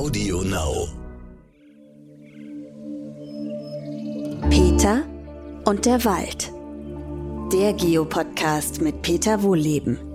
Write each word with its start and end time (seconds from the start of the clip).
Audio 0.00 0.40
Now. 0.40 0.88
Peter 4.48 5.02
und 5.66 5.84
der 5.84 6.02
Wald. 6.06 6.50
Der 7.52 7.74
Geopodcast 7.74 8.80
mit 8.80 9.02
Peter 9.02 9.42
Wohlleben. 9.42 10.09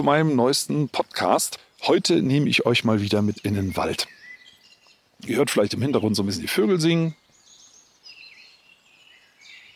Zu 0.00 0.04
meinem 0.04 0.34
neuesten 0.34 0.88
Podcast. 0.88 1.58
Heute 1.82 2.22
nehme 2.22 2.48
ich 2.48 2.64
euch 2.64 2.84
mal 2.84 3.02
wieder 3.02 3.20
mit 3.20 3.40
in 3.40 3.52
den 3.52 3.76
Wald. 3.76 4.08
Ihr 5.26 5.36
hört 5.36 5.50
vielleicht 5.50 5.74
im 5.74 5.82
Hintergrund 5.82 6.16
so 6.16 6.22
ein 6.22 6.26
bisschen 6.26 6.40
die 6.40 6.48
Vögel 6.48 6.80
singen. 6.80 7.14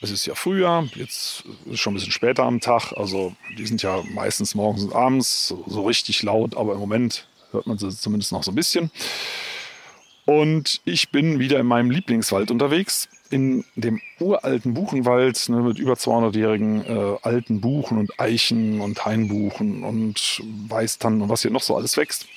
Es 0.00 0.10
ist 0.10 0.24
ja 0.24 0.34
Frühjahr, 0.34 0.88
jetzt 0.94 1.44
ist 1.66 1.80
schon 1.80 1.92
ein 1.92 1.96
bisschen 1.96 2.10
später 2.10 2.44
am 2.44 2.60
Tag. 2.60 2.92
Also 2.92 3.36
die 3.58 3.66
sind 3.66 3.82
ja 3.82 4.02
meistens 4.14 4.54
morgens 4.54 4.84
und 4.84 4.94
abends 4.94 5.48
so, 5.48 5.62
so 5.66 5.84
richtig 5.84 6.22
laut, 6.22 6.56
aber 6.56 6.72
im 6.72 6.78
Moment 6.78 7.28
hört 7.50 7.66
man 7.66 7.76
sie 7.76 7.94
zumindest 7.94 8.32
noch 8.32 8.44
so 8.44 8.50
ein 8.50 8.54
bisschen. 8.54 8.90
Und 10.24 10.80
ich 10.86 11.10
bin 11.10 11.38
wieder 11.38 11.60
in 11.60 11.66
meinem 11.66 11.90
Lieblingswald 11.90 12.50
unterwegs, 12.50 13.10
in 13.34 13.64
dem 13.74 14.00
uralten 14.20 14.74
Buchenwald 14.74 15.48
ne, 15.48 15.60
mit 15.60 15.80
über 15.80 15.94
200-jährigen 15.94 16.84
äh, 16.84 17.16
alten 17.22 17.60
Buchen 17.60 17.98
und 17.98 18.20
Eichen 18.20 18.80
und 18.80 19.04
Hainbuchen 19.04 19.82
und 19.82 20.40
Weißtannen 20.68 21.20
und 21.20 21.28
was 21.28 21.42
hier 21.42 21.50
noch 21.50 21.64
so 21.64 21.74
alles 21.74 21.96
wächst. 21.96 22.28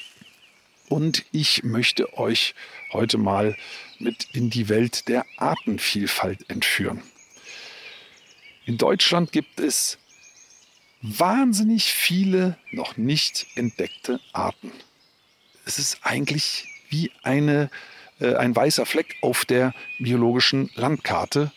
Und 0.90 1.24
ich 1.32 1.64
möchte 1.64 2.18
euch 2.18 2.56
heute 2.92 3.20
mal 3.20 3.56
mit 4.00 4.28
in 4.34 4.50
die 4.50 4.70
Welt 4.70 5.08
der 5.08 5.24
Artenvielfalt 5.38 6.50
entführen. 6.50 7.04
In 8.66 8.80
Deutschland 8.80 9.32
gibt 9.32 9.60
es 9.60 10.00
wahnsinnig 11.04 11.94
viele 11.94 12.58
noch 12.72 12.98
nicht 12.98 13.46
entdeckte 13.54 14.20
Arten. 14.34 14.72
Es 15.64 15.78
ist 15.78 16.00
eigentlich 16.02 16.68
wie 16.90 17.12
eine, 17.22 17.66
äh, 17.66 17.97
ein 18.26 18.56
weißer 18.56 18.86
Fleck 18.86 19.16
auf 19.22 19.46
der 19.46 19.74
biologischen 20.00 20.70
Landkarte. 20.76 21.52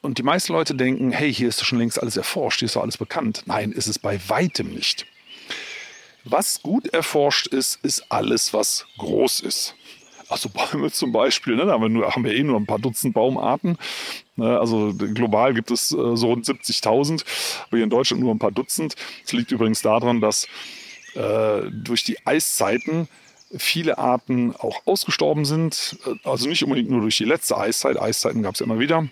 Und 0.00 0.18
die 0.18 0.22
meisten 0.22 0.52
Leute 0.52 0.74
denken, 0.74 1.10
hey, 1.10 1.32
hier 1.32 1.48
ist 1.48 1.60
doch 1.60 1.66
schon 1.66 1.78
längst 1.78 2.00
alles 2.00 2.16
erforscht, 2.16 2.60
hier 2.60 2.66
ist 2.66 2.76
doch 2.76 2.82
alles 2.82 2.96
bekannt. 2.96 3.42
Nein, 3.46 3.72
ist 3.72 3.88
es 3.88 3.98
bei 3.98 4.20
weitem 4.28 4.70
nicht. 4.70 5.06
Was 6.24 6.62
gut 6.62 6.86
erforscht 6.88 7.48
ist, 7.48 7.78
ist 7.82 8.10
alles, 8.10 8.52
was 8.52 8.86
groß 8.98 9.40
ist. 9.40 9.74
Also 10.28 10.50
Bäume 10.50 10.90
zum 10.92 11.12
Beispiel, 11.12 11.56
ne, 11.56 11.66
da 11.66 11.72
haben 11.72 11.82
wir, 11.82 11.88
nur, 11.88 12.10
haben 12.10 12.24
wir 12.24 12.34
eh 12.34 12.42
nur 12.42 12.58
ein 12.58 12.66
paar 12.66 12.78
Dutzend 12.78 13.14
Baumarten. 13.14 13.78
Ne, 14.36 14.58
also 14.58 14.94
global 14.94 15.54
gibt 15.54 15.70
es 15.70 15.90
äh, 15.90 16.16
so 16.16 16.28
rund 16.28 16.44
70.000, 16.44 17.24
aber 17.66 17.76
hier 17.78 17.84
in 17.84 17.90
Deutschland 17.90 18.22
nur 18.22 18.34
ein 18.34 18.38
paar 18.38 18.52
Dutzend. 18.52 18.94
Das 19.22 19.32
liegt 19.32 19.50
übrigens 19.50 19.82
daran, 19.82 20.20
dass 20.20 20.46
äh, 21.14 21.62
durch 21.72 22.04
die 22.04 22.24
Eiszeiten 22.26 23.08
viele 23.56 23.98
Arten 23.98 24.54
auch 24.56 24.82
ausgestorben 24.86 25.44
sind. 25.44 25.98
Also 26.24 26.48
nicht 26.48 26.62
unbedingt 26.64 26.90
nur 26.90 27.00
durch 27.00 27.16
die 27.16 27.24
letzte 27.24 27.56
Eiszeit. 27.56 28.00
Eiszeiten 28.00 28.42
gab 28.42 28.54
es 28.54 28.60
ja 28.60 28.66
immer 28.66 28.78
wieder. 28.78 29.08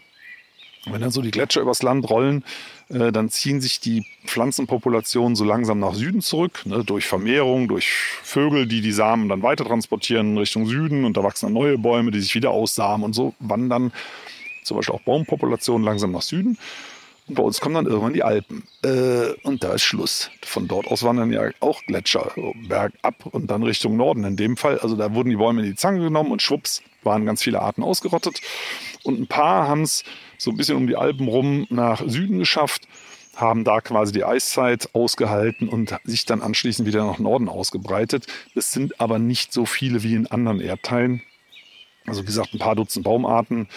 Wenn 0.88 1.00
dann 1.00 1.10
so 1.10 1.20
die 1.20 1.32
Gletscher 1.32 1.62
übers 1.62 1.82
Land 1.82 2.08
rollen, 2.08 2.44
äh, 2.88 3.10
dann 3.10 3.28
ziehen 3.28 3.60
sich 3.60 3.80
die 3.80 4.06
Pflanzenpopulationen 4.26 5.34
so 5.34 5.44
langsam 5.44 5.80
nach 5.80 5.94
Süden 5.94 6.20
zurück, 6.20 6.62
ne, 6.64 6.84
durch 6.84 7.06
Vermehrung, 7.06 7.66
durch 7.66 7.88
Vögel, 8.22 8.68
die 8.68 8.80
die 8.80 8.92
Samen 8.92 9.28
dann 9.28 9.42
weiter 9.42 9.64
transportieren 9.64 10.38
Richtung 10.38 10.66
Süden 10.66 11.04
und 11.04 11.16
da 11.16 11.24
wachsen 11.24 11.46
dann 11.46 11.54
neue 11.54 11.76
Bäume, 11.76 12.12
die 12.12 12.20
sich 12.20 12.36
wieder 12.36 12.50
aussamen 12.50 13.04
und 13.04 13.14
so 13.14 13.34
wandern 13.40 13.92
zum 14.62 14.76
Beispiel 14.76 14.94
auch 14.94 15.02
Baumpopulationen 15.02 15.84
langsam 15.84 16.12
nach 16.12 16.22
Süden. 16.22 16.58
Und 17.28 17.34
bei 17.34 17.42
uns 17.42 17.60
kommen 17.60 17.74
dann 17.74 17.86
irgendwann 17.86 18.12
die 18.12 18.22
Alpen. 18.22 18.62
Äh, 18.84 19.32
und 19.42 19.64
da 19.64 19.72
ist 19.72 19.82
Schluss. 19.82 20.30
Von 20.44 20.68
dort 20.68 20.86
aus 20.86 21.02
wandern 21.02 21.32
ja 21.32 21.50
auch 21.60 21.82
Gletscher 21.86 22.32
bergab 22.68 23.26
und 23.26 23.50
dann 23.50 23.62
Richtung 23.62 23.96
Norden 23.96 24.24
in 24.24 24.36
dem 24.36 24.56
Fall. 24.56 24.78
Also 24.78 24.96
da 24.96 25.12
wurden 25.14 25.30
die 25.30 25.36
Bäume 25.36 25.62
in 25.62 25.66
die 25.66 25.74
Zange 25.74 26.00
genommen 26.00 26.30
und 26.30 26.42
schwupps 26.42 26.82
waren 27.02 27.26
ganz 27.26 27.42
viele 27.42 27.60
Arten 27.60 27.82
ausgerottet. 27.82 28.40
Und 29.02 29.20
ein 29.20 29.26
paar 29.26 29.68
haben 29.68 29.82
es 29.82 30.04
so 30.38 30.50
ein 30.50 30.56
bisschen 30.56 30.76
um 30.76 30.86
die 30.86 30.96
Alpen 30.96 31.28
rum 31.28 31.66
nach 31.70 32.02
Süden 32.06 32.38
geschafft, 32.38 32.86
haben 33.34 33.64
da 33.64 33.80
quasi 33.80 34.12
die 34.12 34.24
Eiszeit 34.24 34.90
ausgehalten 34.94 35.68
und 35.68 35.94
sich 36.04 36.24
dann 36.26 36.42
anschließend 36.42 36.86
wieder 36.86 37.04
nach 37.04 37.18
Norden 37.18 37.48
ausgebreitet. 37.48 38.26
Das 38.54 38.70
sind 38.72 39.00
aber 39.00 39.18
nicht 39.18 39.52
so 39.52 39.66
viele 39.66 40.02
wie 40.02 40.14
in 40.14 40.26
anderen 40.26 40.60
Erdteilen. 40.60 41.22
Also 42.06 42.22
wie 42.22 42.26
gesagt, 42.26 42.54
ein 42.54 42.58
paar 42.58 42.76
Dutzend 42.76 43.04
Baumarten, 43.04 43.68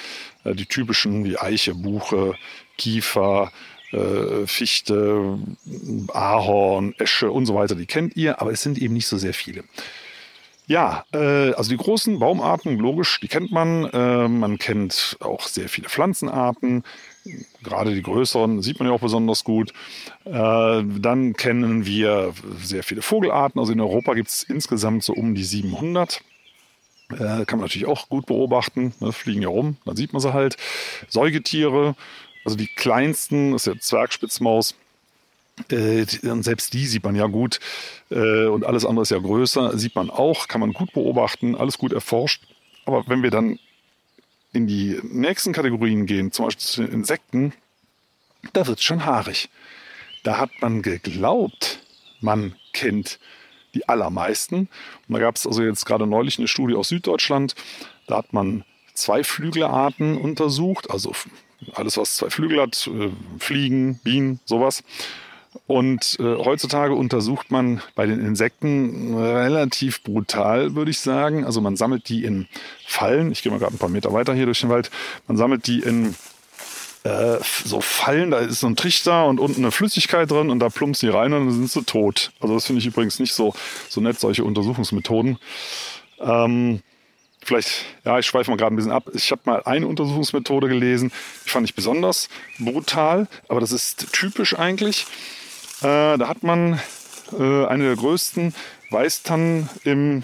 äh, 0.44 0.54
die 0.54 0.66
typischen 0.66 1.24
wie 1.24 1.38
Eiche, 1.38 1.76
Buche, 1.76 2.36
Kiefer, 2.78 3.52
äh, 3.92 4.46
Fichte, 4.46 5.40
Ahorn, 6.14 6.94
Esche 6.98 7.32
und 7.32 7.46
so 7.46 7.56
weiter, 7.56 7.76
die 7.76 7.86
kennt 7.86 8.16
ihr, 8.16 8.42
aber 8.42 8.52
es 8.52 8.62
sind 8.62 8.78
eben 8.78 8.94
nicht 8.94 9.08
so 9.08 9.18
sehr 9.18 9.34
viele. 9.34 9.64
Ja, 10.68 11.04
äh, 11.14 11.54
also 11.54 11.72
die 11.72 11.78
großen 11.78 12.20
Baumarten, 12.20 12.78
logisch, 12.78 13.20
die 13.22 13.28
kennt 13.28 13.52
man. 13.52 13.90
Man 14.40 14.60
kennt 14.60 15.18
auch 15.20 15.48
sehr 15.48 15.68
viele 15.68 15.90
Pflanzenarten. 15.90 16.84
Gerade 17.64 17.96
die 17.96 18.04
größeren 18.04 18.62
sieht 18.62 18.78
man 18.78 18.88
ja 18.88 18.94
auch 18.94 19.02
besonders 19.02 19.44
gut. 19.44 19.74
Dann 20.26 21.34
kennen 21.34 21.88
wir 21.88 22.34
sehr 22.62 22.84
viele 22.84 23.02
Vogelarten. 23.02 23.60
Also 23.60 23.74
in 23.74 23.82
Europa 23.82 24.14
gibt 24.14 24.30
es 24.30 24.44
insgesamt 24.44 25.04
so 25.04 25.14
um 25.14 25.34
die 25.34 25.44
700. 25.44 26.22
Äh, 27.12 27.46
kann 27.46 27.58
man 27.58 27.62
natürlich 27.62 27.88
auch 27.88 28.10
gut 28.10 28.26
beobachten. 28.26 28.94
Ne, 29.00 29.12
fliegen 29.12 29.42
ja 29.42 29.50
rum, 29.50 29.78
dann 29.86 29.96
sieht 29.96 30.14
man 30.14 30.22
sie 30.22 30.34
halt. 30.34 30.58
Säugetiere, 31.08 31.96
also 32.46 32.56
die 32.56 32.68
kleinsten, 32.68 33.52
das 33.52 33.68
ist 33.68 33.74
ja 33.74 33.80
Zwergspitzmaus. 33.80 34.76
Äh, 35.72 36.06
und 36.24 36.44
selbst 36.44 36.74
die 36.74 36.86
sieht 36.86 37.04
man 37.04 37.16
ja 37.16 37.28
gut. 37.28 37.60
Äh, 38.12 38.46
und 38.46 38.66
alles 38.66 38.86
andere 38.86 39.04
ist 39.04 39.12
ja 39.12 39.20
größer, 39.20 39.78
sieht 39.78 39.96
man 39.96 40.10
auch, 40.10 40.48
kann 40.48 40.62
man 40.62 40.74
gut 40.74 40.94
beobachten, 40.94 41.56
alles 41.56 41.78
gut 41.78 41.94
erforscht. 41.94 42.44
Aber 42.86 43.04
wenn 43.08 43.24
wir 43.24 43.32
dann 43.32 43.60
in 44.54 44.68
die 44.68 45.00
nächsten 45.04 45.54
Kategorien 45.54 46.06
gehen, 46.06 46.32
zum 46.32 46.46
Beispiel 46.46 46.66
zu 46.66 46.82
den 46.84 46.92
Insekten, 46.92 47.54
da 48.54 48.66
wird 48.68 48.80
es 48.80 48.84
schon 48.84 49.06
haarig. 49.06 49.50
Da 50.24 50.38
hat 50.38 50.50
man 50.62 50.82
geglaubt, 50.82 51.80
man 52.22 52.56
kennt 52.74 53.20
die 53.74 53.88
allermeisten. 53.88 54.70
Und 55.08 55.14
da 55.14 55.20
gab 55.20 55.36
es 55.36 55.46
also 55.46 55.64
jetzt 55.64 55.86
gerade 55.86 56.08
neulich 56.08 56.38
eine 56.38 56.48
Studie 56.48 56.76
aus 56.76 56.90
Süddeutschland. 56.90 57.56
Da 58.08 58.18
hat 58.18 58.34
man 58.34 58.64
zwei 58.94 59.24
Flügelarten 59.24 60.18
untersucht, 60.18 60.90
also 60.90 61.14
alles, 61.74 61.98
was 61.98 62.16
zwei 62.16 62.30
Flügel 62.30 62.62
hat, 62.62 62.88
äh, 62.88 63.10
Fliegen, 63.40 64.00
Bienen, 64.04 64.40
sowas. 64.46 64.84
Und 65.68 66.18
äh, 66.20 66.36
heutzutage 66.36 66.94
untersucht 66.94 67.52
man 67.52 67.82
bei 67.96 68.06
den 68.06 68.20
Insekten 68.20 69.16
relativ 69.16 70.04
brutal, 70.04 70.76
würde 70.76 70.92
ich 70.92 71.00
sagen. 71.00 71.44
Also 71.44 71.60
man 71.60 71.76
sammelt 71.76 72.08
die 72.10 72.24
in 72.24 72.48
Fallen. 72.86 73.32
Ich 73.32 73.42
gehe 73.42 73.52
mal 73.52 73.58
gerade 73.58 73.76
ein 73.76 73.80
paar 73.80 73.90
Meter 73.90 74.14
weiter 74.14 74.34
hier 74.34 74.46
durch 74.46 74.62
den 74.62 74.70
Wald. 74.70 74.92
Man 75.28 75.38
sammelt 75.38 75.66
die 75.68 75.80
in 75.80 76.16
äh, 77.04 77.38
so 77.66 77.82
Fallen. 77.82 78.32
Da 78.32 78.40
ist 78.40 78.60
so 78.60 78.68
ein 78.68 78.76
Trichter 78.76 79.28
und 79.28 79.40
unten 79.40 79.62
eine 79.62 79.72
Flüssigkeit 79.72 80.30
drin 80.30 80.50
und 80.50 80.60
da 80.60 80.70
plumpst 80.70 81.02
die 81.02 81.10
rein 81.10 81.34
und 81.34 81.46
dann 81.46 81.54
sind 81.54 81.72
sie 81.72 81.84
tot. 81.84 82.32
Also 82.40 82.54
das 82.56 82.66
finde 82.66 82.80
ich 82.82 82.88
übrigens 82.88 83.20
nicht 83.20 83.34
so, 83.34 83.54
so 83.88 84.02
nett, 84.02 84.20
solche 84.20 84.44
Untersuchungsmethoden. 84.44 85.38
Ähm, 86.20 86.82
vielleicht, 87.42 87.86
ja, 88.06 88.20
ich 88.20 88.26
schweife 88.26 88.52
mal 88.52 88.58
gerade 88.58 88.74
ein 88.74 88.78
bisschen 88.78 88.92
ab. 88.92 89.10
Ich 89.14 89.32
habe 89.32 89.42
mal 89.46 89.64
eine 89.64 89.88
Untersuchungsmethode 89.88 90.68
gelesen, 90.68 91.12
die 91.46 91.50
fand 91.50 91.68
ich 91.68 91.76
besonders 91.76 92.30
brutal, 92.60 93.28
aber 93.48 93.60
das 93.60 93.72
ist 93.72 94.12
typisch 94.12 94.58
eigentlich. 94.58 95.06
Äh, 95.82 96.18
da 96.18 96.28
hat 96.28 96.44
man 96.44 96.80
äh, 97.38 97.66
eine 97.66 97.86
der 97.86 97.96
größten 97.96 98.54
Weißtannen 98.92 99.70
im, 99.84 100.24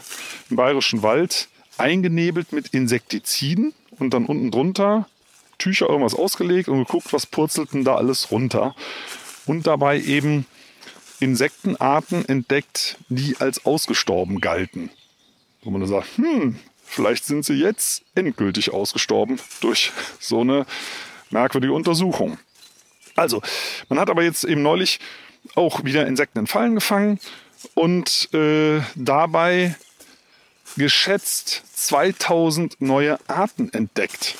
im 0.49 0.55
bayerischen 0.55 1.03
Wald 1.03 1.47
eingenebelt 1.77 2.51
mit 2.51 2.69
Insektiziden 2.69 3.73
und 3.97 4.13
dann 4.13 4.25
unten 4.25 4.51
drunter 4.51 5.07
Tücher 5.57 5.89
irgendwas 5.89 6.15
ausgelegt 6.15 6.69
und 6.69 6.79
geguckt, 6.79 7.13
was 7.13 7.25
purzelt 7.25 7.73
denn 7.73 7.83
da 7.83 7.95
alles 7.95 8.31
runter. 8.31 8.75
Und 9.45 9.67
dabei 9.67 9.99
eben 9.99 10.45
Insektenarten 11.19 12.27
entdeckt, 12.27 12.97
die 13.09 13.37
als 13.39 13.65
ausgestorben 13.65 14.41
galten. 14.41 14.89
Wo 15.63 15.69
man 15.69 15.81
dann 15.81 15.89
sagt, 15.89 16.17
hm, 16.17 16.59
Vielleicht 16.85 17.25
sind 17.25 17.43
sie 17.43 17.55
jetzt 17.55 18.03
endgültig 18.13 18.71
ausgestorben 18.71 19.39
durch 19.59 19.91
so 20.19 20.41
eine 20.41 20.65
merkwürdige 21.31 21.73
Untersuchung. 21.73 22.37
Also, 23.15 23.41
man 23.89 23.99
hat 23.99 24.09
aber 24.09 24.23
jetzt 24.23 24.43
eben 24.43 24.61
neulich 24.61 24.99
auch 25.55 25.83
wieder 25.83 26.07
Insekten 26.07 26.39
in 26.39 26.47
Fallen 26.47 26.75
gefangen 26.75 27.19
und 27.73 28.29
äh, 28.33 28.81
dabei 28.95 29.75
geschätzt 30.77 31.63
2000 31.73 32.79
neue 32.79 33.19
Arten 33.27 33.69
entdeckt. 33.73 34.35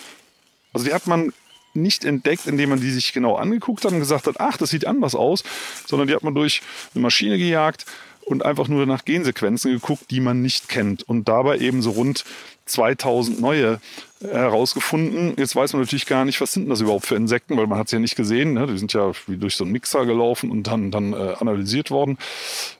Also 0.75 0.87
die 0.87 0.93
hat 0.93 1.07
man 1.07 1.31
nicht 1.73 2.03
entdeckt, 2.03 2.47
indem 2.47 2.69
man 2.69 2.81
die 2.81 2.91
sich 2.91 3.13
genau 3.13 3.35
angeguckt 3.35 3.85
hat 3.85 3.93
und 3.93 3.99
gesagt 3.99 4.27
hat, 4.27 4.41
ach, 4.41 4.57
das 4.57 4.71
sieht 4.71 4.85
anders 4.85 5.15
aus, 5.15 5.45
sondern 5.87 6.09
die 6.09 6.13
hat 6.13 6.21
man 6.21 6.35
durch 6.35 6.61
eine 6.93 7.01
Maschine 7.01 7.37
gejagt 7.37 7.85
und 8.25 8.43
einfach 8.43 8.67
nur 8.67 8.85
nach 8.85 9.05
Gensequenzen 9.05 9.71
geguckt, 9.71 10.11
die 10.11 10.19
man 10.19 10.41
nicht 10.41 10.67
kennt 10.67 11.03
und 11.03 11.29
dabei 11.29 11.59
eben 11.59 11.81
so 11.81 11.91
rund 11.91 12.25
2000 12.65 13.39
neue 13.39 13.79
äh, 14.19 14.27
herausgefunden. 14.27 15.35
Jetzt 15.37 15.55
weiß 15.55 15.71
man 15.71 15.83
natürlich 15.83 16.07
gar 16.07 16.25
nicht, 16.25 16.41
was 16.41 16.51
sind 16.51 16.67
das 16.67 16.81
überhaupt 16.81 17.05
für 17.05 17.15
Insekten, 17.15 17.55
weil 17.55 17.67
man 17.67 17.79
hat 17.79 17.87
es 17.87 17.93
ja 17.93 17.99
nicht 17.99 18.17
gesehen. 18.17 18.53
Ne? 18.53 18.67
Die 18.67 18.77
sind 18.77 18.91
ja 18.91 19.13
wie 19.27 19.37
durch 19.37 19.55
so 19.55 19.63
einen 19.63 19.71
Mixer 19.71 20.05
gelaufen 20.05 20.51
und 20.51 20.63
dann, 20.63 20.91
dann 20.91 21.13
äh, 21.13 21.35
analysiert 21.39 21.89
worden 21.89 22.17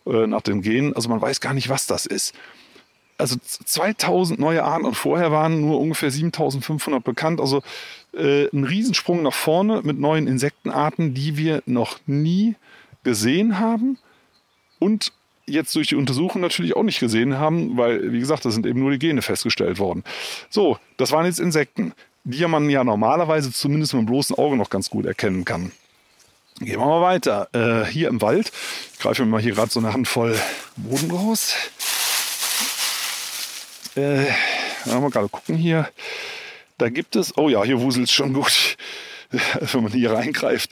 äh, 0.06 0.28
nach 0.28 0.42
den 0.42 0.62
Genen. 0.62 0.94
Also 0.94 1.08
man 1.08 1.22
weiß 1.22 1.40
gar 1.40 1.54
nicht, 1.54 1.70
was 1.70 1.88
das 1.88 2.06
ist. 2.06 2.34
Also 3.18 3.38
2000 3.42 4.40
neue 4.40 4.64
Arten 4.64 4.86
und 4.86 4.96
vorher 4.96 5.32
waren 5.32 5.62
nur 5.62 5.80
ungefähr 5.80 6.12
7500 6.12 7.04
bekannt. 7.04 7.40
Also 7.40 7.62
äh, 8.14 8.48
ein 8.54 8.66
Riesensprung 8.66 9.24
nach 9.24 9.34
vorne 9.34 9.82
mit 9.84 10.00
neuen 10.00 10.28
Insektenarten, 10.28 11.14
die 11.14 11.38
wir 11.38 11.64
noch 11.66 12.00
nie 12.08 12.56
gesehen 13.04 13.60
haben 13.60 13.98
und 14.80 15.14
jetzt 15.46 15.76
durch 15.76 15.90
die 15.90 15.96
Untersuchung 15.96 16.42
natürlich 16.42 16.76
auch 16.76 16.84
nicht 16.84 17.00
gesehen 17.00 17.38
haben, 17.38 17.78
weil, 17.78 18.12
wie 18.12 18.20
gesagt, 18.20 18.46
da 18.46 18.52
sind 18.52 18.66
eben 18.66 18.80
nur 18.80 18.92
die 18.92 19.00
Gene 19.00 19.22
festgestellt 19.22 19.80
worden. 19.80 20.04
So, 20.50 20.78
das 20.98 21.12
waren 21.12 21.26
jetzt 21.26 21.40
Insekten, 21.40 21.94
die 22.24 22.46
man 22.48 22.70
ja 22.70 22.84
normalerweise 22.84 23.52
zumindest 23.52 23.94
mit 23.94 24.02
dem 24.02 24.08
bloßen 24.08 24.36
Auge 24.36 24.58
noch 24.58 24.70
ganz 24.70 24.90
gut 24.90 25.06
erkennen 25.06 25.46
kann. 25.46 25.72
Gehen 26.60 26.80
wir 26.80 26.86
mal 26.86 27.02
weiter. 27.02 27.50
Äh, 27.54 27.86
hier 27.86 28.08
im 28.08 28.22
Wald, 28.22 28.52
ich 28.94 29.00
greife 29.00 29.24
mir 29.24 29.32
mal 29.32 29.42
hier 29.42 29.54
gerade 29.54 29.72
so 29.72 29.80
eine 29.80 29.94
Handvoll 29.94 30.40
Boden 30.78 31.12
raus. 31.12 31.54
Äh, 33.96 34.26
mal 34.86 35.10
gerade 35.10 35.30
gucken 35.30 35.56
hier. 35.56 35.90
Da 36.78 36.90
gibt 36.90 37.16
es, 37.16 37.38
oh 37.38 37.50
ja, 37.50 37.64
hier 37.64 37.80
wuselt 37.80 38.06
es 38.06 38.12
schon 38.12 38.34
gut, 38.34 38.78
wenn 39.32 39.84
man 39.84 39.92
hier 39.92 40.12
reingreift. 40.12 40.72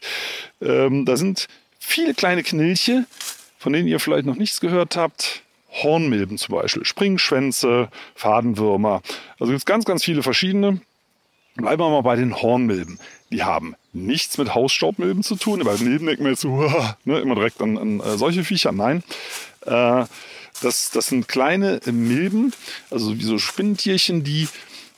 Ähm, 0.62 1.06
da 1.06 1.16
sind 1.16 1.48
viele 1.80 2.14
kleine 2.14 2.44
Knilche, 2.44 3.06
von 3.58 3.74
denen 3.74 3.88
ihr 3.88 4.00
vielleicht 4.00 4.26
noch 4.26 4.36
nichts 4.36 4.60
gehört 4.60 4.98
habt. 4.98 5.42
Hornmilben 5.72 6.38
zum 6.38 6.56
Beispiel, 6.56 6.86
Springschwänze, 6.86 7.90
Fadenwürmer. 8.16 9.02
Also 9.40 9.52
gibt 9.52 9.60
es 9.60 9.66
ganz, 9.66 9.86
ganz 9.86 10.04
viele 10.04 10.22
verschiedene. 10.22 10.82
Bleiben 11.56 11.82
wir 11.82 11.90
mal 11.90 12.02
bei 12.02 12.16
den 12.16 12.42
Hornmilben. 12.42 13.00
Die 13.32 13.44
haben 13.44 13.76
nichts 13.92 14.38
mit 14.38 14.54
Hausstaubmilben 14.54 15.24
zu 15.24 15.36
tun. 15.36 15.64
Bei 15.64 15.78
Milben 15.78 16.08
denken 16.08 16.24
wir 16.24 16.32
jetzt 16.32 16.42
so, 16.42 16.72
ne, 17.06 17.20
immer 17.20 17.36
direkt 17.36 17.62
an, 17.62 17.78
an 17.78 18.00
äh, 18.00 18.18
solche 18.18 18.44
Viecher. 18.44 18.72
Nein. 18.72 19.04
Äh, 19.66 20.06
das, 20.64 20.92
das 20.92 21.08
sind 21.08 21.28
kleine 21.28 21.80
Milben, 21.92 22.54
also 22.90 23.18
wie 23.18 23.24
so 23.24 23.38
Spinntierchen, 23.38 24.24
die 24.24 24.48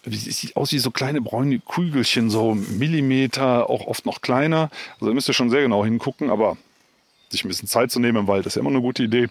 sieht 0.07 0.55
aus 0.55 0.71
wie 0.71 0.79
so 0.79 0.91
kleine 0.91 1.21
bräune 1.21 1.59
Kügelchen, 1.59 2.29
so 2.29 2.53
Millimeter, 2.53 3.69
auch 3.69 3.87
oft 3.87 4.05
noch 4.05 4.21
kleiner. 4.21 4.69
Also 4.95 5.07
da 5.07 5.13
müsst 5.13 5.27
ihr 5.27 5.33
schon 5.33 5.49
sehr 5.49 5.63
genau 5.63 5.83
hingucken, 5.83 6.29
aber 6.29 6.57
sich 7.29 7.43
ein 7.43 7.47
bisschen 7.47 7.67
Zeit 7.67 7.91
zu 7.91 7.99
nehmen 7.99 8.19
im 8.19 8.27
Wald 8.27 8.45
ist 8.45 8.55
ja 8.55 8.61
immer 8.61 8.69
eine 8.69 8.81
gute 8.81 9.03
Idee. 9.03 9.27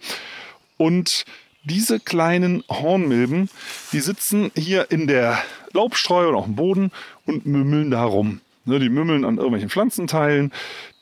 Und 0.77 1.25
diese 1.63 2.01
kleinen 2.01 2.65
Hornmilben, 2.69 3.49
die 3.93 4.01
sitzen 4.01 4.51
hier 4.57 4.91
in 4.91 5.07
der 5.07 5.43
Laubstreu 5.73 6.29
oder 6.29 6.39
auf 6.39 6.45
dem 6.45 6.57
Boden 6.57 6.91
und 7.25 7.47
mümmeln 7.47 7.91
da 7.91 8.05
rum. 8.05 8.41
Ne, 8.67 8.79
die 8.79 8.89
mümmeln 8.89 9.25
an 9.25 9.37
irgendwelchen 9.37 9.69
Pflanzenteilen, 9.69 10.53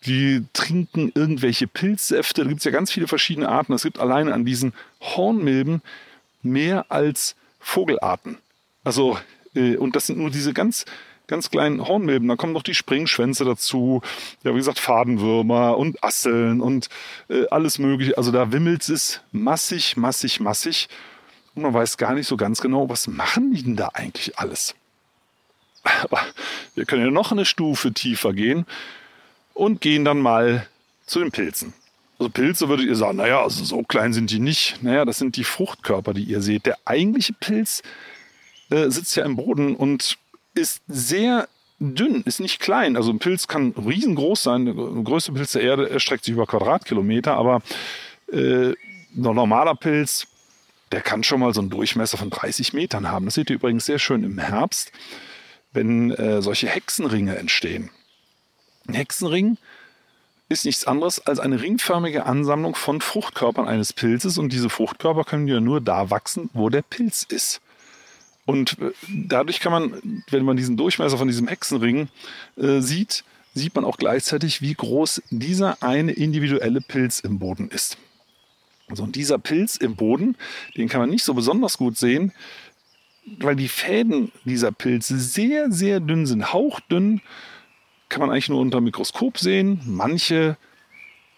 die 0.05 0.44
trinken 0.53 1.12
irgendwelche 1.14 1.69
Pilzsäfte. 1.69 2.43
Da 2.43 2.49
gibt 2.49 2.59
es 2.59 2.64
ja 2.64 2.73
ganz 2.73 2.91
viele 2.91 3.06
verschiedene 3.06 3.49
Arten. 3.49 3.73
Es 3.73 3.85
gibt 3.85 4.00
alleine 4.00 4.35
an 4.35 4.44
diesen 4.44 4.73
Hornmilben 5.00 5.81
mehr 6.43 6.87
als 6.88 7.37
Vogelarten. 7.61 8.38
Also, 8.82 9.17
äh, 9.55 9.76
und 9.76 9.94
das 9.94 10.06
sind 10.06 10.19
nur 10.19 10.31
diese 10.31 10.53
ganz 10.53 10.85
ganz 11.29 11.50
kleinen 11.50 11.87
Hornmilben. 11.87 12.29
Da 12.29 12.37
kommen 12.37 12.53
noch 12.53 12.62
die 12.62 12.75
Springschwänze 12.75 13.44
dazu. 13.44 14.03
Ja, 14.44 14.53
wie 14.53 14.58
gesagt, 14.58 14.79
Fadenwürmer 14.79 15.79
und 15.79 16.03
Asseln 16.05 16.61
und 16.61 16.88
äh, 17.29 17.47
alles 17.50 17.79
Mögliche. 17.79 18.19
Also 18.19 18.32
da 18.32 18.53
wimmelt 18.53 18.87
es 18.88 19.23
massig, 19.32 19.97
massig, 19.97 20.41
massig. 20.41 20.88
Und 21.55 21.62
man 21.62 21.73
weiß 21.73 21.97
gar 21.97 22.15
nicht 22.15 22.26
so 22.26 22.37
ganz 22.37 22.61
genau, 22.61 22.88
was 22.88 23.06
machen 23.06 23.55
die 23.55 23.62
denn 23.62 23.76
da 23.76 23.91
eigentlich 23.94 24.38
alles? 24.38 24.75
Aber 25.82 26.20
wir 26.75 26.84
können 26.84 27.05
ja 27.05 27.11
noch 27.11 27.32
eine 27.32 27.44
Stufe 27.44 27.93
tiefer 27.93 28.32
gehen 28.32 28.67
und 29.55 29.81
gehen 29.81 30.05
dann 30.05 30.20
mal 30.20 30.67
zu 31.06 31.20
den 31.20 31.31
Pilzen. 31.31 31.73
Also 32.19 32.31
Pilze 32.31 32.69
würdet 32.69 32.87
ihr 32.87 32.96
sagen, 32.96 33.17
naja, 33.17 33.43
also 33.43 33.64
so 33.64 33.82
klein 33.82 34.12
sind 34.12 34.31
die 34.31 34.38
nicht. 34.38 34.82
Naja, 34.82 35.05
das 35.05 35.19
sind 35.19 35.37
die 35.37 35.44
Fruchtkörper, 35.44 36.14
die 36.14 36.23
ihr 36.25 36.40
seht. 36.40 36.67
Der 36.67 36.79
eigentliche 36.84 37.32
Pilz 37.32 37.82
äh, 38.70 38.88
sitzt 38.90 39.17
ja 39.17 39.25
im 39.25 39.37
Boden 39.37 39.75
und 39.75 40.19
ist 40.55 40.82
sehr 40.87 41.49
dünn, 41.81 42.23
ist 42.25 42.40
nicht 42.40 42.61
klein. 42.61 42.96
Also 42.96 43.11
ein 43.11 43.19
Pilz 43.19 43.49
kann 43.49 43.73
riesengroß 43.73 44.43
sein. 44.43 44.67
Der 44.67 44.75
größte 44.75 45.32
Pilz 45.32 45.52
der 45.52 45.62
Erde 45.62 45.90
erstreckt 45.90 46.25
sich 46.25 46.34
über 46.34 46.46
Quadratkilometer, 46.46 47.34
aber 47.34 47.61
äh, 48.32 48.70
ein 48.70 48.76
normaler 49.14 49.75
Pilz, 49.75 50.26
der 50.93 51.00
kann 51.00 51.25
schon 51.25 51.40
mal 51.40 51.52
so 51.52 51.61
einen 51.61 51.70
Durchmesser 51.70 52.19
von 52.19 52.31
30 52.31 52.73
Metern 52.73 53.11
haben. 53.11 53.25
Das 53.25 53.34
seht 53.34 53.50
ihr 53.50 53.56
übrigens 53.56 53.84
sehr 53.84 53.99
schön 53.99 54.23
im 54.25 54.38
Herbst, 54.38 54.93
wenn 55.73 56.11
äh, 56.13 56.43
solche 56.43 56.69
Hexenringe 56.69 57.37
entstehen. 57.37 57.91
Ein 58.87 58.95
Hexenring 58.95 59.59
ist 60.49 60.65
nichts 60.65 60.87
anderes 60.87 61.27
als 61.27 61.41
eine 61.41 61.63
ringförmige 61.63 62.27
Ansammlung 62.27 62.75
von 62.75 63.01
Fruchtkörpern 63.01 63.67
eines 63.67 63.93
Pilzes 63.93 64.39
und 64.39 64.53
diese 64.53 64.69
Fruchtkörper 64.69 65.25
können 65.25 65.49
ja 65.49 65.61
nur 65.61 65.81
da 65.81 66.11
wachsen, 66.11 66.51
wo 66.53 66.69
der 66.69 66.83
Pilz 66.83 67.23
ist. 67.23 67.61
Und 68.45 68.79
äh, 68.81 68.91
dadurch 69.09 69.61
kann 69.61 69.73
man, 69.73 70.25
wenn 70.31 70.45
man 70.45 70.57
diesen 70.57 70.77
Durchmesser 70.77 71.19
von 71.19 71.29
diesem 71.29 71.49
Hexenring 71.49 72.09
äh, 72.57 72.81
sieht, 72.81 73.25
sieht 73.55 73.75
man 73.75 73.85
auch 73.85 73.97
gleichzeitig, 73.97 74.63
wie 74.63 74.75
groß 74.75 75.23
dieser 75.31 75.83
eine 75.83 76.13
individuelle 76.13 76.81
Pilz 76.81 77.21
im 77.21 77.39
Boden 77.39 77.69
ist. 77.69 77.99
Also 78.89 79.05
und 79.05 79.17
dieser 79.17 79.39
Pilz 79.39 79.77
im 79.77 79.97
Boden, 79.97 80.37
den 80.77 80.89
kann 80.89 81.01
man 81.01 81.11
nicht 81.11 81.25
so 81.25 81.35
besonders 81.35 81.79
gut 81.79 81.97
sehen, 81.97 82.33
weil 83.25 83.57
die 83.57 83.69
Fäden 83.69 84.33
dieser 84.45 84.73
Pilze 84.73 85.19
sehr, 85.19 85.71
sehr 85.71 86.01
dünn 86.01 86.27
sind. 86.27 86.53
Hauchdünn 86.53 87.21
kann 88.09 88.21
man 88.21 88.31
eigentlich 88.31 88.49
nur 88.49 88.61
unter 88.61 88.81
dem 88.81 88.85
Mikroskop 88.85 89.39
sehen. 89.39 89.81
Manche 89.87 90.57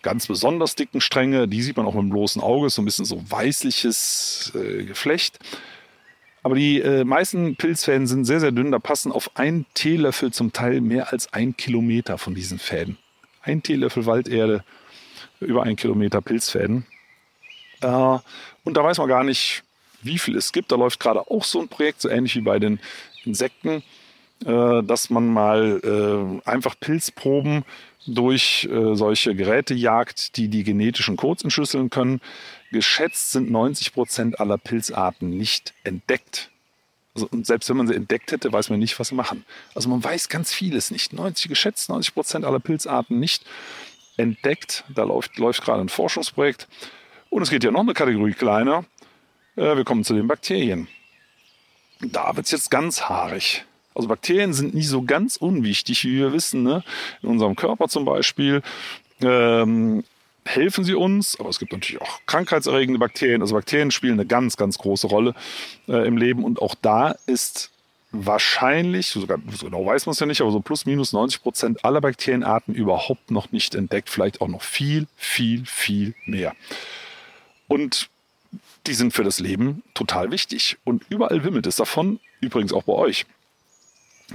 ganz 0.02 0.26
besonders 0.26 0.74
dicken 0.74 1.00
Stränge, 1.00 1.48
die 1.48 1.62
sieht 1.62 1.76
man 1.76 1.86
auch 1.86 1.94
mit 1.94 2.02
dem 2.02 2.10
bloßen 2.10 2.42
Auge, 2.42 2.68
so 2.68 2.82
ein 2.82 2.84
bisschen 2.84 3.04
so 3.04 3.22
weißliches 3.30 4.52
äh, 4.54 4.84
Geflecht. 4.84 5.38
Aber 6.42 6.54
die 6.54 6.80
äh, 6.80 7.04
meisten 7.04 7.56
Pilzfäden 7.56 8.06
sind 8.06 8.26
sehr, 8.26 8.38
sehr 8.38 8.52
dünn. 8.52 8.70
Da 8.70 8.78
passen 8.78 9.12
auf 9.12 9.30
einen 9.34 9.64
Teelöffel 9.72 10.30
zum 10.30 10.52
Teil 10.52 10.82
mehr 10.82 11.10
als 11.10 11.32
ein 11.32 11.56
Kilometer 11.56 12.18
von 12.18 12.34
diesen 12.34 12.58
Fäden. 12.58 12.98
Ein 13.40 13.62
Teelöffel 13.62 14.04
Walderde, 14.04 14.62
über 15.40 15.62
ein 15.62 15.76
Kilometer 15.76 16.20
Pilzfäden. 16.20 16.86
Äh, 17.80 18.18
und 18.64 18.76
da 18.76 18.84
weiß 18.84 18.98
man 18.98 19.08
gar 19.08 19.24
nicht, 19.24 19.64
wie 20.04 20.18
viel 20.18 20.36
es 20.36 20.52
gibt. 20.52 20.72
Da 20.72 20.76
läuft 20.76 21.00
gerade 21.00 21.20
auch 21.30 21.44
so 21.44 21.60
ein 21.60 21.68
Projekt, 21.68 22.00
so 22.00 22.08
ähnlich 22.08 22.36
wie 22.36 22.40
bei 22.40 22.58
den 22.58 22.80
Insekten, 23.24 23.82
äh, 24.44 24.82
dass 24.82 25.10
man 25.10 25.32
mal 25.32 25.80
äh, 26.44 26.48
einfach 26.48 26.74
Pilzproben 26.78 27.64
durch 28.06 28.68
äh, 28.70 28.94
solche 28.94 29.34
Geräte 29.34 29.74
jagt, 29.74 30.36
die 30.36 30.48
die 30.48 30.62
genetischen 30.62 31.16
Codes 31.16 31.42
entschlüsseln 31.42 31.88
können 31.88 32.20
geschätzt 32.74 33.30
sind 33.30 33.52
90 33.52 33.92
Prozent 33.94 34.40
aller 34.40 34.58
Pilzarten 34.58 35.30
nicht 35.30 35.72
entdeckt. 35.84 36.50
Also, 37.14 37.28
und 37.30 37.46
selbst 37.46 37.70
wenn 37.70 37.76
man 37.76 37.86
sie 37.86 37.94
entdeckt 37.94 38.32
hätte, 38.32 38.52
weiß 38.52 38.68
man 38.68 38.80
nicht, 38.80 38.98
was 38.98 39.08
sie 39.08 39.14
machen. 39.14 39.44
Also 39.76 39.88
man 39.88 40.02
weiß 40.02 40.28
ganz 40.28 40.52
vieles 40.52 40.90
nicht. 40.90 41.12
90 41.12 41.48
geschätzt, 41.48 41.88
90 41.88 42.14
Prozent 42.14 42.44
aller 42.44 42.58
Pilzarten 42.58 43.20
nicht 43.20 43.44
entdeckt. 44.16 44.82
Da 44.92 45.04
läuft, 45.04 45.38
läuft 45.38 45.62
gerade 45.62 45.82
ein 45.82 45.88
Forschungsprojekt. 45.88 46.66
Und 47.30 47.42
es 47.42 47.50
geht 47.50 47.62
ja 47.62 47.70
noch 47.70 47.80
eine 47.80 47.94
Kategorie 47.94 48.32
kleiner. 48.32 48.84
Äh, 49.56 49.76
wir 49.76 49.84
kommen 49.84 50.04
zu 50.04 50.14
den 50.14 50.26
Bakterien. 50.26 50.88
Da 52.00 52.34
wird 52.36 52.46
es 52.46 52.52
jetzt 52.52 52.70
ganz 52.70 53.02
haarig. 53.02 53.64
Also 53.94 54.08
Bakterien 54.08 54.52
sind 54.52 54.74
nicht 54.74 54.88
so 54.88 55.02
ganz 55.02 55.36
unwichtig, 55.36 56.04
wie 56.04 56.18
wir 56.18 56.32
wissen. 56.32 56.62
Ne? 56.62 56.82
In 57.22 57.28
unserem 57.28 57.54
Körper 57.54 57.88
zum 57.88 58.04
Beispiel 58.04 58.62
ähm, 59.22 60.04
helfen 60.44 60.84
sie 60.84 60.94
uns, 60.94 61.38
aber 61.38 61.48
es 61.48 61.58
gibt 61.58 61.72
natürlich 61.72 62.02
auch 62.02 62.20
krankheitserregende 62.26 62.98
Bakterien. 62.98 63.40
Also 63.40 63.54
Bakterien 63.54 63.90
spielen 63.90 64.14
eine 64.14 64.26
ganz, 64.26 64.56
ganz 64.56 64.78
große 64.78 65.06
Rolle 65.06 65.34
äh, 65.88 66.06
im 66.06 66.16
Leben 66.16 66.44
und 66.44 66.60
auch 66.60 66.74
da 66.74 67.14
ist 67.26 67.70
wahrscheinlich, 68.10 69.08
sogar, 69.08 69.38
so 69.52 69.66
genau 69.66 69.84
weiß 69.86 70.06
man 70.06 70.12
es 70.12 70.20
ja 70.20 70.26
nicht, 70.26 70.40
aber 70.40 70.52
so 70.52 70.60
plus 70.60 70.86
minus 70.86 71.12
90 71.12 71.42
Prozent 71.42 71.84
aller 71.84 72.00
Bakterienarten 72.00 72.74
überhaupt 72.74 73.30
noch 73.30 73.50
nicht 73.50 73.74
entdeckt, 73.74 74.08
vielleicht 74.08 74.40
auch 74.40 74.48
noch 74.48 74.62
viel, 74.62 75.06
viel, 75.16 75.66
viel 75.66 76.14
mehr. 76.26 76.54
Und 77.66 78.08
die 78.86 78.94
sind 78.94 79.12
für 79.12 79.24
das 79.24 79.40
Leben 79.40 79.82
total 79.94 80.30
wichtig 80.30 80.76
und 80.84 81.04
überall 81.08 81.44
wimmelt 81.44 81.66
es 81.66 81.76
davon, 81.76 82.20
übrigens 82.40 82.72
auch 82.72 82.84
bei 82.84 82.92
euch. 82.92 83.26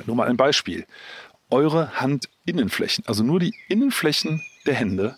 Nur 0.06 0.16
mal 0.16 0.28
ein 0.28 0.38
Beispiel. 0.38 0.86
Eure 1.50 2.00
Handinnenflächen, 2.00 3.04
also 3.08 3.24
nur 3.24 3.40
die 3.40 3.56
Innenflächen 3.68 4.44
der 4.66 4.76
Hände, 4.76 5.18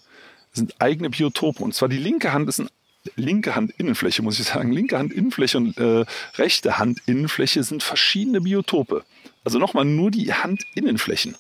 sind 0.54 0.82
eigene 0.82 1.10
Biotope. 1.10 1.64
Und 1.64 1.74
zwar 1.74 1.90
die 1.90 1.98
linke 1.98 2.34
Hand 2.34 2.48
ist 2.50 2.60
eine 2.60 2.70
linke 3.16 3.56
Handinnenfläche, 3.56 4.22
muss 4.22 4.40
ich 4.40 4.48
sagen. 4.48 4.72
Linke 4.72 4.98
Handinnenfläche 4.98 5.58
und 5.58 5.78
äh, 5.78 6.06
rechte 6.36 6.80
Handinnenfläche 6.80 7.64
sind 7.64 7.84
verschiedene 7.84 8.42
Biotope. 8.42 9.04
Also 9.44 9.60
nochmal 9.60 9.86
nur 9.86 10.12
die 10.12 10.34
Handinnenflächen. 10.34 11.36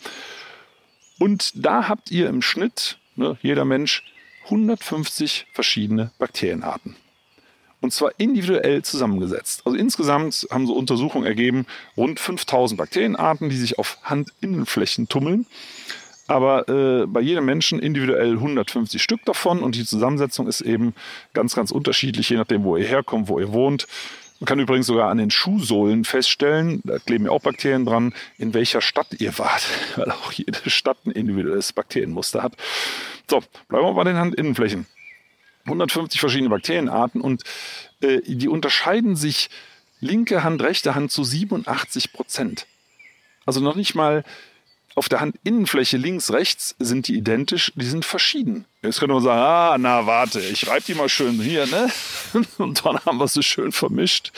Und 1.19 1.51
da 1.55 1.87
habt 1.87 2.11
ihr 2.11 2.27
im 2.29 2.41
Schnitt, 2.41 2.97
ne, 3.15 3.37
jeder 3.41 3.65
Mensch, 3.65 4.03
150 4.45 5.45
verschiedene 5.53 6.11
Bakterienarten. 6.17 6.95
Und 7.81 7.91
zwar 7.91 8.11
individuell 8.17 8.83
zusammengesetzt. 8.83 9.63
Also 9.65 9.77
insgesamt 9.77 10.47
haben 10.51 10.67
so 10.67 10.73
Untersuchungen 10.73 11.25
ergeben, 11.25 11.65
rund 11.97 12.19
5000 12.19 12.77
Bakterienarten, 12.77 13.49
die 13.49 13.57
sich 13.57 13.79
auf 13.79 13.97
Handinnenflächen 14.03 15.09
tummeln. 15.09 15.47
Aber 16.27 16.69
äh, 16.69 17.07
bei 17.07 17.19
jedem 17.19 17.45
Menschen 17.45 17.79
individuell 17.79 18.33
150 18.33 19.01
Stück 19.01 19.25
davon 19.25 19.63
und 19.63 19.75
die 19.75 19.83
Zusammensetzung 19.83 20.47
ist 20.47 20.61
eben 20.61 20.93
ganz, 21.33 21.55
ganz 21.55 21.71
unterschiedlich, 21.71 22.29
je 22.29 22.37
nachdem, 22.37 22.63
wo 22.63 22.77
ihr 22.77 22.85
herkommt, 22.85 23.27
wo 23.27 23.39
ihr 23.39 23.51
wohnt. 23.51 23.87
Man 24.39 24.45
kann 24.45 24.59
übrigens 24.59 24.87
sogar 24.87 25.09
an 25.09 25.17
den 25.17 25.29
Schuhsohlen 25.29 26.05
feststellen, 26.05 26.81
da 26.83 26.99
kleben 26.99 27.25
ja 27.25 27.31
auch 27.31 27.41
Bakterien 27.41 27.85
dran, 27.85 28.13
in 28.37 28.53
welcher 28.53 28.81
Stadt 28.81 29.07
ihr 29.19 29.37
wart, 29.37 29.67
weil 29.97 30.09
auch 30.11 30.31
jede 30.31 30.69
Stadt 30.69 30.97
ein 31.05 31.11
individuelles 31.11 31.73
Bakterienmuster 31.73 32.41
hat. 32.41 32.53
So, 33.29 33.41
bleiben 33.67 33.85
wir 33.85 33.93
bei 33.93 34.03
den 34.03 34.17
Handinnenflächen. 34.17 34.85
150 35.65 36.19
verschiedene 36.19 36.49
Bakterienarten 36.49 37.21
und 37.21 37.43
äh, 38.01 38.21
die 38.25 38.47
unterscheiden 38.47 39.15
sich 39.15 39.49
linke 39.99 40.43
Hand, 40.43 40.61
rechte 40.61 40.95
Hand 40.95 41.11
zu 41.11 41.23
87 41.23 42.13
Prozent. 42.13 42.67
Also 43.45 43.59
noch 43.59 43.75
nicht 43.75 43.95
mal 43.95 44.23
auf 44.95 45.07
der 45.07 45.21
Handinnenfläche 45.21 45.97
links, 45.97 46.31
rechts 46.31 46.75
sind 46.79 47.07
die 47.07 47.15
identisch, 47.15 47.71
die 47.75 47.85
sind 47.85 48.03
verschieden. 48.03 48.65
Jetzt 48.81 48.99
könnte 48.99 49.13
man 49.13 49.23
sagen, 49.23 49.39
ah, 49.39 49.77
na 49.79 50.05
warte, 50.05 50.41
ich 50.41 50.67
reibe 50.67 50.83
die 50.85 50.95
mal 50.95 51.07
schön 51.07 51.41
hier, 51.41 51.65
ne? 51.65 51.89
Und 52.57 52.85
dann 52.85 52.99
haben 53.05 53.17
wir 53.17 53.27
sie 53.27 53.43
schön 53.43 53.71
vermischt, 53.71 54.31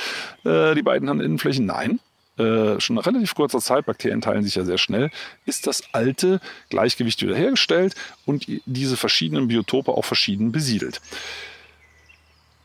äh, 0.45 0.75
die 0.75 0.83
beiden 0.83 1.09
Handinnenflächen. 1.09 1.65
Nein, 1.65 1.99
äh, 2.37 2.79
schon 2.79 2.95
nach 2.95 3.05
relativ 3.05 3.35
kurzer 3.35 3.59
Zeit, 3.59 3.85
Bakterien 3.85 4.21
teilen 4.21 4.43
sich 4.43 4.55
ja 4.55 4.65
sehr 4.65 4.77
schnell, 4.77 5.11
ist 5.45 5.67
das 5.67 5.83
alte 5.93 6.41
Gleichgewicht 6.69 7.21
wiederhergestellt 7.21 7.95
und 8.25 8.45
diese 8.65 8.97
verschiedenen 8.97 9.47
Biotope 9.47 9.91
auch 9.91 10.05
verschieden 10.05 10.51
besiedelt. 10.51 11.01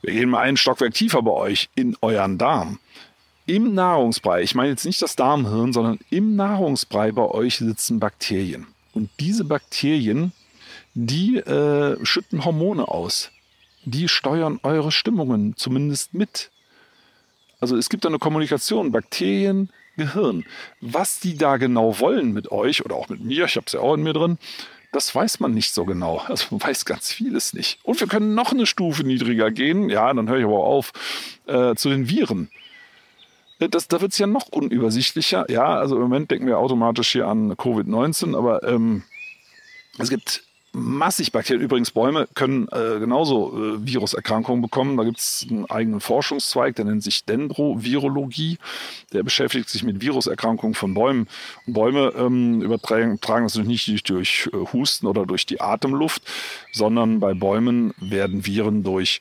Wir 0.03 0.15
gehen 0.15 0.31
mal 0.31 0.41
einen 0.41 0.57
Stockwerk 0.57 0.95
tiefer 0.95 1.23
bei 1.23 1.33
euch 1.33 1.69
in 1.75 1.97
euren 2.01 2.39
Darm. 2.39 2.79
Im 3.47 3.75
Nahrungsbrei, 3.75 4.43
ich 4.43 4.55
meine 4.55 4.71
jetzt 4.71 4.85
nicht 4.85 5.03
das 5.03 5.17
Darmhirn, 5.17 5.73
sondern 5.73 5.99
im 6.11 6.37
Nahrungsbrei 6.37 7.13
bei 7.13 7.25
euch 7.27 7.59
sitzen 7.59 7.99
Bakterien. 7.99 8.67
Und 8.93 9.11
diese 9.21 9.45
Bakterien, 9.45 10.33
die 10.95 11.37
äh, 11.37 11.97
schütten 12.05 12.45
Hormone 12.45 12.89
aus. 12.89 13.31
Die 13.85 14.09
steuern 14.09 14.61
eure 14.63 14.93
Stimmungen 14.93 15.57
zumindest 15.57 16.15
mit. 16.15 16.51
Also 17.61 17.77
es 17.77 17.89
gibt 17.89 18.07
eine 18.07 18.19
Kommunikation, 18.19 18.93
Bakterien, 18.93 19.71
Gehirn. 19.97 20.45
Was 20.81 21.21
die 21.21 21.37
da 21.37 21.57
genau 21.57 21.99
wollen 21.99 22.33
mit 22.33 22.51
euch 22.53 22.85
oder 22.85 22.97
auch 22.97 23.09
mit 23.09 23.21
mir, 23.21 23.45
ich 23.45 23.57
habe 23.57 23.67
es 23.67 23.73
ja 23.73 23.81
auch 23.81 23.95
in 23.95 24.03
mir 24.03 24.13
drin, 24.13 24.39
das 24.93 25.15
weiß 25.15 25.41
man 25.41 25.53
nicht 25.53 25.75
so 25.75 25.85
genau. 25.85 26.19
Also 26.29 26.47
man 26.51 26.63
weiß 26.63 26.85
ganz 26.85 27.13
vieles 27.13 27.53
nicht. 27.53 27.79
Und 27.83 28.01
wir 28.01 28.07
können 28.07 28.35
noch 28.35 28.53
eine 28.53 28.65
Stufe 28.65 29.05
niedriger 29.05 29.51
gehen. 29.51 29.91
Ja, 29.91 30.13
dann 30.13 30.29
höre 30.29 30.39
ich 30.39 30.45
aber 30.45 30.65
auf 30.65 30.93
äh, 31.47 31.75
zu 31.75 31.91
den 31.91 32.09
Viren. 32.09 32.51
Äh, 33.59 33.69
das, 33.69 33.89
da 33.89 34.01
wird 34.01 34.13
es 34.13 34.19
ja 34.19 34.27
noch 34.27 34.49
unübersichtlicher. 34.49 35.51
Ja, 35.51 35.75
also 35.75 35.97
im 35.97 36.03
Moment 36.03 36.31
denken 36.31 36.47
wir 36.47 36.59
automatisch 36.59 37.11
hier 37.11 37.27
an 37.27 37.53
Covid-19, 37.53 38.37
aber 38.37 38.63
ähm, 38.63 39.03
es 39.99 40.09
gibt 40.09 40.45
massig 40.79 41.33
Bakterien. 41.33 41.63
Übrigens, 41.63 41.91
Bäume 41.91 42.29
können 42.35 42.69
äh, 42.69 42.99
genauso 42.99 43.53
äh, 43.53 43.87
Viruserkrankungen 43.87 44.63
bekommen. 44.63 44.97
Da 44.97 45.05
gibt 45.05 45.19
es 45.19 45.47
einen 45.49 45.67
eigenen 45.67 46.01
Forschungszweig, 46.01 46.77
der 46.77 46.85
nennt 46.85 47.03
sich 47.03 47.25
Dendrovirologie. 47.25 48.59
Der 49.13 49.23
beschäftigt 49.23 49.69
sich 49.69 49.83
mit 49.83 50.01
Viruserkrankungen 50.01 50.75
von 50.75 50.95
Bäumen. 50.95 51.29
Und 51.67 51.75
Bäume 51.75 52.13
ähm, 52.17 52.63
übertragen 52.63 53.21
tragen 53.21 53.47
das 53.47 53.57
natürlich 53.57 53.89
nicht 53.89 54.09
durch, 54.09 54.45
durch 54.45 54.51
äh, 54.53 54.73
Husten 54.73 55.07
oder 55.07 55.27
durch 55.27 55.47
die 55.47 55.61
Atemluft, 55.61 56.23
sondern 56.73 57.21
bei 57.21 57.35
Bäumen 57.35 57.95
werden 57.99 58.47
Viren 58.47 58.83
durch 58.83 59.21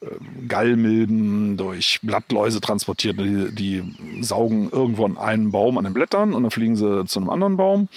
äh, 0.00 0.06
Gallmilben, 0.48 1.56
durch 1.56 2.00
Blattläuse 2.02 2.60
transportiert. 2.60 3.18
Die, 3.18 3.54
die 3.54 4.22
saugen 4.22 4.70
irgendwo 4.70 5.04
an 5.04 5.18
einen 5.18 5.50
Baum 5.50 5.78
an 5.78 5.84
den 5.84 5.94
Blättern 5.94 6.34
und 6.34 6.42
dann 6.42 6.50
fliegen 6.50 6.76
sie 6.76 7.04
zu 7.06 7.20
einem 7.20 7.30
anderen 7.30 7.56
Baum 7.56 7.88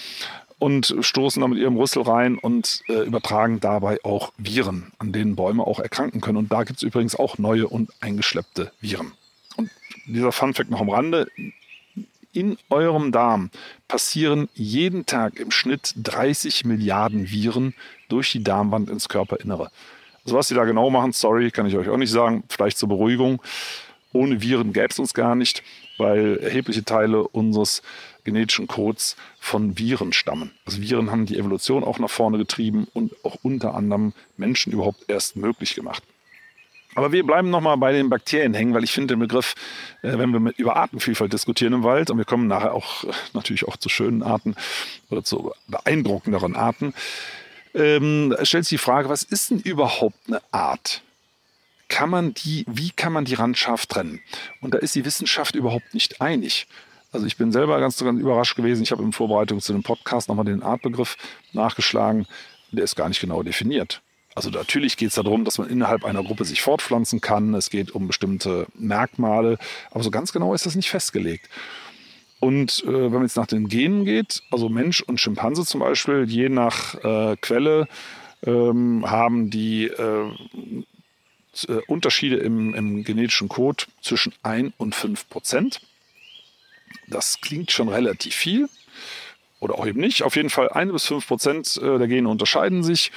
und 0.58 0.94
stoßen 1.00 1.40
dann 1.40 1.50
mit 1.50 1.58
ihrem 1.58 1.76
Rüssel 1.76 2.02
rein 2.02 2.38
und 2.38 2.82
äh, 2.88 3.04
übertragen 3.04 3.60
dabei 3.60 3.98
auch 4.04 4.32
Viren, 4.38 4.92
an 4.98 5.12
denen 5.12 5.36
Bäume 5.36 5.66
auch 5.66 5.80
erkranken 5.80 6.20
können. 6.20 6.38
Und 6.38 6.52
da 6.52 6.64
gibt 6.64 6.78
es 6.78 6.82
übrigens 6.82 7.14
auch 7.16 7.38
neue 7.38 7.68
und 7.68 7.90
eingeschleppte 8.00 8.72
Viren. 8.80 9.12
Und 9.56 9.70
dieser 10.06 10.32
Funfact 10.32 10.70
noch 10.70 10.80
am 10.80 10.88
Rande. 10.88 11.28
In 12.32 12.58
eurem 12.68 13.12
Darm 13.12 13.50
passieren 13.88 14.48
jeden 14.54 15.06
Tag 15.06 15.38
im 15.40 15.50
Schnitt 15.50 15.94
30 15.96 16.64
Milliarden 16.66 17.30
Viren 17.30 17.74
durch 18.08 18.32
die 18.32 18.42
Darmwand 18.42 18.90
ins 18.90 19.08
Körperinnere. 19.08 19.70
Also 20.24 20.36
was 20.36 20.48
sie 20.48 20.54
da 20.54 20.64
genau 20.64 20.90
machen, 20.90 21.12
sorry, 21.12 21.50
kann 21.50 21.66
ich 21.66 21.76
euch 21.76 21.88
auch 21.88 21.96
nicht 21.96 22.10
sagen. 22.10 22.44
Vielleicht 22.48 22.78
zur 22.78 22.88
Beruhigung. 22.88 23.40
Ohne 24.12 24.42
Viren 24.42 24.72
gäbe 24.72 24.88
es 24.90 24.98
uns 24.98 25.14
gar 25.14 25.34
nicht, 25.34 25.62
weil 25.98 26.38
erhebliche 26.38 26.84
Teile 26.84 27.22
unseres 27.28 27.82
genetischen 28.26 28.66
Codes 28.66 29.16
von 29.40 29.78
Viren 29.78 30.12
stammen. 30.12 30.50
Also 30.66 30.82
Viren 30.82 31.10
haben 31.10 31.24
die 31.24 31.38
Evolution 31.38 31.82
auch 31.82 31.98
nach 31.98 32.10
vorne 32.10 32.36
getrieben 32.36 32.86
und 32.92 33.14
auch 33.24 33.38
unter 33.42 33.74
anderem 33.74 34.12
Menschen 34.36 34.72
überhaupt 34.72 35.08
erst 35.08 35.36
möglich 35.36 35.74
gemacht. 35.74 36.02
Aber 36.96 37.12
wir 37.12 37.26
bleiben 37.26 37.50
nochmal 37.50 37.76
bei 37.76 37.92
den 37.92 38.08
Bakterien 38.08 38.54
hängen, 38.54 38.72
weil 38.72 38.82
ich 38.82 38.90
finde 38.90 39.14
den 39.14 39.20
Begriff, 39.20 39.54
äh, 40.02 40.16
wenn 40.18 40.32
wir 40.32 40.52
über 40.56 40.76
Artenvielfalt 40.76 41.32
diskutieren 41.32 41.74
im 41.74 41.82
Wald, 41.82 42.10
und 42.10 42.16
wir 42.16 42.24
kommen 42.24 42.46
nachher 42.48 42.72
auch 42.72 43.04
äh, 43.04 43.12
natürlich 43.34 43.68
auch 43.68 43.76
zu 43.76 43.90
schönen 43.90 44.22
Arten 44.22 44.54
oder 45.10 45.22
zu 45.22 45.52
beeindruckenderen 45.68 46.56
Arten, 46.56 46.94
ähm, 47.74 48.34
stellt 48.42 48.64
sich 48.64 48.80
die 48.80 48.84
Frage, 48.84 49.10
was 49.10 49.22
ist 49.22 49.50
denn 49.50 49.60
überhaupt 49.60 50.16
eine 50.26 50.40
Art? 50.50 51.02
Kann 51.88 52.08
man 52.08 52.32
die, 52.32 52.64
wie 52.66 52.90
kann 52.90 53.12
man 53.12 53.26
die 53.26 53.34
randscharf 53.34 53.86
trennen? 53.86 54.20
Und 54.62 54.72
da 54.72 54.78
ist 54.78 54.94
die 54.94 55.04
Wissenschaft 55.04 55.54
überhaupt 55.54 55.92
nicht 55.92 56.22
einig. 56.22 56.66
Also 57.16 57.26
ich 57.26 57.38
bin 57.38 57.50
selber 57.50 57.80
ganz, 57.80 57.96
ganz 57.96 58.20
überrascht 58.20 58.56
gewesen. 58.56 58.82
Ich 58.82 58.92
habe 58.92 59.02
in 59.02 59.10
Vorbereitung 59.10 59.58
zu 59.60 59.72
dem 59.72 59.82
Podcast 59.82 60.28
nochmal 60.28 60.44
den 60.44 60.62
Artbegriff 60.62 61.16
nachgeschlagen. 61.54 62.26
Der 62.72 62.84
ist 62.84 62.94
gar 62.94 63.08
nicht 63.08 63.22
genau 63.22 63.42
definiert. 63.42 64.02
Also 64.34 64.50
natürlich 64.50 64.98
geht 64.98 65.08
es 65.08 65.14
darum, 65.14 65.46
dass 65.46 65.56
man 65.56 65.70
innerhalb 65.70 66.04
einer 66.04 66.22
Gruppe 66.22 66.44
sich 66.44 66.60
fortpflanzen 66.60 67.22
kann. 67.22 67.54
Es 67.54 67.70
geht 67.70 67.90
um 67.92 68.06
bestimmte 68.06 68.66
Merkmale, 68.74 69.56
aber 69.90 70.04
so 70.04 70.10
ganz 70.10 70.30
genau 70.34 70.52
ist 70.52 70.66
das 70.66 70.74
nicht 70.74 70.90
festgelegt. 70.90 71.48
Und 72.38 72.84
äh, 72.84 72.92
wenn 72.92 73.12
man 73.12 73.22
jetzt 73.22 73.38
nach 73.38 73.46
den 73.46 73.68
Genen 73.68 74.04
geht, 74.04 74.42
also 74.50 74.68
Mensch 74.68 75.00
und 75.00 75.18
Schimpanse 75.18 75.64
zum 75.64 75.80
Beispiel, 75.80 76.26
je 76.28 76.50
nach 76.50 77.02
äh, 77.02 77.36
Quelle 77.40 77.88
ähm, 78.44 79.10
haben 79.10 79.48
die 79.48 79.86
äh, 79.86 80.30
äh 81.68 81.80
Unterschiede 81.86 82.36
im, 82.36 82.74
im 82.74 83.04
genetischen 83.04 83.48
Code 83.48 83.84
zwischen 84.02 84.34
1 84.42 84.74
und 84.76 84.94
5 84.94 85.30
Prozent. 85.30 85.80
Das 87.08 87.40
klingt 87.40 87.70
schon 87.70 87.88
relativ 87.88 88.34
viel 88.34 88.68
oder 89.60 89.78
auch 89.78 89.86
eben 89.86 90.00
nicht. 90.00 90.22
Auf 90.22 90.36
jeden 90.36 90.50
Fall 90.50 90.68
ein 90.70 90.92
bis 90.92 91.06
fünf 91.06 91.26
Prozent 91.26 91.76
äh, 91.82 91.98
der 91.98 92.08
Gene 92.08 92.28
unterscheiden 92.28 92.82
sich 92.82 93.10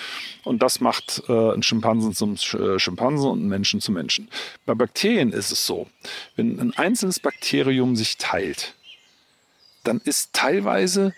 und 0.43 0.63
das 0.63 0.79
macht 0.79 1.23
äh, 1.27 1.31
einen 1.31 1.63
Schimpansen 1.63 2.13
zum 2.13 2.35
äh, 2.35 2.79
Schimpansen 2.79 3.29
und 3.29 3.39
einen 3.39 3.49
Menschen 3.49 3.81
zum 3.81 3.95
Menschen. 3.95 4.29
Bei 4.65 4.73
Bakterien 4.73 5.33
ist 5.33 5.51
es 5.51 5.65
so, 5.65 5.87
wenn 6.35 6.59
ein 6.59 6.73
einzelnes 6.77 7.19
Bakterium 7.19 7.95
sich 7.95 8.17
teilt, 8.17 8.73
dann 9.83 10.01
ist 10.03 10.33
teilweise 10.33 11.13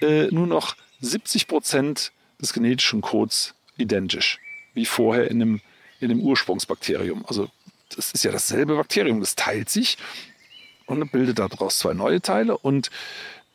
nur 0.00 0.46
noch 0.46 0.76
70 1.00 1.46
Prozent 1.46 2.12
des 2.40 2.52
genetischen 2.52 3.00
Codes 3.00 3.54
identisch, 3.78 4.38
wie 4.74 4.84
vorher 4.84 5.30
in 5.30 5.38
dem, 5.38 5.60
in 6.00 6.10
dem 6.10 6.20
Ursprungsbakterium. 6.20 7.24
Also 7.26 7.48
das 7.94 8.12
ist 8.12 8.24
ja 8.24 8.32
dasselbe 8.32 8.76
Bakterium, 8.76 9.20
das 9.20 9.34
teilt 9.34 9.70
sich 9.70 9.96
und 10.86 11.10
bildet 11.12 11.38
daraus 11.38 11.78
zwei 11.78 11.94
neue 11.94 12.20
Teile. 12.20 12.56
Und 12.58 12.90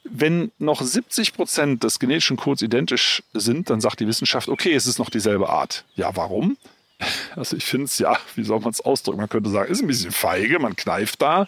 wenn 0.04 0.52
noch 0.58 0.82
70 0.82 1.34
Prozent 1.34 1.84
des 1.84 2.00
genetischen 2.00 2.38
Codes 2.38 2.62
identisch 2.62 3.24
sind, 3.34 3.70
dann 3.70 3.82
sagt 3.82 4.00
die 4.00 4.08
Wissenschaft, 4.08 4.50
okay, 4.50 4.74
es 4.74 4.88
ist 4.88 5.00
noch 5.00 5.10
dieselbe 5.10 5.50
Art. 5.50 5.84
Ja, 5.96 6.16
warum? 6.16 6.58
Also 7.36 7.56
ich 7.56 7.64
finde 7.64 7.86
es 7.86 7.98
ja, 7.98 8.18
wie 8.36 8.44
soll 8.44 8.60
man 8.60 8.72
es 8.72 8.82
ausdrücken? 8.82 9.20
Man 9.20 9.30
könnte 9.30 9.50
sagen, 9.50 9.72
ist 9.72 9.82
ein 9.82 9.88
bisschen 9.88 10.12
feige, 10.12 10.60
man 10.60 10.76
kneift 10.76 11.22
da 11.22 11.48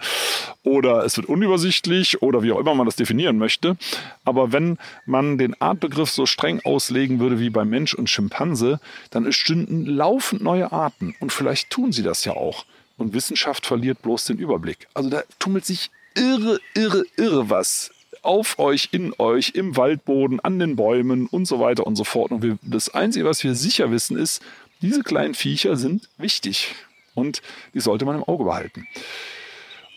oder 0.64 1.04
es 1.04 1.18
wird 1.18 1.28
unübersichtlich 1.28 2.22
oder 2.22 2.42
wie 2.44 2.54
auch 2.54 2.60
immer 2.60 2.74
man 2.74 2.86
das 2.86 2.96
definieren 2.96 3.38
möchte. 3.38 3.76
Aber 4.24 4.54
wenn 4.54 4.78
man 5.06 5.38
den 5.38 5.60
Artbegriff 5.60 6.10
so 6.10 6.26
streng 6.26 6.62
auslegen 6.64 7.20
würde 7.20 7.40
wie 7.40 7.50
bei 7.50 7.66
Mensch 7.66 7.94
und 7.94 8.10
Schimpanse, 8.10 8.80
dann 9.10 9.26
entstünden 9.26 9.86
laufend 9.86 10.42
neue 10.42 10.72
Arten 10.72 11.16
und 11.20 11.34
vielleicht 11.34 11.70
tun 11.70 11.92
sie 11.92 12.04
das 12.04 12.24
ja 12.24 12.34
auch 12.34 12.66
und 13.01 13.13
Wissenschaft 13.13 13.65
verliert 13.65 14.01
bloß 14.01 14.25
den 14.25 14.38
Überblick. 14.38 14.88
Also 14.93 15.10
da 15.10 15.24
tummelt 15.39 15.65
sich 15.65 15.91
irre, 16.15 16.60
irre, 16.74 17.03
irre 17.17 17.50
was 17.50 17.91
auf 18.22 18.60
euch, 18.60 18.89
in 18.91 19.13
euch, 19.17 19.51
im 19.55 19.75
Waldboden, 19.75 20.39
an 20.39 20.60
den 20.60 20.75
Bäumen 20.75 21.27
und 21.27 21.46
so 21.46 21.60
weiter 21.60 21.88
und 21.88 21.96
so 21.96 22.03
fort. 22.03 22.31
Und 22.31 22.43
wir, 22.43 22.58
das 22.62 22.93
Einzige, 22.93 23.25
was 23.25 23.43
wir 23.43 23.55
sicher 23.55 23.91
wissen, 23.91 24.17
ist, 24.17 24.41
diese 24.81 25.03
kleinen 25.03 25.34
Viecher 25.34 25.75
sind 25.75 26.10
wichtig 26.17 26.75
und 27.13 27.41
die 27.74 27.79
sollte 27.79 28.05
man 28.05 28.15
im 28.15 28.24
Auge 28.24 28.43
behalten. 28.43 28.88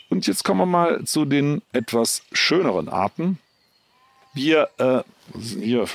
Und 0.08 0.26
jetzt 0.26 0.44
kommen 0.44 0.60
wir 0.60 0.66
mal 0.66 1.04
zu 1.04 1.24
den 1.24 1.62
etwas 1.72 2.22
schöneren 2.32 2.88
Arten. 2.88 3.38
Wir 4.34 4.68
äh, 4.78 5.02
hier, 5.60 5.86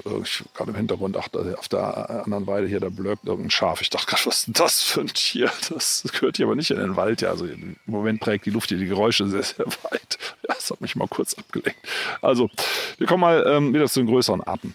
gerade 0.54 0.72
im 0.72 0.76
Hintergrund, 0.76 1.18
ach, 1.18 1.28
auf 1.58 1.68
der 1.68 2.24
anderen 2.24 2.48
Weide 2.48 2.68
hier, 2.68 2.80
da 2.80 2.90
blökt 2.90 3.26
irgendein 3.26 3.52
Schaf. 3.52 3.82
Ich 3.82 3.90
dachte 3.90 4.08
gerade, 4.08 4.26
was 4.26 4.40
ist 4.40 4.48
denn 4.48 4.54
das 4.54 4.82
für 4.82 5.02
ein 5.02 5.08
Tier? 5.08 5.52
Das 5.70 6.04
gehört 6.12 6.38
hier 6.38 6.46
aber 6.46 6.56
nicht 6.56 6.72
in 6.72 6.78
den 6.78 6.96
Wald. 6.96 7.22
Ja, 7.22 7.30
also 7.30 7.46
im 7.46 7.76
Moment 7.86 8.22
prägt 8.22 8.46
die 8.46 8.50
Luft 8.50 8.70
hier 8.70 8.78
die 8.78 8.88
Geräusche 8.88 9.28
sehr, 9.28 9.44
sehr 9.44 9.66
weit. 9.68 10.18
Ja, 10.48 10.56
das 10.56 10.72
hat 10.72 10.82
mich 10.82 10.96
mal 10.96 11.08
kurz 11.08 11.36
abgelenkt. 11.36 11.80
Also, 12.22 12.50
wir 12.98 13.08
kommen 13.08 13.22
mal 13.22 13.46
ähm, 13.48 13.74
wieder 13.74 13.88
zu 13.88 14.00
den 14.00 14.08
größeren 14.08 14.42
Arten. 14.42 14.74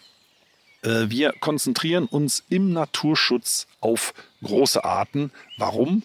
Äh, 0.82 1.06
wir 1.08 1.32
konzentrieren 1.40 2.06
uns 2.06 2.44
im 2.48 2.72
Naturschutz 2.72 3.66
auf 3.80 4.14
große 4.42 4.84
Arten. 4.84 5.32
Warum? 5.58 6.02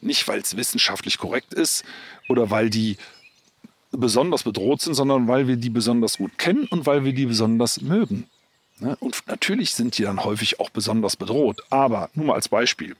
Nicht, 0.00 0.26
weil 0.28 0.40
es 0.40 0.56
wissenschaftlich 0.56 1.18
korrekt 1.18 1.52
ist 1.52 1.84
oder 2.28 2.50
weil 2.50 2.70
die 2.70 2.96
besonders 3.92 4.42
bedroht 4.42 4.80
sind, 4.80 4.94
sondern 4.94 5.28
weil 5.28 5.48
wir 5.48 5.56
die 5.56 5.70
besonders 5.70 6.18
gut 6.18 6.38
kennen 6.38 6.66
und 6.70 6.86
weil 6.86 7.04
wir 7.04 7.12
die 7.12 7.26
besonders 7.26 7.80
mögen. 7.80 8.28
Ne? 8.80 8.96
Und 9.00 9.26
natürlich 9.26 9.74
sind 9.74 9.98
die 9.98 10.02
dann 10.02 10.24
häufig 10.24 10.58
auch 10.60 10.70
besonders 10.70 11.16
bedroht. 11.16 11.62
Aber 11.70 12.10
nur 12.14 12.26
mal 12.26 12.34
als 12.34 12.48
Beispiel. 12.48 12.96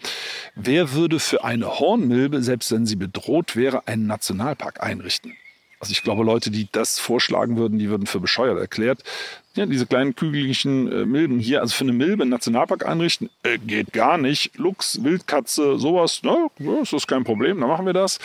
Wer 0.55 0.93
würde 0.93 1.19
für 1.19 1.45
eine 1.45 1.79
Hornmilbe, 1.79 2.43
selbst 2.43 2.71
wenn 2.73 2.87
sie 2.87 2.97
bedroht 2.97 3.57
wäre, 3.57 3.87
einen 3.87 4.07
Nationalpark 4.07 4.83
einrichten? 4.83 5.35
Also 5.81 5.93
ich 5.93 6.03
glaube, 6.03 6.25
Leute, 6.25 6.51
die 6.51 6.69
das 6.71 6.99
vorschlagen 6.99 7.57
würden, 7.57 7.79
die 7.79 7.89
würden 7.89 8.07
für 8.07 8.21
bescheuert 8.21 8.59
erklärt. 8.59 9.03
Ja, 9.55 9.65
diese 9.67 9.87
kleinen 9.87 10.15
kügeligen 10.15 10.93
äh, 10.93 11.07
Milben 11.07 11.41
hier, 11.41 11.63
also 11.63 11.75
für 11.75 11.85
eine 11.85 11.95
Milbe 11.95 12.23
einen 12.23 12.31
Nationalpark 12.31 12.87
einrichten, 12.87 13.31
äh, 13.43 13.59
geht 13.59 13.93
gar 13.93 14.19
nicht. 14.19 14.57
Luchs, 14.59 15.03
Wildkatze, 15.03 15.79
sowas, 15.79 16.21
na, 16.23 16.49
das 16.59 16.93
ist 16.93 17.09
kein 17.09 17.25
Problem, 17.25 17.59
dann 17.59 17.69
machen 17.69 17.87
wir 17.87 17.95
das, 17.95 18.19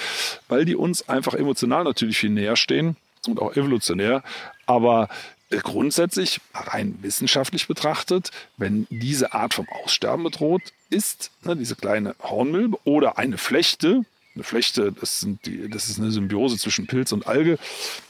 weil 0.50 0.66
die 0.66 0.76
uns 0.76 1.08
einfach 1.10 1.34
emotional 1.34 1.86
natürlich 1.86 2.18
viel 2.18 2.30
näher 2.30 2.58
stehen 2.58 2.98
und 3.26 3.42
auch 3.42 3.56
evolutionär. 3.56 4.22
Aber 4.66 5.08
äh, 5.50 5.58
grundsätzlich, 5.58 6.42
rein 6.54 7.00
wissenschaftlich 7.02 7.68
betrachtet, 7.68 8.32
wenn 8.58 8.86
diese 8.90 9.34
Art 9.34 9.54
vom 9.54 9.68
Aussterben 9.70 10.24
bedroht 10.24 10.62
ist, 10.90 11.32
ne, 11.44 11.56
diese 11.56 11.76
kleine 11.76 12.16
Hornmilbe 12.22 12.78
oder 12.84 13.18
eine 13.18 13.38
Flechte, 13.38 14.04
eine 14.36 14.44
Flechte, 14.44 14.92
das, 14.92 15.22
sind 15.22 15.46
die, 15.46 15.70
das 15.70 15.90
ist 15.90 16.00
eine 16.00 16.12
Symbiose 16.12 16.58
zwischen 16.58 16.88
Pilz 16.88 17.12
und 17.12 17.28
Alge. 17.28 17.58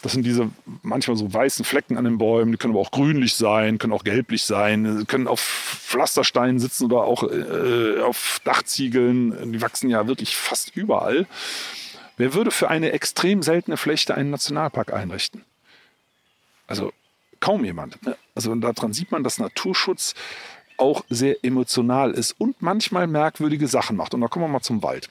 Das 0.01 0.13
sind 0.13 0.25
diese 0.25 0.50
manchmal 0.82 1.17
so 1.17 1.32
weißen 1.32 1.63
Flecken 1.63 1.98
an 1.98 2.05
den 2.05 2.17
Bäumen, 2.17 2.51
die 2.51 2.58
können 2.58 2.74
aber 2.74 2.82
auch 2.82 2.91
grünlich 2.91 3.36
sein, 3.36 3.77
können 3.77 3.94
auch 3.94 4.03
gelblich 4.03 4.44
sein, 4.44 5.05
können 5.08 5.27
auf 5.27 5.39
Pflastersteinen 5.39 6.60
sitzen 6.60 6.86
oder 6.86 7.03
auch 7.03 7.24
äh, 7.24 8.01
auf 8.01 8.41
Dachziegeln. 8.44 9.51
Die 9.51 9.62
wachsen 9.62 9.89
ja 9.89 10.08
wirklich 10.08 10.36
fast 10.36 10.75
überall. 10.75 11.27
Wer 12.17 12.34
würde 12.34 12.51
für 12.51 12.70
eine 12.70 12.91
extrem 12.91 13.41
seltene 13.44 13.77
Flechte 13.77 14.15
einen 14.15 14.29
Nationalpark 14.29 14.94
einrichten? 14.94 15.44
Also 16.67 16.94
kaum 17.39 17.63
jemand. 17.65 18.03
Ne? 18.05 18.17
Also 18.34 18.53
daran 18.55 18.94
sieht 18.94 19.12
man, 19.12 19.24
dass 19.24 19.38
Naturschutz 19.38 20.15
auch 20.77 21.03
sehr 21.10 21.44
emotional 21.44 22.12
ist 22.12 22.34
und 22.39 22.62
manchmal 22.62 23.08
merkwürdige 23.08 23.67
Sachen 23.67 23.96
macht. 23.96 24.13
Und 24.13 24.22
da 24.22 24.27
kommen 24.27 24.46
wir 24.46 24.50
mal 24.50 24.62
zum 24.62 24.84
Wald. 24.84 25.10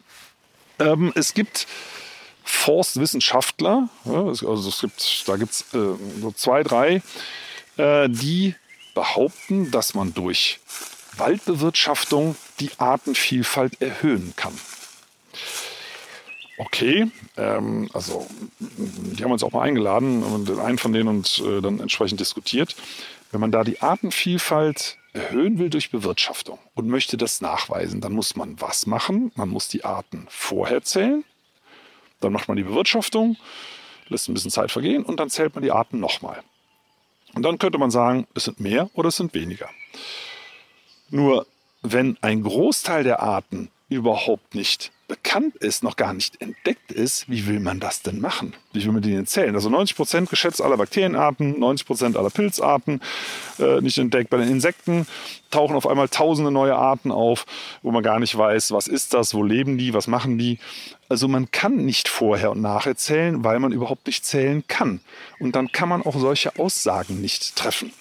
Ähm, 0.78 1.12
es 1.14 1.34
gibt 1.34 1.66
Forstwissenschaftler, 2.44 3.88
also 4.04 4.68
es 4.68 4.80
gibt, 4.80 5.28
da 5.28 5.36
gibt 5.36 5.52
es 5.52 5.60
äh, 5.74 5.96
so 6.20 6.32
zwei, 6.32 6.62
drei, 6.62 7.02
äh, 7.76 8.08
die 8.08 8.54
behaupten, 8.94 9.70
dass 9.70 9.94
man 9.94 10.14
durch 10.14 10.60
Waldbewirtschaftung 11.16 12.36
die 12.60 12.70
Artenvielfalt 12.78 13.80
erhöhen 13.80 14.34
kann. 14.36 14.52
Okay, 16.58 17.10
ähm, 17.36 17.88
also 17.92 18.26
die 18.58 19.24
haben 19.24 19.32
uns 19.32 19.42
auch 19.42 19.52
mal 19.52 19.62
eingeladen 19.62 20.22
und 20.22 20.50
einen 20.58 20.78
von 20.78 20.92
denen 20.92 21.08
und 21.08 21.42
äh, 21.44 21.60
dann 21.60 21.80
entsprechend 21.80 22.20
diskutiert. 22.20 22.76
Wenn 23.32 23.40
man 23.40 23.50
da 23.50 23.64
die 23.64 23.80
Artenvielfalt 23.80 24.96
erhöhen 25.14 25.58
will 25.58 25.70
durch 25.70 25.90
Bewirtschaftung 25.90 26.58
und 26.74 26.88
möchte 26.88 27.16
das 27.16 27.40
nachweisen, 27.40 28.00
dann 28.00 28.12
muss 28.12 28.36
man 28.36 28.60
was 28.60 28.86
machen? 28.86 29.32
Man 29.36 29.48
muss 29.48 29.68
die 29.68 29.84
Arten 29.84 30.26
vorher 30.28 30.82
zählen, 30.82 31.24
dann 32.20 32.32
macht 32.32 32.48
man 32.48 32.56
die 32.56 32.64
Bewirtschaftung, 32.64 33.36
lässt 34.08 34.28
ein 34.28 34.34
bisschen 34.34 34.50
Zeit 34.50 34.70
vergehen 34.70 35.04
und 35.04 35.20
dann 35.20 35.30
zählt 35.30 35.54
man 35.54 35.62
die 35.62 35.70
Arten 35.70 36.00
nochmal. 36.00 36.42
Und 37.34 37.42
dann 37.42 37.58
könnte 37.58 37.78
man 37.78 37.90
sagen, 37.90 38.26
es 38.34 38.44
sind 38.44 38.60
mehr 38.60 38.90
oder 38.94 39.08
es 39.08 39.16
sind 39.16 39.34
weniger. 39.34 39.70
Nur 41.10 41.46
wenn 41.82 42.18
ein 42.20 42.42
Großteil 42.42 43.04
der 43.04 43.20
Arten 43.20 43.70
überhaupt 43.88 44.54
nicht 44.54 44.92
bekannt 45.06 45.56
ist, 45.56 45.82
noch 45.82 45.96
gar 45.96 46.14
nicht 46.14 46.40
entdeckt 46.40 46.90
ist, 46.90 47.28
wie 47.28 47.46
will 47.46 47.60
man 47.60 47.80
das 47.80 48.02
denn 48.02 48.20
machen? 48.20 48.54
Wie 48.72 48.84
will 48.84 48.92
man 48.92 49.02
die 49.02 49.12
denn 49.12 49.26
zählen? 49.26 49.54
Also 49.54 49.68
90 49.68 49.96
Prozent 49.96 50.30
geschätzt 50.30 50.62
aller 50.62 50.76
Bakterienarten, 50.76 51.58
90 51.58 51.86
Prozent 51.86 52.16
aller 52.16 52.30
Pilzarten 52.30 53.00
äh, 53.58 53.80
nicht 53.80 53.98
entdeckt. 53.98 54.30
Bei 54.30 54.38
den 54.38 54.48
Insekten 54.48 55.06
tauchen 55.50 55.76
auf 55.76 55.86
einmal 55.86 56.08
tausende 56.08 56.50
neue 56.50 56.74
Arten 56.74 57.12
auf, 57.12 57.46
wo 57.82 57.90
man 57.90 58.02
gar 58.02 58.18
nicht 58.18 58.36
weiß, 58.36 58.72
was 58.72 58.86
ist 58.86 59.14
das, 59.14 59.34
wo 59.34 59.42
leben 59.42 59.76
die, 59.76 59.92
was 59.92 60.06
machen 60.06 60.38
die. 60.38 60.58
Also 61.08 61.28
man 61.28 61.50
kann 61.50 61.76
nicht 61.76 62.08
vorher 62.08 62.50
und 62.52 62.62
nachher 62.62 62.96
zählen, 62.96 63.44
weil 63.44 63.60
man 63.60 63.72
überhaupt 63.72 64.06
nicht 64.06 64.24
zählen 64.24 64.64
kann. 64.68 65.00
Und 65.38 65.54
dann 65.54 65.70
kann 65.70 65.88
man 65.88 66.02
auch 66.02 66.16
solche 66.16 66.58
Aussagen 66.58 67.20
nicht 67.20 67.56
treffen. 67.56 67.92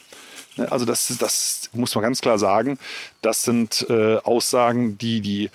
Ne, 0.56 0.72
also 0.72 0.86
das, 0.86 1.14
das 1.20 1.70
muss 1.74 1.94
man 1.96 2.04
ganz 2.04 2.22
klar 2.22 2.40
sagen. 2.40 2.78
Das 3.22 3.44
sind 3.44 3.86
äh, 3.90 4.18
Aussagen, 4.18 4.98
die 4.98 5.22
die 5.22 5.50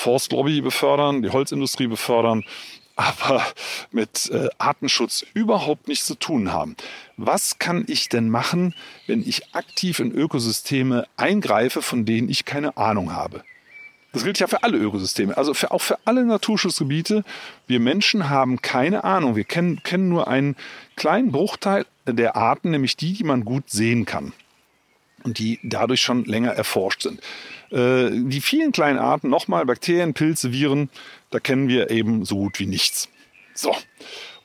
Forstlobby 0.00 0.62
befördern, 0.62 1.22
die 1.22 1.30
Holzindustrie 1.30 1.86
befördern, 1.86 2.44
aber 2.96 3.44
mit 3.90 4.30
äh, 4.30 4.48
Artenschutz 4.58 5.24
überhaupt 5.34 5.88
nichts 5.88 6.06
zu 6.06 6.14
tun 6.14 6.52
haben. 6.52 6.74
Was 7.16 7.58
kann 7.58 7.84
ich 7.86 8.08
denn 8.08 8.30
machen, 8.30 8.74
wenn 9.06 9.20
ich 9.26 9.54
aktiv 9.54 10.00
in 10.00 10.12
Ökosysteme 10.12 11.06
eingreife, 11.16 11.82
von 11.82 12.04
denen 12.04 12.28
ich 12.30 12.44
keine 12.44 12.76
Ahnung 12.76 13.12
habe? 13.12 13.44
Das 14.12 14.24
gilt 14.24 14.38
ja 14.40 14.48
für 14.48 14.64
alle 14.64 14.76
Ökosysteme, 14.76 15.36
also 15.36 15.54
für, 15.54 15.70
auch 15.70 15.82
für 15.82 15.98
alle 16.04 16.24
Naturschutzgebiete. 16.24 17.22
Wir 17.66 17.78
Menschen 17.78 18.28
haben 18.28 18.60
keine 18.60 19.04
Ahnung. 19.04 19.36
Wir 19.36 19.44
kennen, 19.44 19.82
kennen 19.82 20.08
nur 20.08 20.28
einen 20.28 20.56
kleinen 20.96 21.30
Bruchteil 21.30 21.86
der 22.06 22.36
Arten, 22.36 22.70
nämlich 22.70 22.96
die, 22.96 23.12
die 23.12 23.24
man 23.24 23.44
gut 23.44 23.70
sehen 23.70 24.06
kann 24.06 24.32
und 25.22 25.38
die 25.38 25.60
dadurch 25.62 26.00
schon 26.00 26.24
länger 26.24 26.52
erforscht 26.52 27.02
sind. 27.02 27.20
Äh, 27.70 28.10
die 28.10 28.40
vielen 28.40 28.72
kleinen 28.72 28.98
Arten, 28.98 29.28
nochmal 29.28 29.66
Bakterien, 29.66 30.14
Pilze, 30.14 30.52
Viren, 30.52 30.90
da 31.30 31.38
kennen 31.38 31.68
wir 31.68 31.90
eben 31.90 32.24
so 32.24 32.36
gut 32.36 32.58
wie 32.58 32.66
nichts. 32.66 33.08
So. 33.54 33.74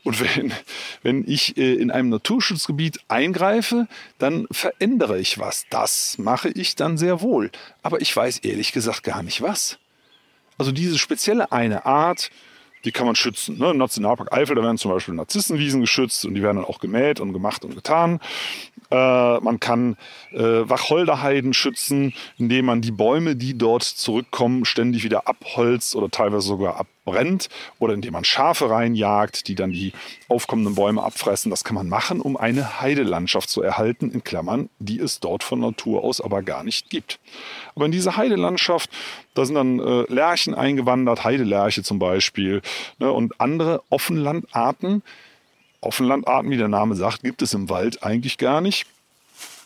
Und 0.04 0.20
wenn, 0.20 0.54
wenn 1.02 1.24
ich 1.28 1.58
äh, 1.58 1.74
in 1.74 1.90
einem 1.90 2.10
Naturschutzgebiet 2.10 3.00
eingreife, 3.08 3.88
dann 4.20 4.48
verändere 4.52 5.20
ich 5.20 5.40
was. 5.40 5.66
Das 5.72 6.20
mache 6.20 6.50
ich 6.50 6.76
dann 6.76 6.98
sehr 6.98 7.22
wohl. 7.22 7.50
Aber 7.82 8.02
ich 8.02 8.16
weiß 8.16 8.40
ehrlich 8.40 8.72
gesagt 8.72 9.04
gar 9.04 9.24
nicht 9.24 9.42
was. 9.42 9.80
Also 10.60 10.72
diese 10.72 11.00
spezielle 11.00 11.52
eine 11.52 11.86
Art, 11.86 12.30
die 12.86 12.91
kann 12.91 13.08
man 13.08 13.15
schützen. 13.15 13.58
Ne? 13.58 13.71
Im 13.71 13.78
Nationalpark 13.78 14.32
Eifel, 14.32 14.56
da 14.56 14.62
werden 14.62 14.78
zum 14.78 14.91
Beispiel 14.91 15.15
Narzissenwiesen 15.15 15.82
geschützt 15.82 16.26
und 16.26 16.36
die 16.36 16.43
werden 16.43 16.58
dann 16.58 16.65
auch 16.65 16.80
gemäht 16.80 17.19
und 17.19 17.34
gemacht 17.34 17.65
und 17.65 17.76
getan. 17.76 18.19
Äh, 18.91 19.39
man 19.39 19.60
kann 19.60 19.98
äh, 20.32 20.38
Wacholderheiden 20.38 21.54
schützen, 21.54 22.13
indem 22.38 22.65
man 22.65 22.82
die 22.82 22.91
Bäume, 22.91 23.36
die 23.36 23.58
dort 23.58 23.84
zurückkommen, 23.84 24.65
ständig 24.65 25.04
wieder 25.04 25.28
abholzt 25.28 25.95
oder 25.95 26.10
teilweise 26.10 26.48
sogar 26.48 26.78
abbrennt 26.78 27.50
oder 27.80 27.93
indem 27.95 28.13
man 28.13 28.24
Schafe 28.24 28.69
reinjagt, 28.69 29.48
die 29.48 29.56
dann 29.56 29.71
die 29.71 29.93
aufkommenden 30.28 30.76
Bäume 30.76 31.02
abfressen. 31.02 31.50
Das 31.50 31.63
kann 31.63 31.76
man 31.76 31.89
machen, 31.89 32.21
um 32.21 32.38
eine 32.38 32.82
Heidelandschaft 32.82 33.50
zu 33.50 33.63
erhalten, 33.63 34.12
in 34.12 34.24
Klammern, 34.24 34.69
die 34.78 35.00
es 35.00 35.19
dort 35.19 35.43
von 35.43 35.60
Natur 35.60 36.04
aus 36.04 36.21
aber 36.21 36.43
gar 36.43 36.63
nicht 36.63 36.89
gibt. 36.89 37.19
Aber 37.76 37.86
in 37.86 37.91
diese 37.91 38.17
Heidelandschaft, 38.17 38.89
da 39.36 39.45
sind 39.45 39.56
dann 39.56 39.80
äh, 39.80 40.12
Lärchen 40.12 40.56
eingewandert, 40.56 41.24
Heidelärche 41.24 41.84
zum 41.84 42.00
Beispiel, 42.00 42.62
ne, 42.98 43.12
und 43.12 43.39
andere 43.39 43.84
Offenlandarten, 43.89 45.04
Offenlandarten, 45.82 46.50
wie 46.50 46.58
der 46.58 46.69
Name 46.69 46.95
sagt, 46.95 47.21
gibt 47.21 47.43
es 47.43 47.54
im 47.54 47.69
Wald 47.69 48.04
eigentlich 48.04 48.39
gar 48.39 48.62
nicht. 48.62 48.88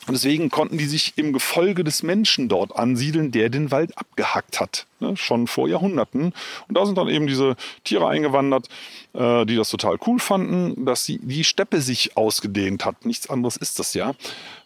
Und 0.09 0.13
deswegen 0.13 0.49
konnten 0.49 0.79
die 0.79 0.87
sich 0.87 1.13
im 1.17 1.33
Gefolge 1.33 1.83
des 1.83 2.01
Menschen 2.01 2.49
dort 2.49 2.75
ansiedeln, 2.75 3.31
der 3.31 3.49
den 3.49 3.69
Wald 3.69 3.95
abgehackt 3.95 4.59
hat, 4.59 4.87
ne, 4.99 5.15
schon 5.15 5.45
vor 5.45 5.67
Jahrhunderten. 5.69 6.33
Und 6.67 6.75
da 6.75 6.83
sind 6.87 6.97
dann 6.97 7.09
eben 7.09 7.27
diese 7.27 7.55
Tiere 7.83 8.07
eingewandert, 8.07 8.69
äh, 9.13 9.45
die 9.45 9.55
das 9.55 9.69
total 9.69 9.97
cool 10.07 10.17
fanden, 10.17 10.83
dass 10.83 11.05
sie, 11.05 11.19
die 11.21 11.43
Steppe 11.43 11.79
sich 11.79 12.17
ausgedehnt 12.17 12.85
hat. 12.85 13.05
Nichts 13.05 13.29
anderes 13.29 13.55
ist 13.55 13.77
das 13.77 13.93
ja. 13.93 14.15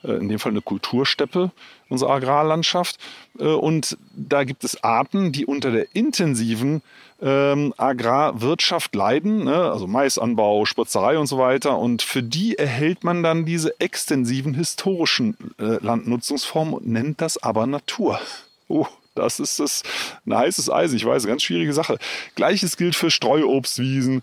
Äh, 0.01 0.13
in 0.13 0.29
dem 0.29 0.39
Fall 0.39 0.53
eine 0.53 0.61
Kultursteppe, 0.61 1.51
unsere 1.89 2.13
Agrarlandschaft. 2.13 2.97
Äh, 3.37 3.47
und 3.47 3.97
da 4.15 4.45
gibt 4.45 4.63
es 4.63 4.81
Arten, 4.81 5.33
die 5.33 5.45
unter 5.45 5.71
der 5.71 5.93
intensiven 5.93 6.81
ähm, 7.23 7.73
Agrarwirtschaft 7.77 8.93
leiden, 8.93 9.45
ne? 9.45 9.71
also 9.71 9.87
Maisanbau, 9.87 10.65
Spritzerei 10.65 11.17
und 11.17 11.27
so 11.27 11.37
weiter. 11.37 11.79
Und 11.79 12.01
für 12.01 12.21
die 12.21 12.57
erhält 12.57 13.03
man 13.03 13.23
dann 13.23 13.45
diese 13.45 13.79
extensiven 13.79 14.53
historischen 14.53 15.37
äh, 15.57 15.77
Landnutzungsformen 15.83 16.73
und 16.73 16.87
nennt 16.87 17.21
das 17.21 17.41
aber 17.41 17.65
Natur. 17.65 18.19
Oh, 18.67 18.87
das 19.15 19.39
ist 19.39 19.59
das 19.59 19.83
ein 20.25 20.35
heißes 20.35 20.69
Eisen. 20.69 20.97
Ich 20.97 21.05
weiß, 21.05 21.25
ganz 21.25 21.43
schwierige 21.43 21.73
Sache. 21.73 21.97
Gleiches 22.35 22.75
gilt 22.75 22.95
für 22.95 23.09
Streuobstwiesen, 23.09 24.21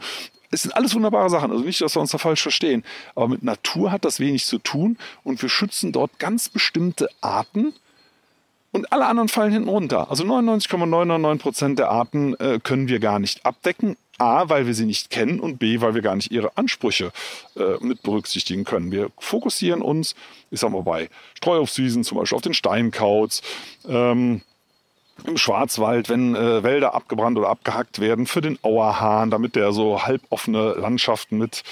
es 0.53 0.63
sind 0.63 0.73
alles 0.73 0.95
wunderbare 0.95 1.31
Sachen, 1.31 1.53
also 1.53 1.63
nicht, 1.63 1.81
dass 1.81 1.95
wir 1.95 2.01
uns 2.01 2.11
da 2.11 2.19
falsch 2.19 2.43
verstehen. 2.43 2.85
Aber 3.15 3.29
mit 3.29 3.45
Natur 3.45 3.93
hat 3.93 4.05
das 4.05 4.19
wenig 4.19 4.45
zu 4.45 4.59
tun 4.59 4.99
und 5.23 5.41
wir 5.43 5.49
schützen 5.49 5.93
dort 5.93 6.19
ganz 6.19 6.49
bestimmte 6.49 7.09
Arten 7.21 7.73
und 8.73 8.93
alle 8.93 9.07
anderen 9.07 9.29
fallen 9.29 9.53
hinten 9.53 9.69
runter. 9.69 10.11
Also 10.11 10.25
99,999 10.25 11.43
Prozent 11.43 11.79
der 11.79 11.91
Arten 11.91 12.35
äh, 12.35 12.61
können 12.63 12.89
wir 12.89 13.01
gar 13.01 13.19
nicht 13.19 13.45
abdecken. 13.45 13.97
A, 14.19 14.51
weil 14.51 14.67
wir 14.67 14.75
sie 14.75 14.85
nicht 14.85 15.09
kennen 15.09 15.41
und 15.41 15.59
B, 15.59 15.81
weil 15.81 15.95
wir 15.95 16.03
gar 16.03 16.15
nicht 16.15 16.31
ihre 16.31 16.57
Ansprüche 16.59 17.11
äh, 17.57 17.83
mit 17.83 18.03
berücksichtigen 18.03 18.65
können. 18.65 18.93
Wir 18.93 19.11
fokussieren 19.19 19.81
uns, 19.81 20.15
ich 20.51 20.61
sag 20.61 20.71
mal, 20.73 20.83
bei 20.83 21.09
Streuobstwiesen 21.35 22.05
zum 22.05 22.19
Beispiel 22.19 22.37
auf 22.37 22.43
den 22.43 22.53
Steinkauz, 22.53 23.41
ähm, 23.89 24.43
im 25.27 25.37
Schwarzwald, 25.37 26.09
wenn 26.09 26.35
äh, 26.35 26.63
Wälder 26.63 26.95
abgebrannt 26.95 27.39
oder 27.39 27.49
abgehackt 27.49 28.01
werden, 28.01 28.27
für 28.27 28.41
den 28.41 28.59
Auerhahn, 28.63 29.31
damit 29.31 29.57
der 29.57 29.73
so 29.73 30.03
halboffene 30.03 30.75
Landschaften 30.75 31.39
mit 31.39 31.63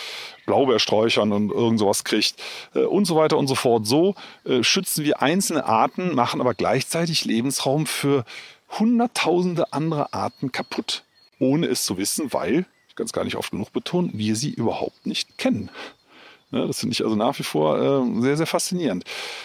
Blaubeersträuchern 0.47 1.33
und 1.33 1.51
irgend 1.51 1.79
sowas 1.79 2.05
kriegt 2.05 2.35
äh, 2.75 2.81
und 2.81 3.05
so 3.05 3.17
weiter 3.17 3.37
und 3.37 3.47
so 3.47 3.55
fort. 3.55 3.87
So 3.87 4.15
äh, 4.45 4.63
schützen 4.63 5.05
wir 5.05 5.23
einzelne 5.23 5.67
Arten, 5.67 6.15
machen 6.15 6.41
aber 6.41 6.55
gleichzeitig 6.55 7.25
Lebensraum 7.25 7.87
für 7.87 8.25
hunderttausende 8.79 9.73
andere 9.73 10.13
Arten 10.13 10.53
kaputt, 10.53 11.05
ohne 11.39 11.67
es 11.67 11.85
zu 11.85 11.97
wissen, 11.99 12.33
weil, 12.33 12.67
ich 12.89 12.95
kann 12.95 13.07
es 13.07 13.13
gar 13.13 13.25
nicht 13.25 13.37
oft 13.37 13.51
genug 13.51 13.73
betonen, 13.73 14.11
wir 14.15 14.37
sie 14.37 14.51
überhaupt 14.51 15.07
nicht 15.07 15.39
kennen. 15.39 15.71
Ja, 16.51 16.67
das 16.67 16.81
finde 16.81 16.95
ich 16.95 17.05
also 17.05 17.15
nach 17.15 17.39
wie 17.39 17.43
vor 17.43 17.79
äh, 17.79 18.21
sehr, 18.23 18.37
sehr 18.39 18.47
faszinierend. 18.47 19.05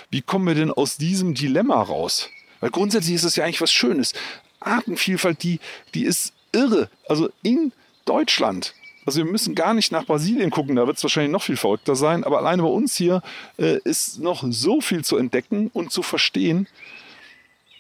Wie 0.09 0.21
kommen 0.21 0.47
wir 0.47 0.55
denn 0.55 0.71
aus 0.71 0.97
diesem 0.97 1.33
Dilemma 1.33 1.81
raus? 1.81 2.29
Weil 2.63 2.71
grundsätzlich 2.71 3.15
ist 3.15 3.25
es 3.25 3.35
ja 3.35 3.43
eigentlich 3.43 3.59
was 3.59 3.73
Schönes. 3.73 4.13
Artenvielfalt, 4.61 5.43
die, 5.43 5.59
die 5.93 6.05
ist 6.05 6.31
irre. 6.53 6.89
Also 7.09 7.29
in 7.41 7.73
Deutschland. 8.05 8.73
Also 9.05 9.17
wir 9.17 9.29
müssen 9.29 9.53
gar 9.53 9.73
nicht 9.73 9.91
nach 9.91 10.05
Brasilien 10.05 10.49
gucken, 10.49 10.77
da 10.77 10.87
wird 10.87 10.95
es 10.95 11.03
wahrscheinlich 11.03 11.33
noch 11.33 11.43
viel 11.43 11.57
verrückter 11.57 11.97
sein. 11.97 12.23
Aber 12.23 12.37
alleine 12.37 12.61
bei 12.61 12.69
uns 12.69 12.95
hier 12.95 13.21
äh, 13.57 13.79
ist 13.83 14.21
noch 14.21 14.45
so 14.47 14.79
viel 14.79 15.03
zu 15.03 15.17
entdecken 15.17 15.71
und 15.73 15.91
zu 15.91 16.03
verstehen. 16.03 16.69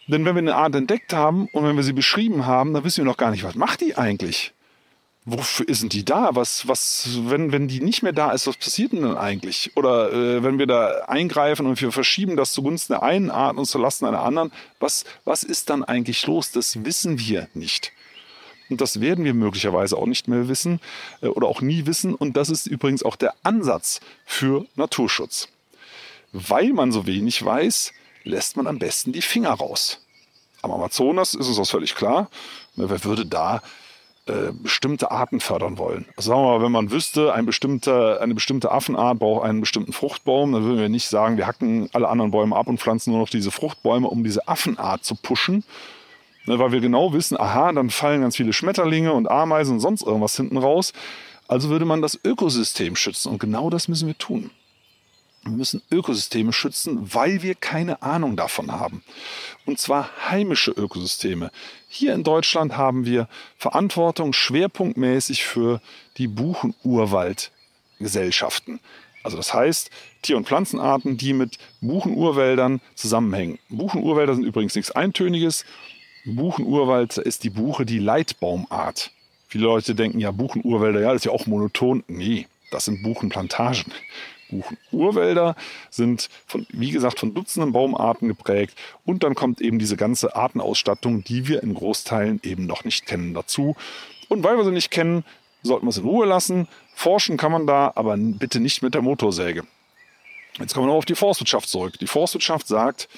Denn 0.07 0.25
wenn 0.25 0.35
wir 0.35 0.41
eine 0.41 0.55
Art 0.55 0.75
entdeckt 0.75 1.13
haben 1.13 1.47
und 1.53 1.63
wenn 1.63 1.77
wir 1.77 1.83
sie 1.83 1.93
beschrieben 1.93 2.45
haben, 2.45 2.73
dann 2.73 2.83
wissen 2.83 3.05
wir 3.05 3.09
noch 3.09 3.15
gar 3.15 3.31
nicht, 3.31 3.45
was 3.45 3.55
macht 3.55 3.79
die 3.79 3.95
eigentlich? 3.95 4.52
Wofür 5.25 5.65
sind 5.73 5.93
die 5.93 6.03
da? 6.03 6.29
Was, 6.33 6.67
was, 6.67 7.07
wenn, 7.23 7.51
wenn 7.51 7.67
die 7.67 7.79
nicht 7.79 8.03
mehr 8.03 8.11
da 8.11 8.31
ist, 8.31 8.47
was 8.47 8.57
passiert 8.57 8.91
denn 8.91 9.05
eigentlich? 9.15 9.71
Oder 9.75 10.11
äh, 10.11 10.43
wenn 10.43 10.59
wir 10.59 10.67
da 10.67 11.05
eingreifen 11.05 11.65
und 11.65 11.79
wir 11.81 11.91
verschieben 11.91 12.35
das 12.35 12.51
zugunsten 12.51 12.93
der 12.93 13.03
einen 13.03 13.29
Art 13.29 13.57
und 13.57 13.65
zulasten 13.65 14.07
einer 14.07 14.23
anderen, 14.23 14.51
was, 14.79 15.05
was 15.23 15.43
ist 15.43 15.69
dann 15.69 15.83
eigentlich 15.83 16.25
los? 16.27 16.51
Das 16.51 16.83
wissen 16.83 17.19
wir 17.19 17.47
nicht. 17.53 17.91
Und 18.69 18.81
das 18.81 19.01
werden 19.01 19.25
wir 19.25 19.33
möglicherweise 19.33 19.97
auch 19.97 20.05
nicht 20.05 20.27
mehr 20.27 20.47
wissen 20.47 20.79
äh, 21.21 21.27
oder 21.27 21.47
auch 21.47 21.61
nie 21.61 21.85
wissen. 21.85 22.13
Und 22.13 22.35
das 22.35 22.49
ist 22.49 22.67
übrigens 22.67 23.03
auch 23.03 23.15
der 23.15 23.33
Ansatz 23.43 24.01
für 24.25 24.65
Naturschutz. 24.75 25.47
Weil 26.31 26.73
man 26.73 26.91
so 26.91 27.05
wenig 27.05 27.43
weiß, 27.43 27.93
lässt 28.23 28.57
man 28.57 28.67
am 28.67 28.79
besten 28.79 29.11
die 29.11 29.21
Finger 29.21 29.51
raus. 29.51 29.99
Am 30.61 30.71
Amazonas 30.71 31.33
ist 31.33 31.47
uns 31.47 31.57
das 31.57 31.69
völlig 31.69 31.93
klar. 31.93 32.29
Wer 32.75 33.03
würde 33.03 33.25
da 33.25 33.61
äh, 34.25 34.53
bestimmte 34.53 35.11
Arten 35.11 35.39
fördern 35.39 35.77
wollen. 35.77 36.05
Also 36.15 36.29
sagen 36.29 36.41
wir 36.41 36.57
mal, 36.57 36.63
wenn 36.63 36.71
man 36.71 36.91
wüsste, 36.91 37.33
ein 37.33 37.45
bestimmte, 37.45 38.21
eine 38.21 38.33
bestimmte 38.33 38.71
Affenart 38.71 39.19
braucht 39.19 39.45
einen 39.45 39.59
bestimmten 39.59 39.91
Fruchtbaum, 39.91 40.53
dann 40.53 40.63
würden 40.63 40.79
wir 40.79 40.89
nicht 40.89 41.09
sagen, 41.09 41.35
wir 41.37 41.45
hacken 41.45 41.89
alle 41.91 42.07
anderen 42.07 42.31
Bäume 42.31 42.55
ab 42.55 42.67
und 42.67 42.79
pflanzen 42.79 43.11
nur 43.11 43.19
noch 43.19 43.29
diese 43.29 43.51
Fruchtbäume, 43.51 44.07
um 44.07 44.23
diese 44.23 44.47
Affenart 44.47 45.03
zu 45.03 45.15
pushen. 45.15 45.63
Ne, 46.45 46.59
weil 46.59 46.71
wir 46.71 46.81
genau 46.81 47.13
wissen, 47.13 47.39
aha, 47.39 47.71
dann 47.71 47.89
fallen 47.89 48.21
ganz 48.21 48.35
viele 48.35 48.53
Schmetterlinge 48.53 49.13
und 49.13 49.29
Ameisen 49.29 49.75
und 49.75 49.79
sonst 49.79 50.03
irgendwas 50.03 50.35
hinten 50.35 50.57
raus. 50.57 50.93
Also 51.47 51.69
würde 51.69 51.85
man 51.85 52.01
das 52.01 52.19
Ökosystem 52.23 52.95
schützen. 52.95 53.29
Und 53.29 53.39
genau 53.39 53.69
das 53.69 53.87
müssen 53.87 54.07
wir 54.07 54.17
tun. 54.17 54.51
Wir 55.43 55.51
müssen 55.51 55.81
Ökosysteme 55.91 56.53
schützen, 56.53 57.13
weil 57.13 57.41
wir 57.41 57.55
keine 57.55 58.01
Ahnung 58.01 58.37
davon 58.37 58.71
haben. 58.71 59.03
Und 59.65 59.77
zwar 59.77 60.09
heimische 60.29 60.71
Ökosysteme. 60.71 61.51
Hier 61.89 62.13
in 62.13 62.23
Deutschland 62.23 62.77
haben 62.77 63.05
wir 63.05 63.27
Verantwortung 63.57 64.31
schwerpunktmäßig 64.31 65.43
für 65.43 65.81
die 66.17 66.27
Buchenurwaldgesellschaften. 66.27 68.79
Also 69.23 69.37
das 69.37 69.53
heißt, 69.53 69.89
Tier- 70.21 70.37
und 70.37 70.47
Pflanzenarten, 70.47 71.17
die 71.17 71.33
mit 71.33 71.57
Buchenurwäldern 71.81 72.79
zusammenhängen. 72.95 73.59
Buchenurwälder 73.69 74.35
sind 74.35 74.45
übrigens 74.45 74.75
nichts 74.75 74.91
Eintöniges. 74.91 75.65
Buchenurwald 76.25 77.17
ist 77.17 77.43
die 77.43 77.49
Buche 77.49 77.85
die 77.85 77.99
Leitbaumart. 77.99 79.11
Viele 79.47 79.65
Leute 79.65 79.93
denken 79.93 80.19
ja, 80.19 80.31
Buchenurwälder, 80.31 81.01
ja, 81.01 81.09
das 81.09 81.17
ist 81.17 81.25
ja 81.25 81.31
auch 81.31 81.47
monoton. 81.47 82.03
Nee, 82.07 82.47
das 82.71 82.85
sind 82.85 83.03
Buchenplantagen. 83.03 83.91
Buchen-Urwälder 84.53 85.55
sind 85.89 86.29
von, 86.45 86.65
wie 86.69 86.91
gesagt, 86.91 87.19
von 87.19 87.33
Dutzenden 87.33 87.73
Baumarten 87.73 88.27
geprägt. 88.27 88.77
Und 89.05 89.23
dann 89.23 89.35
kommt 89.35 89.61
eben 89.61 89.79
diese 89.79 89.97
ganze 89.97 90.35
Artenausstattung, 90.35 91.23
die 91.23 91.47
wir 91.47 91.63
in 91.63 91.73
Großteilen 91.73 92.39
eben 92.43 92.65
noch 92.65 92.85
nicht 92.85 93.05
kennen, 93.05 93.33
dazu. 93.33 93.75
Und 94.29 94.43
weil 94.43 94.57
wir 94.57 94.63
sie 94.63 94.71
nicht 94.71 94.91
kennen, 94.91 95.23
sollten 95.61 95.85
wir 95.85 95.89
es 95.89 95.97
in 95.97 96.05
Ruhe 96.05 96.25
lassen. 96.25 96.67
Forschen 96.93 97.37
kann 97.37 97.51
man 97.51 97.67
da, 97.67 97.91
aber 97.95 98.15
bitte 98.17 98.59
nicht 98.59 98.81
mit 98.81 98.93
der 98.93 99.01
Motorsäge. 99.01 99.63
Jetzt 100.59 100.73
kommen 100.73 100.87
wir 100.87 100.91
noch 100.91 100.99
auf 100.99 101.05
die 101.05 101.15
Forstwirtschaft 101.15 101.67
zurück. 101.67 101.97
Die 101.99 102.07
Forstwirtschaft 102.07 102.67
sagt, 102.67 103.09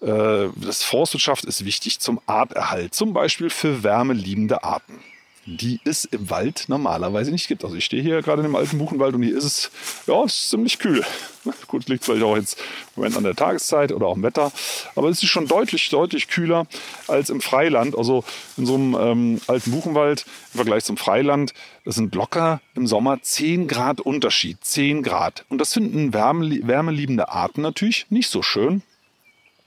äh, 0.00 0.48
das 0.56 0.82
Forstwirtschaft 0.82 1.44
ist 1.44 1.64
wichtig 1.64 2.00
zum 2.00 2.20
Arterhalt, 2.26 2.94
zum 2.94 3.12
Beispiel 3.12 3.50
für 3.50 3.82
wärmeliebende 3.82 4.64
Arten 4.64 5.00
die 5.46 5.80
es 5.84 6.04
im 6.04 6.30
Wald 6.30 6.64
normalerweise 6.68 7.30
nicht 7.30 7.48
gibt. 7.48 7.64
Also 7.64 7.76
ich 7.76 7.84
stehe 7.84 8.02
hier 8.02 8.22
gerade 8.22 8.40
in 8.40 8.48
dem 8.48 8.56
alten 8.56 8.78
Buchenwald 8.78 9.14
und 9.14 9.22
hier 9.22 9.36
ist 9.36 9.44
es, 9.44 9.70
ja, 10.06 10.24
ist 10.24 10.50
ziemlich 10.50 10.78
kühl. 10.78 11.04
Gut, 11.68 11.88
liegt 11.88 12.04
vielleicht 12.04 12.22
auch 12.22 12.36
jetzt 12.36 12.58
im 12.58 13.00
Moment 13.02 13.16
an 13.16 13.24
der 13.24 13.34
Tageszeit 13.34 13.92
oder 13.92 14.06
auch 14.06 14.16
im 14.16 14.22
Wetter. 14.22 14.52
Aber 14.96 15.08
es 15.08 15.22
ist 15.22 15.28
schon 15.28 15.46
deutlich, 15.46 15.88
deutlich 15.90 16.28
kühler 16.28 16.66
als 17.08 17.30
im 17.30 17.40
Freiland. 17.40 17.96
Also 17.96 18.24
in 18.56 18.66
so 18.66 18.74
einem 18.74 18.96
ähm, 18.98 19.40
alten 19.46 19.70
Buchenwald 19.70 20.24
im 20.52 20.56
Vergleich 20.56 20.84
zum 20.84 20.96
Freiland, 20.96 21.52
das 21.84 21.96
sind 21.96 22.14
locker 22.14 22.60
im 22.74 22.86
Sommer 22.86 23.20
10 23.20 23.68
Grad 23.68 24.00
Unterschied. 24.00 24.58
10 24.62 25.02
Grad. 25.02 25.44
Und 25.48 25.58
das 25.58 25.74
finden 25.74 26.14
wärmeliebende 26.14 27.28
Arten 27.28 27.60
natürlich 27.60 28.06
nicht 28.08 28.30
so 28.30 28.42
schön. 28.42 28.82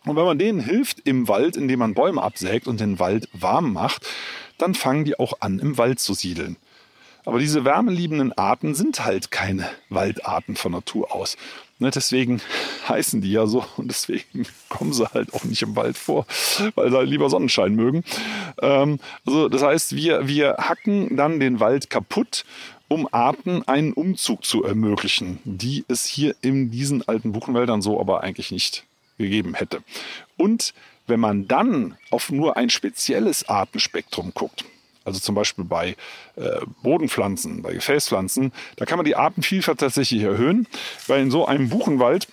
Und 0.05 0.15
wenn 0.15 0.25
man 0.25 0.39
denen 0.39 0.61
hilft 0.61 1.01
im 1.01 1.27
Wald, 1.27 1.57
indem 1.57 1.79
man 1.79 1.93
Bäume 1.93 2.23
absägt 2.23 2.67
und 2.67 2.79
den 2.79 2.97
Wald 2.97 3.27
warm 3.33 3.73
macht, 3.73 4.07
dann 4.57 4.75
fangen 4.75 5.05
die 5.05 5.19
auch 5.19 5.41
an, 5.41 5.59
im 5.59 5.77
Wald 5.77 5.99
zu 5.99 6.13
siedeln. 6.13 6.57
Aber 7.25 7.39
diese 7.39 7.65
wärmeliebenden 7.65 8.31
Arten 8.37 8.73
sind 8.73 9.03
halt 9.03 9.31
keine 9.31 9.69
Waldarten 9.89 10.55
von 10.55 10.71
Natur 10.71 11.13
aus. 11.13 11.35
Ne, 11.79 11.91
deswegen 11.91 12.41
heißen 12.87 13.21
die 13.21 13.31
ja 13.31 13.45
so 13.45 13.65
und 13.77 13.89
deswegen 13.89 14.47
kommen 14.69 14.93
sie 14.93 15.05
halt 15.13 15.33
auch 15.33 15.43
nicht 15.43 15.61
im 15.61 15.75
Wald 15.75 15.97
vor, 15.97 16.25
weil 16.75 16.89
sie 16.89 16.97
halt 16.97 17.09
lieber 17.09 17.29
Sonnenschein 17.29 17.75
mögen. 17.75 18.03
Ähm, 18.61 18.99
also 19.25 19.49
das 19.49 19.61
heißt, 19.61 19.95
wir, 19.95 20.27
wir 20.27 20.55
hacken 20.57 21.17
dann 21.17 21.39
den 21.39 21.59
Wald 21.59 21.89
kaputt, 21.89 22.45
um 22.87 23.07
Arten 23.11 23.61
einen 23.67 23.93
Umzug 23.93 24.45
zu 24.45 24.63
ermöglichen, 24.63 25.39
die 25.43 25.83
es 25.87 26.05
hier 26.05 26.33
in 26.41 26.71
diesen 26.71 27.07
alten 27.07 27.33
Buchenwäldern 27.33 27.81
so 27.81 27.99
aber 27.99 28.23
eigentlich 28.23 28.51
nicht 28.51 28.85
gegeben 29.17 29.53
hätte. 29.53 29.81
Und 30.37 30.73
wenn 31.07 31.19
man 31.19 31.47
dann 31.47 31.97
auf 32.09 32.29
nur 32.31 32.57
ein 32.57 32.69
spezielles 32.69 33.47
Artenspektrum 33.49 34.31
guckt, 34.33 34.65
also 35.05 35.19
zum 35.19 35.35
Beispiel 35.35 35.63
bei 35.63 35.95
äh, 36.35 36.59
Bodenpflanzen, 36.83 37.61
bei 37.61 37.73
Gefäßpflanzen, 37.73 38.51
da 38.75 38.85
kann 38.85 38.97
man 38.97 39.05
die 39.05 39.15
Artenvielfalt 39.15 39.79
tatsächlich 39.79 40.21
erhöhen, 40.21 40.67
weil 41.07 41.21
in 41.21 41.31
so 41.31 41.45
einem 41.45 41.69
Buchenwald 41.69 42.27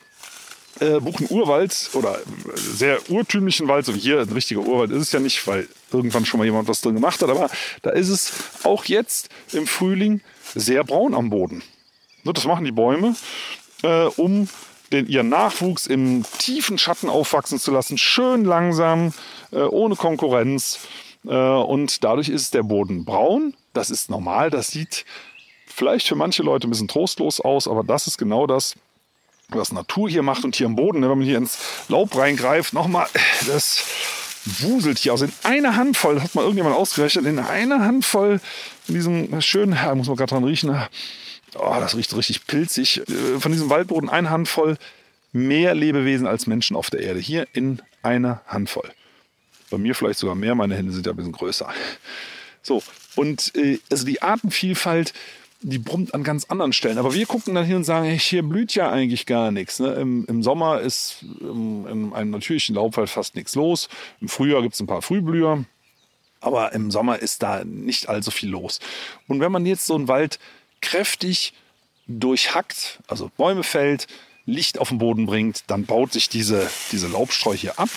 äh, 0.81 0.99
Buchenurwald 0.99 1.91
oder 1.93 2.19
sehr 2.57 2.99
urtümlichen 3.09 3.69
Wald, 3.69 3.87
so 3.87 3.95
wie 3.95 4.01
hier 4.01 4.21
ein 4.21 4.33
richtiger 4.33 4.61
Urwald 4.61 4.91
ist 4.91 5.03
es 5.03 5.13
ja 5.13 5.21
nicht, 5.21 5.47
weil 5.47 5.69
irgendwann 5.93 6.27
schon 6.27 6.39
mal 6.39 6.45
jemand 6.45 6.67
was 6.67 6.81
drin 6.81 6.95
gemacht 6.95 7.23
hat, 7.23 7.31
aber 7.31 7.49
da 7.83 7.91
ist 7.91 8.09
es 8.09 8.33
auch 8.65 8.85
jetzt 8.87 9.29
im 9.53 9.67
Frühling 9.67 10.21
sehr 10.55 10.83
braun 10.83 11.15
am 11.15 11.31
Boden. 11.31 11.63
Das 12.25 12.45
machen 12.45 12.65
die 12.65 12.73
Bäume, 12.73 13.15
äh, 13.83 14.07
um 14.17 14.49
den, 14.95 15.07
ihren 15.07 15.29
Nachwuchs 15.29 15.87
im 15.87 16.25
tiefen 16.39 16.79
Schatten 16.79 17.09
aufwachsen 17.09 17.59
zu 17.59 17.71
lassen, 17.71 17.99
schön 17.99 18.45
langsam, 18.45 19.13
äh, 19.53 19.59
ohne 19.59 19.97
Konkurrenz. 19.97 20.81
Äh, 21.27 21.35
und 21.35 22.05
dadurch 22.05 22.29
ist 22.29 22.55
der 22.55 22.63
Boden 22.63 23.05
braun. 23.05 23.55
Das 23.73 23.91
ist 23.91 24.11
normal. 24.11 24.51
Das 24.51 24.69
sieht 24.69 25.05
vielleicht 25.67 26.07
für 26.07 26.17
manche 26.17 26.43
Leute 26.43 26.69
ein 26.69 26.71
bisschen 26.71 26.89
trostlos 26.89 27.41
aus, 27.41 27.67
aber 27.67 27.83
das 27.83 28.07
ist 28.07 28.19
genau 28.19 28.47
das, 28.47 28.75
was 29.49 29.73
Natur 29.73 30.09
hier 30.09 30.23
macht. 30.23 30.45
Und 30.45 30.57
hier 30.57 30.67
am 30.67 30.77
Boden, 30.77 31.01
ne, 31.01 31.11
wenn 31.11 31.19
man 31.19 31.27
hier 31.27 31.39
ins 31.39 31.59
Laub 31.89 32.17
reingreift, 32.17 32.73
nochmal, 32.73 33.07
das 33.47 33.85
wuselt 34.45 34.99
hier. 34.99 35.13
Also 35.13 35.25
in 35.25 35.33
einer 35.43 35.77
Handvoll, 35.77 36.23
hat 36.23 36.35
mal 36.35 36.43
irgendjemand 36.43 36.77
ausgerechnet, 36.77 37.27
in 37.27 37.39
einer 37.39 37.81
Handvoll 37.81 38.41
von 38.85 38.95
diesem 38.95 39.41
schönen, 39.41 39.77
muss 39.97 40.07
man 40.07 40.17
gerade 40.17 40.31
dran 40.31 40.45
riechen, 40.45 40.77
oh, 41.55 41.77
das 41.81 41.97
riecht 41.97 42.17
richtig 42.17 42.47
pilzig. 42.47 43.03
Äh, 43.09 43.41
von 43.41 43.53
diesem 43.53 43.71
Waldboden 43.71 44.09
eine 44.09 44.31
Handvoll 44.31 44.77
mehr 45.33 45.75
Lebewesen 45.75 46.27
als 46.27 46.47
Menschen 46.47 46.77
auf 46.77 46.91
der 46.91 47.01
Erde. 47.01 47.21
Hier 47.21 47.47
in 47.53 47.83
einer 48.03 48.43
Handvoll. 48.47 48.91
Bei 49.71 49.79
mir 49.79 49.95
vielleicht 49.95 50.19
sogar 50.19 50.35
mehr, 50.35 50.55
meine 50.55 50.77
Hände 50.77 50.93
sind 50.93 51.07
ja 51.07 51.13
ein 51.13 51.17
bisschen 51.17 51.33
größer. 51.33 51.69
So, 52.63 52.83
und 53.17 53.53
äh, 53.57 53.79
also 53.91 54.07
die 54.07 54.23
Artenvielfalt, 54.23 55.13
die 55.61 55.79
brummt 55.79 56.15
an 56.15 56.23
ganz 56.23 56.45
anderen 56.45 56.73
Stellen. 56.73 56.99
Aber 56.99 57.15
wir 57.15 57.27
gucken 57.27 57.55
dann 57.55 57.65
hin 57.65 57.77
und 57.77 57.85
sagen, 57.85 58.07
hey, 58.07 58.19
hier 58.19 58.43
blüht 58.43 58.75
ja 58.75 58.91
eigentlich 58.91 59.27
gar 59.27 59.51
nichts. 59.51 59.81
Ne? 59.81 59.95
Im, 59.95 60.25
Im, 60.27 60.43
Sommer 60.43 60.81
ist 60.81 61.25
im, 61.41 61.87
in 61.87 62.13
einem 62.13 62.31
natürlichen 62.31 62.75
Laubwald 62.75 63.09
fast 63.09 63.35
nichts 63.35 63.55
los. 63.55 63.89
Im 64.21 64.29
Frühjahr 64.29 64.63
gibt 64.63 64.75
es 64.75 64.81
ein 64.81 64.87
paar 64.87 65.03
Frühblüher. 65.03 65.65
Aber 66.41 66.73
im 66.73 66.91
Sommer 66.91 67.19
ist 67.19 67.43
da 67.43 67.65
nicht 67.65 68.09
allzu 68.09 68.31
viel 68.31 68.51
los. 68.51 68.79
Und 69.27 69.41
wenn 69.41 69.51
man 69.51 69.65
jetzt 69.65 69.87
so 69.87 69.95
einen 69.95 70.09
Wald 70.09 70.39
kräftig 70.85 71.53
durchhackt, 72.07 73.01
also 73.09 73.31
Bäume 73.37 73.63
fällt, 73.63 74.07
Licht 74.47 74.79
auf 74.79 74.91
den 74.91 74.99
Boden 74.99 75.27
bringt, 75.27 75.65
dann 75.69 75.87
baut 75.87 76.13
sich 76.13 76.29
diese, 76.29 76.71
diese 76.93 77.09
Laubstreu 77.09 77.57
hier 77.57 77.79
ab. 77.79 77.89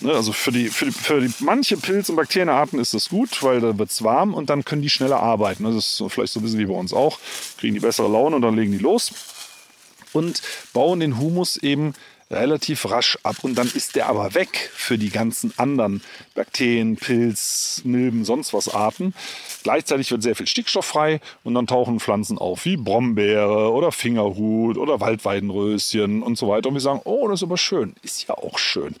Ne, 0.00 0.12
also 0.12 0.32
für 0.32 0.52
die, 0.52 0.68
für 0.68 0.86
die, 0.86 0.92
für 0.92 1.20
die 1.20 1.32
manche 1.38 1.76
Pilz- 1.76 2.10
und 2.10 2.16
Bakterienarten 2.16 2.78
ist 2.78 2.92
das 2.92 3.08
gut, 3.08 3.42
weil 3.42 3.60
da 3.60 3.78
wird 3.78 3.90
es 3.90 4.02
warm 4.02 4.34
und 4.34 4.50
dann 4.50 4.64
können 4.64 4.82
die 4.82 4.90
schneller 4.90 5.20
arbeiten. 5.20 5.64
Das 5.64 5.74
ist 5.74 6.02
vielleicht 6.08 6.32
so 6.32 6.40
ein 6.40 6.42
bisschen 6.42 6.58
wie 6.58 6.66
bei 6.66 6.74
uns 6.74 6.92
auch. 6.92 7.18
Kriegen 7.58 7.74
die 7.74 7.80
bessere 7.80 8.08
Laune 8.08 8.36
und 8.36 8.42
dann 8.42 8.56
legen 8.56 8.72
die 8.72 8.78
los 8.78 9.12
und 10.12 10.42
bauen 10.72 11.00
den 11.00 11.18
Humus 11.18 11.56
eben 11.56 11.94
relativ 12.30 12.90
rasch 12.90 13.18
ab 13.22 13.36
und 13.42 13.56
dann 13.56 13.68
ist 13.68 13.94
der 13.94 14.08
aber 14.08 14.34
weg 14.34 14.70
für 14.74 14.98
die 14.98 15.10
ganzen 15.10 15.52
anderen 15.56 16.02
Bakterien, 16.34 16.96
Pilz, 16.96 17.82
Milben, 17.84 18.24
sonst 18.24 18.52
was 18.52 18.68
Arten. 18.68 19.14
Gleichzeitig 19.62 20.10
wird 20.10 20.22
sehr 20.22 20.34
viel 20.34 20.46
Stickstoff 20.46 20.84
frei 20.84 21.20
und 21.44 21.54
dann 21.54 21.66
tauchen 21.66 22.00
Pflanzen 22.00 22.38
auf 22.38 22.64
wie 22.64 22.76
Brombeere 22.76 23.72
oder 23.72 23.92
Fingerhut 23.92 24.76
oder 24.76 25.00
Waldweidenröschen 25.00 26.22
und 26.22 26.36
so 26.36 26.48
weiter. 26.48 26.68
Und 26.68 26.74
wir 26.74 26.80
sagen, 26.80 27.00
oh, 27.04 27.28
das 27.28 27.40
ist 27.40 27.44
aber 27.44 27.58
schön. 27.58 27.94
Ist 28.02 28.26
ja 28.28 28.34
auch 28.36 28.58
schön. 28.58 28.96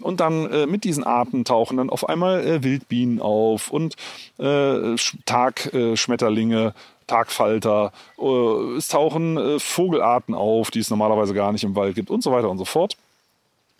Und 0.00 0.20
dann 0.20 0.50
äh, 0.50 0.66
mit 0.66 0.84
diesen 0.84 1.04
Arten 1.04 1.44
tauchen 1.44 1.78
dann 1.78 1.90
auf 1.90 2.08
einmal 2.08 2.46
äh, 2.46 2.62
Wildbienen 2.62 3.20
auf 3.20 3.70
und 3.70 3.96
äh, 4.38 4.94
Tagschmetterlinge 5.24 6.74
Tagfalter, 7.08 7.92
äh, 8.18 8.76
es 8.76 8.88
tauchen 8.88 9.36
äh, 9.36 9.58
Vogelarten 9.58 10.34
auf, 10.34 10.70
die 10.70 10.78
es 10.78 10.90
normalerweise 10.90 11.34
gar 11.34 11.52
nicht 11.52 11.64
im 11.64 11.74
Wald 11.74 11.96
gibt 11.96 12.10
und 12.10 12.22
so 12.22 12.30
weiter 12.30 12.48
und 12.48 12.58
so 12.58 12.64
fort. 12.64 12.96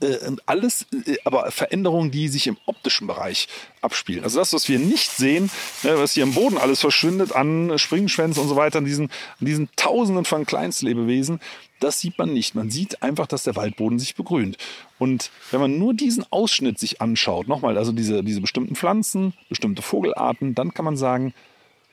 Äh, 0.00 0.16
alles, 0.46 0.86
aber 1.24 1.50
Veränderungen, 1.50 2.12
die 2.12 2.28
sich 2.28 2.46
im 2.46 2.56
optischen 2.66 3.08
Bereich 3.08 3.48
abspielen. 3.80 4.22
Also 4.22 4.38
das, 4.38 4.52
was 4.52 4.68
wir 4.68 4.78
nicht 4.78 5.10
sehen, 5.10 5.50
ne, 5.82 5.98
was 5.98 6.12
hier 6.12 6.22
im 6.22 6.34
Boden 6.34 6.56
alles 6.56 6.80
verschwindet 6.80 7.34
an 7.34 7.76
Springschwänzen 7.78 8.42
und 8.42 8.48
so 8.48 8.54
weiter, 8.54 8.78
an 8.78 8.84
diesen, 8.84 9.10
an 9.40 9.46
diesen 9.46 9.68
Tausenden 9.74 10.24
von 10.24 10.46
Kleinstlebewesen, 10.46 11.40
das 11.80 12.00
sieht 12.00 12.16
man 12.16 12.32
nicht. 12.32 12.54
Man 12.54 12.70
sieht 12.70 13.02
einfach, 13.02 13.26
dass 13.26 13.42
der 13.42 13.56
Waldboden 13.56 13.98
sich 13.98 14.14
begrünt. 14.14 14.56
Und 14.98 15.30
wenn 15.50 15.60
man 15.60 15.78
nur 15.78 15.94
diesen 15.94 16.24
Ausschnitt 16.30 16.78
sich 16.78 17.00
anschaut, 17.00 17.48
nochmal, 17.48 17.76
also 17.76 17.90
diese, 17.90 18.22
diese 18.22 18.40
bestimmten 18.40 18.76
Pflanzen, 18.76 19.34
bestimmte 19.48 19.82
Vogelarten, 19.82 20.54
dann 20.54 20.74
kann 20.74 20.84
man 20.84 20.96
sagen, 20.96 21.34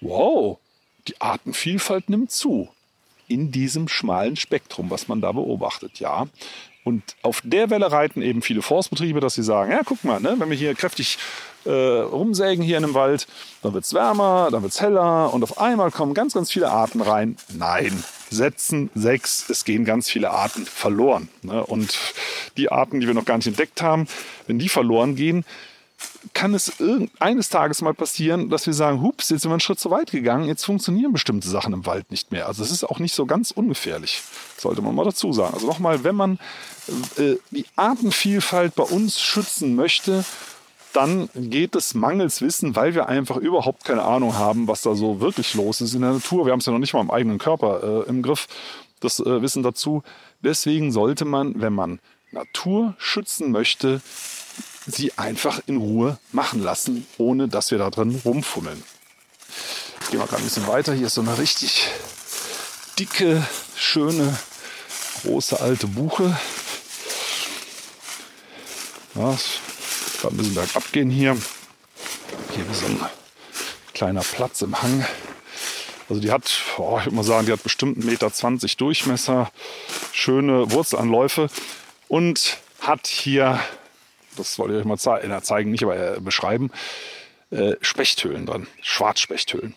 wow, 0.01 0.59
die 1.07 1.19
Artenvielfalt 1.21 2.09
nimmt 2.09 2.31
zu 2.31 2.69
in 3.27 3.51
diesem 3.51 3.87
schmalen 3.87 4.35
Spektrum, 4.35 4.89
was 4.89 5.07
man 5.07 5.21
da 5.21 5.31
beobachtet, 5.31 5.99
ja. 5.99 6.27
Und 6.83 7.01
auf 7.23 7.41
der 7.43 7.71
Welle 7.71 7.91
reiten 7.91 8.21
eben 8.21 8.43
viele 8.43 8.61
Forstbetriebe, 8.61 9.19
dass 9.19 9.33
sie 9.33 9.41
sagen, 9.41 9.71
ja, 9.71 9.81
guck 9.83 10.03
mal, 10.03 10.19
ne, 10.19 10.35
wenn 10.37 10.51
wir 10.51 10.57
hier 10.57 10.75
kräftig 10.75 11.17
äh, 11.65 11.71
rumsägen 11.71 12.63
hier 12.63 12.77
in 12.77 12.83
einem 12.83 12.93
Wald, 12.93 13.25
dann 13.63 13.73
wird 13.73 13.85
es 13.85 13.93
wärmer, 13.95 14.49
dann 14.51 14.61
wird 14.61 14.71
es 14.71 14.81
heller 14.81 15.33
und 15.33 15.41
auf 15.41 15.57
einmal 15.57 15.89
kommen 15.89 16.13
ganz, 16.13 16.35
ganz 16.35 16.51
viele 16.51 16.69
Arten 16.69 17.01
rein. 17.01 17.37
Nein, 17.57 18.03
setzen 18.29 18.91
sechs, 18.93 19.49
es 19.49 19.65
gehen 19.65 19.83
ganz 19.83 20.11
viele 20.11 20.29
Arten 20.29 20.67
verloren. 20.67 21.27
Ne? 21.41 21.65
Und 21.65 21.97
die 22.55 22.71
Arten, 22.71 22.99
die 22.99 23.07
wir 23.07 23.15
noch 23.15 23.25
gar 23.25 23.37
nicht 23.37 23.47
entdeckt 23.47 23.81
haben, 23.81 24.07
wenn 24.45 24.59
die 24.59 24.69
verloren 24.69 25.15
gehen, 25.15 25.43
kann 26.33 26.53
es 26.53 26.73
eines 27.19 27.49
Tages 27.49 27.81
mal 27.81 27.93
passieren, 27.93 28.49
dass 28.49 28.65
wir 28.65 28.73
sagen, 28.73 29.01
hups, 29.01 29.29
jetzt 29.29 29.41
sind 29.41 29.51
wir 29.51 29.55
einen 29.55 29.59
Schritt 29.59 29.79
zu 29.79 29.91
weit 29.91 30.11
gegangen, 30.11 30.47
jetzt 30.47 30.65
funktionieren 30.65 31.13
bestimmte 31.13 31.47
Sachen 31.47 31.73
im 31.73 31.85
Wald 31.85 32.11
nicht 32.11 32.31
mehr. 32.31 32.47
Also 32.47 32.63
es 32.63 32.71
ist 32.71 32.83
auch 32.83 32.99
nicht 32.99 33.13
so 33.13 33.25
ganz 33.25 33.51
ungefährlich, 33.51 34.21
sollte 34.57 34.81
man 34.81 34.95
mal 34.95 35.05
dazu 35.05 35.31
sagen. 35.33 35.53
Also 35.53 35.67
nochmal, 35.67 36.03
wenn 36.03 36.15
man 36.15 36.39
äh, 37.17 37.35
die 37.51 37.65
Artenvielfalt 37.75 38.75
bei 38.75 38.83
uns 38.83 39.21
schützen 39.21 39.75
möchte, 39.75 40.25
dann 40.93 41.29
geht 41.35 41.75
es 41.75 41.93
mangels 41.93 42.41
Wissen, 42.41 42.75
weil 42.75 42.95
wir 42.95 43.07
einfach 43.09 43.37
überhaupt 43.37 43.83
keine 43.83 44.03
Ahnung 44.03 44.35
haben, 44.35 44.67
was 44.67 44.81
da 44.81 44.95
so 44.95 45.19
wirklich 45.19 45.53
los 45.53 45.81
ist 45.81 45.93
in 45.93 46.01
der 46.01 46.13
Natur. 46.13 46.45
Wir 46.45 46.53
haben 46.53 46.59
es 46.59 46.65
ja 46.65 46.71
noch 46.71 46.79
nicht 46.79 46.93
mal 46.93 47.01
im 47.01 47.11
eigenen 47.11 47.37
Körper 47.37 48.05
äh, 48.05 48.09
im 48.09 48.21
Griff, 48.21 48.47
das 49.01 49.19
äh, 49.19 49.41
Wissen 49.41 49.61
dazu. 49.61 50.03
Deswegen 50.41 50.91
sollte 50.91 51.25
man, 51.25 51.59
wenn 51.61 51.73
man 51.73 51.99
Natur 52.31 52.95
schützen 52.97 53.51
möchte, 53.51 54.01
sie 54.85 55.17
einfach 55.17 55.61
in 55.65 55.77
Ruhe 55.77 56.17
machen 56.31 56.61
lassen, 56.61 57.07
ohne 57.17 57.47
dass 57.47 57.71
wir 57.71 57.77
da 57.77 57.89
drin 57.89 58.21
rumfummeln. 58.23 58.83
Gehen 60.11 60.19
wir 60.19 60.27
gerade 60.27 60.43
ein 60.43 60.45
bisschen 60.45 60.67
weiter. 60.67 60.93
Hier 60.93 61.07
ist 61.07 61.15
so 61.15 61.21
eine 61.21 61.37
richtig 61.37 61.87
dicke, 62.99 63.45
schöne, 63.75 64.37
große 65.23 65.59
alte 65.59 65.87
Buche. 65.87 66.37
Ja, 69.15 69.35
kann 70.21 70.31
ein 70.31 70.37
bisschen 70.37 70.55
bergab 70.55 70.91
gehen 70.91 71.09
hier. 71.09 71.37
Hier 72.53 72.69
ist 72.69 72.81
so 72.81 72.85
ein 72.87 72.99
kleiner 73.93 74.21
Platz 74.21 74.61
im 74.61 74.81
Hang. 74.81 75.05
Also 76.09 76.21
die 76.21 76.31
hat, 76.31 76.51
oh, 76.77 76.97
ich 76.99 77.05
würde 77.05 77.15
mal 77.15 77.23
sagen, 77.23 77.47
die 77.47 77.51
hat 77.51 77.63
bestimmt 77.63 77.97
1,20 77.97 78.05
Meter 78.05 78.75
Durchmesser, 78.77 79.51
schöne 80.11 80.71
Wurzelanläufe 80.71 81.49
und 82.07 82.57
hat 82.81 83.07
hier 83.07 83.59
das 84.35 84.59
wollte 84.59 84.75
ich 84.75 84.79
euch 84.81 84.85
mal 84.85 84.97
zeigen, 84.97 85.31
äh, 85.31 85.41
zeigen 85.41 85.71
nicht, 85.71 85.83
aber 85.83 86.17
äh, 86.17 86.19
beschreiben, 86.19 86.71
äh, 87.51 87.73
Spechthöhlen 87.81 88.45
dran, 88.45 88.67
Schwarzspechthöhlen. 88.81 89.75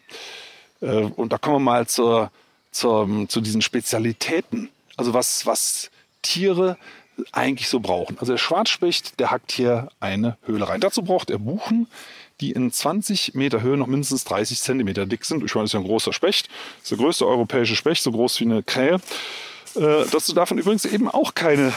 Äh, 0.81 0.87
und 0.87 1.33
da 1.33 1.39
kommen 1.39 1.57
wir 1.57 1.61
mal 1.61 1.87
zur, 1.87 2.31
zur, 2.71 3.27
zu 3.29 3.41
diesen 3.41 3.63
Spezialitäten. 3.63 4.71
Also 4.97 5.15
was, 5.15 5.47
was 5.47 5.91
Tiere 6.23 6.77
eigentlich 7.33 7.69
so 7.69 7.81
brauchen. 7.81 8.19
Also 8.19 8.33
der 8.33 8.39
Schwarzspecht, 8.39 9.19
der 9.19 9.31
hackt 9.31 9.53
hier 9.53 9.89
eine 10.01 10.37
Höhle 10.43 10.69
rein. 10.69 10.81
Dazu 10.81 11.03
braucht 11.03 11.31
er 11.31 11.39
Buchen, 11.39 11.89
die 12.41 12.53
in 12.53 12.71
20 12.71 13.35
Meter 13.35 13.63
Höhe 13.63 13.77
noch 13.77 13.87
mindestens 13.89 14.25
30 14.25 14.61
Zentimeter 14.61 15.07
dick 15.07 15.25
sind. 15.25 15.45
Ich 15.45 15.55
meine, 15.55 15.65
das 15.65 15.71
ist 15.71 15.75
ja 15.75 15.81
ein 15.81 15.87
großer 15.87 16.13
Specht. 16.13 16.49
Das 16.49 16.85
ist 16.85 16.91
der 16.93 16.99
größte 16.99 17.27
europäische 17.27 17.75
Specht, 17.77 18.03
so 18.03 18.13
groß 18.13 18.39
wie 18.41 18.45
eine 18.45 18.63
Krähe. 18.63 19.01
Äh, 19.75 20.05
dazu 20.11 20.33
darf 20.33 20.51
man 20.51 20.59
übrigens 20.59 20.85
eben 20.85 21.09
auch 21.09 21.35
keine 21.35 21.73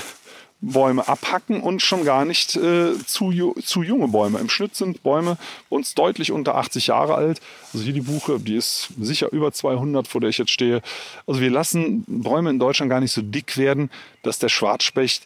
Bäume 0.61 1.07
abhacken 1.07 1.61
und 1.61 1.81
schon 1.81 2.05
gar 2.05 2.23
nicht 2.23 2.55
äh, 2.55 2.93
zu, 3.05 3.55
zu 3.63 3.83
junge 3.83 4.07
Bäume. 4.07 4.39
Im 4.39 4.49
Schnitt 4.49 4.75
sind 4.75 5.01
Bäume 5.01 5.37
uns 5.69 5.95
deutlich 5.95 6.31
unter 6.31 6.55
80 6.55 6.87
Jahre 6.87 7.15
alt. 7.15 7.41
Also 7.73 7.83
hier 7.83 7.93
die 7.93 8.01
Buche, 8.01 8.39
die 8.39 8.55
ist 8.55 8.89
sicher 8.99 9.31
über 9.31 9.51
200, 9.51 10.07
vor 10.07 10.21
der 10.21 10.29
ich 10.29 10.37
jetzt 10.37 10.51
stehe. 10.51 10.81
Also 11.25 11.41
wir 11.41 11.49
lassen 11.49 12.03
Bäume 12.07 12.51
in 12.51 12.59
Deutschland 12.59 12.91
gar 12.91 12.99
nicht 12.99 13.11
so 13.11 13.23
dick 13.23 13.57
werden, 13.57 13.89
dass 14.21 14.37
der 14.37 14.49
Schwarzspecht 14.49 15.25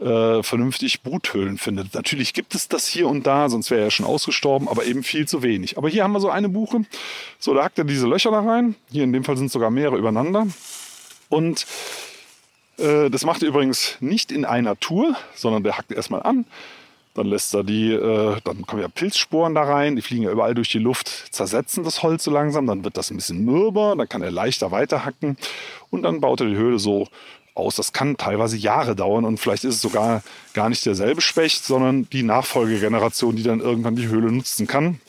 äh, 0.00 0.42
vernünftig 0.42 1.02
Bruthöhlen 1.02 1.56
findet. 1.56 1.94
Natürlich 1.94 2.34
gibt 2.34 2.54
es 2.54 2.68
das 2.68 2.86
hier 2.86 3.08
und 3.08 3.26
da, 3.26 3.48
sonst 3.48 3.70
wäre 3.70 3.84
er 3.84 3.90
schon 3.90 4.04
ausgestorben, 4.04 4.68
aber 4.68 4.84
eben 4.84 5.02
viel 5.02 5.26
zu 5.26 5.42
wenig. 5.42 5.78
Aber 5.78 5.88
hier 5.88 6.04
haben 6.04 6.12
wir 6.12 6.20
so 6.20 6.28
eine 6.28 6.50
Buche. 6.50 6.84
So, 7.38 7.54
da 7.54 7.64
hackt 7.64 7.78
er 7.78 7.84
diese 7.84 8.06
Löcher 8.06 8.32
da 8.32 8.40
rein. 8.40 8.74
Hier 8.90 9.04
in 9.04 9.14
dem 9.14 9.24
Fall 9.24 9.38
sind 9.38 9.50
sogar 9.50 9.70
mehrere 9.70 9.96
übereinander. 9.96 10.46
Und 11.30 11.66
das 12.76 13.24
macht 13.24 13.42
er 13.42 13.48
übrigens 13.48 13.96
nicht 14.00 14.32
in 14.32 14.44
einer 14.44 14.78
Tour, 14.78 15.16
sondern 15.34 15.62
der 15.62 15.78
hackt 15.78 15.92
erstmal 15.92 16.22
an. 16.22 16.44
Dann 17.14 17.28
lässt 17.28 17.54
er 17.54 17.62
die, 17.62 17.92
äh, 17.92 18.36
dann 18.42 18.66
kommen 18.66 18.82
ja 18.82 18.88
Pilzsporen 18.88 19.54
da 19.54 19.62
rein, 19.62 19.94
die 19.94 20.02
fliegen 20.02 20.24
ja 20.24 20.32
überall 20.32 20.54
durch 20.54 20.70
die 20.70 20.80
Luft, 20.80 21.08
zersetzen 21.32 21.84
das 21.84 22.02
Holz 22.02 22.24
so 22.24 22.32
langsam, 22.32 22.66
dann 22.66 22.82
wird 22.82 22.96
das 22.96 23.12
ein 23.12 23.16
bisschen 23.16 23.44
mürber, 23.44 23.94
dann 23.96 24.08
kann 24.08 24.22
er 24.22 24.32
leichter 24.32 24.72
weiterhacken 24.72 25.36
und 25.90 26.02
dann 26.02 26.20
baut 26.20 26.40
er 26.40 26.48
die 26.48 26.56
Höhle 26.56 26.80
so 26.80 27.06
aus. 27.54 27.76
Das 27.76 27.92
kann 27.92 28.16
teilweise 28.16 28.56
Jahre 28.56 28.96
dauern 28.96 29.24
und 29.24 29.38
vielleicht 29.38 29.62
ist 29.62 29.76
es 29.76 29.80
sogar 29.80 30.24
gar 30.54 30.68
nicht 30.68 30.84
derselbe 30.84 31.20
Specht, 31.20 31.64
sondern 31.64 32.10
die 32.10 32.24
Nachfolgegeneration, 32.24 33.36
die 33.36 33.44
dann 33.44 33.60
irgendwann 33.60 33.94
die 33.94 34.08
Höhle 34.08 34.32
nutzen 34.32 34.66
kann. 34.66 35.00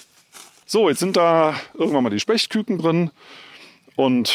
So, 0.67 0.89
jetzt 0.89 0.99
sind 0.99 1.17
da 1.17 1.56
irgendwann 1.73 2.04
mal 2.04 2.10
die 2.12 2.19
Spechtküken 2.19 2.78
drin 2.78 3.10
und 3.95 4.32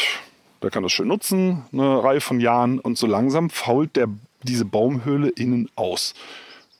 der 0.61 0.69
kann 0.69 0.83
das 0.83 0.91
schön 0.91 1.07
nutzen, 1.07 1.63
eine 1.71 2.03
Reihe 2.03 2.21
von 2.21 2.39
Jahren. 2.39 2.79
Und 2.79 2.97
so 2.97 3.07
langsam 3.07 3.49
fault 3.49 3.95
der, 3.95 4.07
diese 4.43 4.65
Baumhöhle 4.65 5.29
innen 5.29 5.69
aus. 5.75 6.13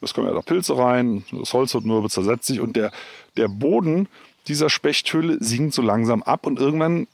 Es 0.02 0.14
kommen 0.14 0.28
ja 0.28 0.34
da 0.34 0.42
Pilze 0.42 0.78
rein, 0.78 1.24
das 1.32 1.54
Holz 1.54 1.74
wird 1.74 1.86
nur 1.86 2.10
zersetzt 2.10 2.48
sich 2.48 2.60
und 2.60 2.76
der, 2.76 2.92
der 3.38 3.48
Boden 3.48 4.08
dieser 4.48 4.70
Spechthöhle 4.70 5.38
sinkt 5.40 5.76
so 5.76 5.84
langsam 5.84 6.24
ab 6.24 6.48
und 6.48 6.60
irgendwann 6.60 7.08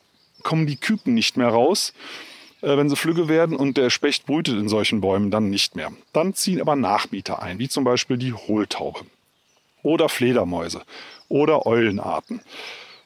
kommen 0.44 0.68
die 0.68 0.78
Küken 0.78 1.14
nicht 1.14 1.36
mehr 1.36 1.50
raus, 1.50 1.94
äh, 2.62 2.78
wenn 2.78 2.90
sie 2.90 2.96
flügge 2.96 3.28
werden 3.28 3.58
und 3.58 3.76
der 3.76 3.90
Specht 3.90 4.26
brütet 4.26 4.58
in 4.58 4.70
solchen 4.70 5.02
Bäumen 5.02 5.32
dann 5.32 5.50
nicht 5.50 5.76
mehr. 5.76 5.92
Dann 6.14 6.34
ziehen 6.34 6.62
aber 6.62 6.78
Nachmieter 6.78 7.42
ein, 7.42 7.60
wie 7.60 7.68
zum 7.68 7.84
Beispiel 7.84 8.16
die 8.18 8.34
Hohltaube 8.34 9.02
oder 9.84 10.08
Fledermäuse 10.08 10.84
oder 11.28 11.66
Eulenarten. 11.66 12.42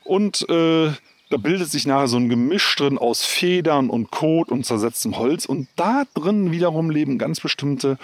Und 0.03 0.47
äh, 0.49 0.91
da 1.31 1.37
bildet 1.37 1.71
sich 1.71 1.87
nachher 1.87 2.07
so 2.07 2.17
ein 2.17 2.27
Gemisch 2.29 2.75
drin 2.75 2.97
aus 2.97 3.23
Federn 3.23 3.89
und 3.89 4.11
Kot 4.11 4.49
und 4.49 4.65
zersetztem 4.65 5.17
Holz. 5.17 5.45
Und 5.45 5.69
da 5.77 6.03
drin 6.13 6.51
wiederum 6.51 6.89
leben 6.89 7.17
ganz 7.17 7.39
bestimmte 7.39 7.97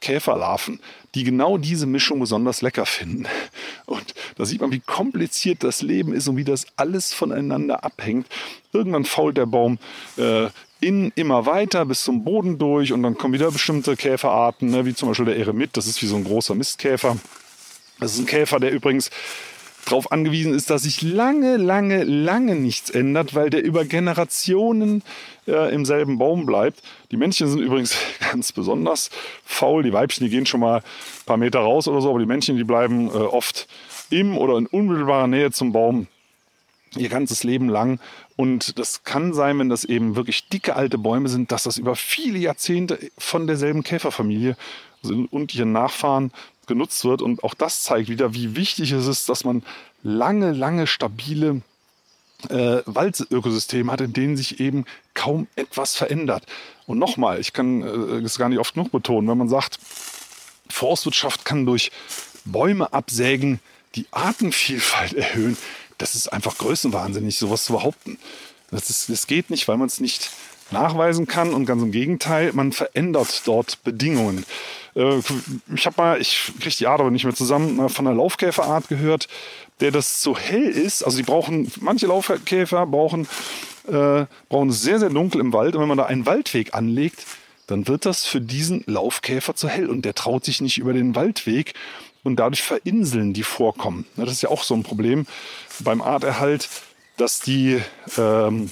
Käferlarven, 0.00 0.80
die 1.14 1.22
genau 1.22 1.58
diese 1.58 1.86
Mischung 1.86 2.18
besonders 2.18 2.60
lecker 2.60 2.84
finden. 2.84 3.26
Und 3.86 4.14
da 4.36 4.44
sieht 4.44 4.60
man, 4.60 4.72
wie 4.72 4.80
kompliziert 4.80 5.62
das 5.62 5.80
Leben 5.80 6.12
ist 6.12 6.26
und 6.26 6.36
wie 6.36 6.44
das 6.44 6.66
alles 6.76 7.14
voneinander 7.14 7.84
abhängt. 7.84 8.26
Irgendwann 8.72 9.04
fault 9.04 9.36
der 9.36 9.46
Baum 9.46 9.78
äh, 10.16 10.48
innen 10.80 11.12
immer 11.14 11.46
weiter 11.46 11.86
bis 11.86 12.02
zum 12.02 12.24
Boden 12.24 12.58
durch 12.58 12.92
und 12.92 13.04
dann 13.04 13.16
kommen 13.16 13.32
wieder 13.32 13.52
bestimmte 13.52 13.96
Käferarten, 13.96 14.70
ne, 14.70 14.84
wie 14.84 14.94
zum 14.94 15.08
Beispiel 15.08 15.26
der 15.26 15.36
Eremit, 15.36 15.76
das 15.76 15.86
ist 15.86 16.02
wie 16.02 16.06
so 16.06 16.16
ein 16.16 16.24
großer 16.24 16.56
Mistkäfer. 16.56 17.16
Das 18.00 18.14
ist 18.14 18.18
ein 18.18 18.26
Käfer, 18.26 18.58
der 18.58 18.72
übrigens 18.72 19.10
darauf 19.84 20.12
angewiesen 20.12 20.54
ist, 20.54 20.70
dass 20.70 20.82
sich 20.82 21.02
lange, 21.02 21.56
lange, 21.56 22.04
lange 22.04 22.54
nichts 22.54 22.90
ändert, 22.90 23.34
weil 23.34 23.50
der 23.50 23.64
über 23.64 23.84
Generationen 23.84 25.02
äh, 25.46 25.74
im 25.74 25.84
selben 25.84 26.18
Baum 26.18 26.46
bleibt. 26.46 26.82
Die 27.10 27.16
Männchen 27.16 27.48
sind 27.48 27.60
übrigens 27.60 27.96
ganz 28.32 28.52
besonders 28.52 29.10
faul. 29.44 29.82
Die 29.82 29.92
Weibchen, 29.92 30.24
die 30.24 30.30
gehen 30.30 30.46
schon 30.46 30.60
mal 30.60 30.78
ein 30.78 31.26
paar 31.26 31.36
Meter 31.36 31.60
raus 31.60 31.88
oder 31.88 32.00
so, 32.00 32.10
aber 32.10 32.20
die 32.20 32.26
Männchen, 32.26 32.56
die 32.56 32.64
bleiben 32.64 33.08
äh, 33.08 33.12
oft 33.12 33.66
im 34.10 34.36
oder 34.36 34.56
in 34.58 34.66
unmittelbarer 34.66 35.26
Nähe 35.26 35.50
zum 35.50 35.72
Baum 35.72 36.06
ihr 36.96 37.08
ganzes 37.08 37.42
Leben 37.42 37.68
lang. 37.68 38.00
Und 38.36 38.78
das 38.78 39.04
kann 39.04 39.32
sein, 39.32 39.58
wenn 39.58 39.68
das 39.68 39.84
eben 39.84 40.16
wirklich 40.16 40.48
dicke 40.48 40.76
alte 40.76 40.98
Bäume 40.98 41.28
sind, 41.28 41.52
dass 41.52 41.64
das 41.64 41.78
über 41.78 41.96
viele 41.96 42.38
Jahrzehnte 42.38 42.98
von 43.18 43.46
derselben 43.46 43.82
Käferfamilie 43.82 44.56
sind 45.02 45.32
und 45.32 45.54
ihren 45.54 45.72
Nachfahren 45.72 46.32
genutzt 46.72 47.04
wird. 47.04 47.22
Und 47.22 47.44
auch 47.44 47.54
das 47.54 47.82
zeigt 47.82 48.08
wieder, 48.08 48.34
wie 48.34 48.56
wichtig 48.56 48.92
es 48.92 49.06
ist, 49.06 49.28
dass 49.28 49.44
man 49.44 49.62
lange, 50.02 50.52
lange 50.52 50.86
stabile 50.86 51.62
äh, 52.48 52.82
Waldökosysteme 52.86 53.92
hat, 53.92 54.00
in 54.00 54.12
denen 54.12 54.36
sich 54.36 54.60
eben 54.60 54.84
kaum 55.14 55.46
etwas 55.56 55.94
verändert. 55.94 56.44
Und 56.86 56.98
nochmal, 56.98 57.40
ich 57.40 57.52
kann 57.52 57.82
äh, 57.82 58.24
es 58.24 58.38
gar 58.38 58.48
nicht 58.48 58.58
oft 58.58 58.74
genug 58.74 58.90
betonen, 58.90 59.28
wenn 59.28 59.38
man 59.38 59.48
sagt, 59.48 59.78
Forstwirtschaft 60.68 61.44
kann 61.44 61.66
durch 61.66 61.92
Bäume 62.44 62.92
absägen 62.92 63.60
die 63.94 64.06
Artenvielfalt 64.10 65.12
erhöhen, 65.12 65.56
das 65.98 66.14
ist 66.14 66.32
einfach 66.32 66.58
größenwahnsinnig, 66.58 67.36
sowas 67.38 67.64
zu 67.64 67.74
behaupten. 67.74 68.18
Das, 68.70 68.88
ist, 68.90 69.10
das 69.10 69.26
geht 69.26 69.50
nicht, 69.50 69.68
weil 69.68 69.76
man 69.76 69.86
es 69.86 70.00
nicht 70.00 70.30
nachweisen 70.72 71.26
kann 71.26 71.54
und 71.54 71.66
ganz 71.66 71.82
im 71.82 71.92
Gegenteil, 71.92 72.52
man 72.52 72.72
verändert 72.72 73.42
dort 73.46 73.82
Bedingungen. 73.84 74.44
Äh, 74.94 75.18
ich 75.74 75.86
habe 75.86 75.96
mal, 75.96 76.20
ich 76.20 76.52
kriege 76.60 76.76
die 76.76 76.86
Art 76.86 77.00
aber 77.00 77.10
nicht 77.10 77.24
mehr 77.24 77.34
zusammen, 77.34 77.88
von 77.88 78.06
einer 78.06 78.16
Laufkäferart 78.16 78.88
gehört, 78.88 79.28
der 79.80 79.90
das 79.90 80.22
so 80.22 80.36
hell 80.36 80.64
ist. 80.64 81.02
Also 81.02 81.16
die 81.16 81.24
brauchen, 81.24 81.70
manche 81.80 82.06
Laufkäfer 82.06 82.86
brauchen, 82.86 83.26
äh, 83.88 84.26
brauchen 84.48 84.70
sehr, 84.70 84.98
sehr 84.98 85.10
dunkel 85.10 85.40
im 85.40 85.52
Wald. 85.52 85.74
Und 85.74 85.82
wenn 85.82 85.88
man 85.88 85.98
da 85.98 86.06
einen 86.06 86.26
Waldweg 86.26 86.74
anlegt, 86.74 87.26
dann 87.66 87.88
wird 87.88 88.06
das 88.06 88.24
für 88.24 88.40
diesen 88.40 88.84
Laufkäfer 88.86 89.54
zu 89.54 89.68
hell 89.68 89.88
und 89.88 90.04
der 90.04 90.14
traut 90.14 90.44
sich 90.44 90.60
nicht 90.60 90.78
über 90.78 90.92
den 90.92 91.14
Waldweg 91.14 91.74
und 92.22 92.36
dadurch 92.36 92.62
verinseln 92.62 93.32
die 93.32 93.42
Vorkommen. 93.42 94.06
Das 94.16 94.30
ist 94.30 94.42
ja 94.42 94.48
auch 94.48 94.62
so 94.62 94.74
ein 94.74 94.82
Problem 94.82 95.26
beim 95.80 96.02
Arterhalt, 96.02 96.68
dass 97.16 97.40
die 97.40 97.80
ähm, 98.18 98.70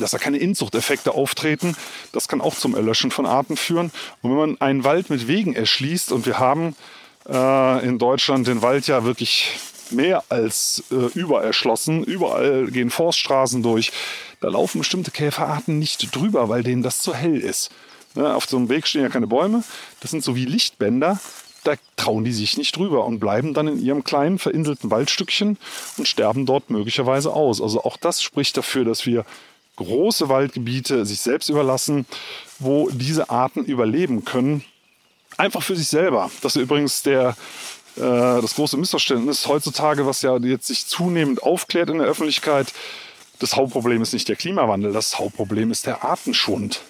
dass 0.00 0.10
da 0.12 0.18
keine 0.18 0.38
Inzuchteffekte 0.38 1.12
auftreten. 1.12 1.76
Das 2.12 2.28
kann 2.28 2.40
auch 2.40 2.54
zum 2.54 2.74
Erlöschen 2.74 3.10
von 3.10 3.26
Arten 3.26 3.56
führen. 3.56 3.90
Und 4.22 4.30
wenn 4.30 4.38
man 4.38 4.60
einen 4.60 4.84
Wald 4.84 5.10
mit 5.10 5.28
Wegen 5.28 5.54
erschließt, 5.54 6.12
und 6.12 6.26
wir 6.26 6.38
haben 6.38 6.76
äh, 7.28 7.86
in 7.86 7.98
Deutschland 7.98 8.46
den 8.46 8.62
Wald 8.62 8.86
ja 8.86 9.04
wirklich 9.04 9.58
mehr 9.90 10.24
als 10.28 10.84
äh, 10.90 11.18
übererschlossen, 11.18 12.04
überall 12.04 12.66
gehen 12.66 12.90
Forststraßen 12.90 13.62
durch, 13.62 13.92
da 14.40 14.48
laufen 14.48 14.78
bestimmte 14.78 15.10
Käferarten 15.10 15.78
nicht 15.78 16.14
drüber, 16.14 16.48
weil 16.48 16.62
denen 16.62 16.82
das 16.82 16.98
zu 16.98 17.14
hell 17.14 17.40
ist. 17.40 17.70
Ne, 18.14 18.34
auf 18.34 18.46
so 18.46 18.56
einem 18.56 18.68
Weg 18.68 18.86
stehen 18.86 19.02
ja 19.02 19.08
keine 19.08 19.26
Bäume, 19.26 19.62
das 20.00 20.10
sind 20.10 20.24
so 20.24 20.34
wie 20.36 20.46
Lichtbänder, 20.46 21.20
da 21.64 21.74
trauen 21.96 22.24
die 22.24 22.32
sich 22.32 22.56
nicht 22.56 22.76
drüber 22.76 23.04
und 23.04 23.18
bleiben 23.18 23.52
dann 23.52 23.68
in 23.68 23.78
ihrem 23.78 24.04
kleinen 24.04 24.38
verinselten 24.38 24.90
Waldstückchen 24.90 25.58
und 25.98 26.08
sterben 26.08 26.46
dort 26.46 26.70
möglicherweise 26.70 27.32
aus. 27.32 27.60
Also 27.60 27.82
auch 27.82 27.96
das 27.96 28.22
spricht 28.22 28.56
dafür, 28.56 28.84
dass 28.84 29.04
wir 29.04 29.26
große 29.76 30.28
Waldgebiete 30.28 31.06
sich 31.06 31.20
selbst 31.20 31.48
überlassen, 31.48 32.06
wo 32.58 32.88
diese 32.90 33.30
Arten 33.30 33.64
überleben 33.64 34.24
können. 34.24 34.64
Einfach 35.36 35.62
für 35.62 35.76
sich 35.76 35.88
selber. 35.88 36.30
Das 36.40 36.56
ist 36.56 36.62
übrigens 36.62 37.02
der, 37.02 37.36
äh, 37.96 38.00
das 38.00 38.54
große 38.54 38.76
Missverständnis 38.76 39.46
heutzutage, 39.46 40.06
was 40.06 40.22
ja 40.22 40.36
jetzt 40.38 40.66
sich 40.66 40.86
zunehmend 40.86 41.42
aufklärt 41.42 41.90
in 41.90 41.98
der 41.98 42.06
Öffentlichkeit. 42.06 42.72
Das 43.38 43.54
Hauptproblem 43.54 44.00
ist 44.00 44.14
nicht 44.14 44.28
der 44.28 44.36
Klimawandel, 44.36 44.92
das 44.92 45.18
Hauptproblem 45.18 45.70
ist 45.70 45.86
der 45.86 46.04
Artenschwund. 46.04 46.80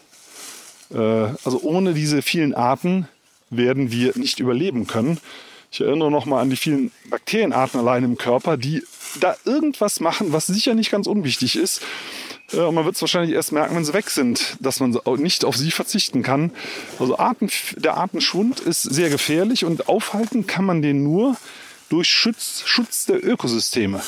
Äh, 0.93 0.99
also 0.99 1.61
ohne 1.63 1.93
diese 1.95 2.23
vielen 2.23 2.55
Arten 2.55 3.09
werden 3.51 3.91
wir 3.91 4.17
nicht 4.17 4.39
überleben 4.39 4.87
können. 4.87 5.19
Ich 5.71 5.81
erinnere 5.81 6.11
noch 6.11 6.27
mal 6.27 6.41
an 6.41 6.51
die 6.51 6.57
vielen 6.57 6.93
Bakterienarten 7.11 7.81
allein 7.81 8.05
im 8.05 8.17
Körper, 8.17 8.57
die 8.57 8.83
da 9.21 9.37
irgendwas 9.45 10.01
machen, 10.01 10.33
was 10.33 10.47
sicher 10.47 10.75
nicht 10.75 10.91
ganz 10.91 11.07
unwichtig 11.07 11.57
ist. 11.57 11.83
Äh, 12.53 12.61
und 12.61 12.75
man 12.75 12.85
wird 12.85 12.97
es 12.97 13.01
wahrscheinlich 13.01 13.35
erst 13.35 13.53
merken, 13.53 13.77
wenn 13.77 13.85
sie 13.85 13.95
weg 13.95 14.11
sind, 14.11 14.57
dass 14.61 14.81
man 14.81 14.99
nicht 15.17 15.45
auf 15.45 15.57
sie 15.57 15.71
verzichten 15.71 16.23
kann. 16.23 16.53
Also 16.99 17.19
Arten, 17.19 17.51
der 17.77 17.97
Artenschwund 17.97 18.61
ist 18.61 18.83
sehr 18.83 19.11
gefährlich 19.11 19.65
und 19.65 19.89
aufhalten 19.89 20.47
kann 20.47 20.65
man 20.65 20.83
den 20.83 21.03
nur 21.03 21.37
durch 21.89 22.09
Schutz, 22.09 22.63
Schutz 22.67 23.07
der 23.07 23.25
Ökosysteme. 23.25 24.01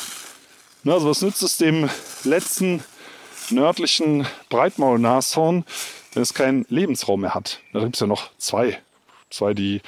Also 0.84 1.08
was 1.08 1.22
nützt 1.22 1.42
es 1.42 1.58
dem 1.58 1.88
letzten 2.24 2.82
nördlichen 3.50 4.26
Breitmaulnashorn, 4.48 5.64
wenn 6.14 6.22
es 6.22 6.34
keinen 6.34 6.66
Lebensraum 6.68 7.20
mehr 7.20 7.34
hat? 7.34 7.60
Da 7.72 7.80
gibt 7.80 7.96
es 7.96 8.00
ja 8.00 8.06
noch 8.06 8.30
zwei, 8.38 8.78
zwei, 9.30 9.54
die, 9.54 9.82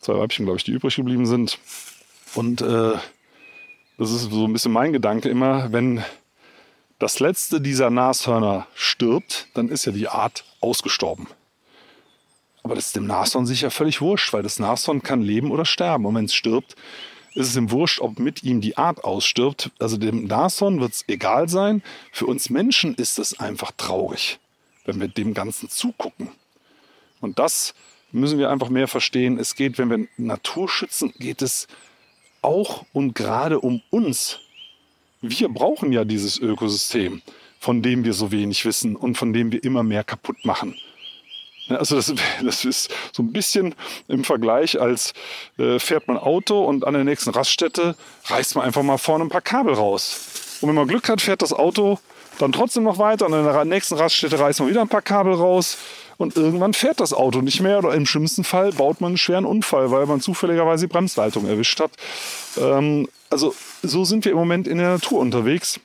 zwei 0.00 0.14
Weibchen, 0.18 0.44
glaube 0.44 0.58
ich, 0.58 0.64
die 0.64 0.72
übrig 0.72 0.96
geblieben 0.96 1.26
sind. 1.26 1.58
Und 2.34 2.62
äh, 2.62 2.92
das 3.98 4.10
ist 4.10 4.30
so 4.30 4.46
ein 4.46 4.52
bisschen 4.52 4.72
mein 4.72 4.92
Gedanke 4.92 5.28
immer, 5.28 5.72
wenn 5.72 6.04
das 6.98 7.20
letzte 7.20 7.60
dieser 7.60 7.90
Nashörner 7.90 8.66
stirbt, 8.74 9.48
dann 9.54 9.68
ist 9.68 9.84
ja 9.84 9.92
die 9.92 10.08
Art 10.08 10.44
ausgestorben. 10.60 11.26
Aber 12.62 12.74
das 12.74 12.86
ist 12.86 12.96
dem 12.96 13.06
Nashorn 13.06 13.46
sicher 13.46 13.70
völlig 13.70 14.00
wurscht, 14.00 14.32
weil 14.32 14.42
das 14.42 14.58
Nashorn 14.58 15.02
kann 15.02 15.20
leben 15.20 15.50
oder 15.50 15.66
sterben. 15.66 16.06
Und 16.06 16.14
wenn 16.14 16.24
es 16.24 16.34
stirbt, 16.34 16.76
ist 17.34 17.48
es 17.48 17.56
ihm 17.56 17.70
wurscht, 17.70 18.00
ob 18.00 18.18
mit 18.18 18.42
ihm 18.42 18.60
die 18.60 18.78
Art 18.78 19.04
ausstirbt. 19.04 19.70
Also 19.78 19.98
dem 19.98 20.24
Nashorn 20.24 20.80
wird 20.80 20.92
es 20.92 21.04
egal 21.08 21.48
sein. 21.48 21.82
Für 22.10 22.26
uns 22.26 22.48
Menschen 22.48 22.94
ist 22.94 23.18
es 23.18 23.38
einfach 23.38 23.72
traurig, 23.76 24.38
wenn 24.86 24.98
wir 24.98 25.08
dem 25.08 25.34
Ganzen 25.34 25.68
zugucken. 25.68 26.30
Und 27.20 27.38
das 27.38 27.74
müssen 28.12 28.38
wir 28.38 28.50
einfach 28.50 28.70
mehr 28.70 28.88
verstehen. 28.88 29.38
Es 29.38 29.56
geht, 29.56 29.76
wenn 29.76 29.90
wir 29.90 30.06
Natur 30.16 30.68
schützen, 30.68 31.12
geht 31.18 31.42
es 31.42 31.66
auch 32.40 32.86
und 32.92 33.14
gerade 33.14 33.60
um 33.60 33.82
uns 33.90 34.38
wir 35.30 35.48
brauchen 35.48 35.92
ja 35.92 36.04
dieses 36.04 36.38
Ökosystem, 36.38 37.22
von 37.58 37.82
dem 37.82 38.04
wir 38.04 38.12
so 38.12 38.30
wenig 38.30 38.64
wissen 38.64 38.96
und 38.96 39.16
von 39.16 39.32
dem 39.32 39.52
wir 39.52 39.62
immer 39.64 39.82
mehr 39.82 40.04
kaputt 40.04 40.44
machen. 40.44 40.76
Also 41.68 41.96
das, 41.96 42.12
das 42.42 42.64
ist 42.64 42.92
so 43.12 43.22
ein 43.22 43.32
bisschen 43.32 43.74
im 44.08 44.24
Vergleich, 44.24 44.80
als 44.80 45.14
äh, 45.58 45.78
fährt 45.78 46.08
man 46.08 46.18
Auto 46.18 46.64
und 46.64 46.86
an 46.86 46.94
der 46.94 47.04
nächsten 47.04 47.30
Raststätte 47.30 47.96
reißt 48.26 48.56
man 48.56 48.64
einfach 48.64 48.82
mal 48.82 48.98
vorne 48.98 49.24
ein 49.24 49.30
paar 49.30 49.40
Kabel 49.40 49.74
raus. 49.74 50.58
Und 50.60 50.68
wenn 50.68 50.76
man 50.76 50.88
Glück 50.88 51.08
hat, 51.08 51.20
fährt 51.20 51.42
das 51.42 51.52
Auto 51.52 51.98
dann 52.38 52.52
trotzdem 52.52 52.82
noch 52.82 52.98
weiter 52.98 53.26
und 53.26 53.34
an 53.34 53.44
der 53.44 53.64
nächsten 53.64 53.94
Raststätte 53.94 54.38
reißt 54.38 54.60
man 54.60 54.68
wieder 54.68 54.80
ein 54.80 54.88
paar 54.88 55.02
Kabel 55.02 55.34
raus 55.34 55.78
und 56.16 56.36
irgendwann 56.36 56.74
fährt 56.74 57.00
das 57.00 57.12
Auto 57.12 57.40
nicht 57.40 57.60
mehr 57.60 57.78
oder 57.78 57.94
im 57.94 58.06
schlimmsten 58.06 58.44
Fall 58.44 58.72
baut 58.72 59.00
man 59.00 59.08
einen 59.08 59.18
schweren 59.18 59.44
Unfall, 59.44 59.90
weil 59.90 60.06
man 60.06 60.20
zufälligerweise 60.20 60.86
die 60.86 60.92
Bremsleitung 60.92 61.46
erwischt 61.46 61.80
hat. 61.80 61.92
Ähm, 62.58 63.08
also 63.30 63.54
so 63.82 64.04
sind 64.04 64.24
wir 64.24 64.32
im 64.32 64.38
Moment 64.38 64.68
in 64.68 64.78
der 64.78 64.90
Natur 64.90 65.20
unterwegs. 65.20 65.80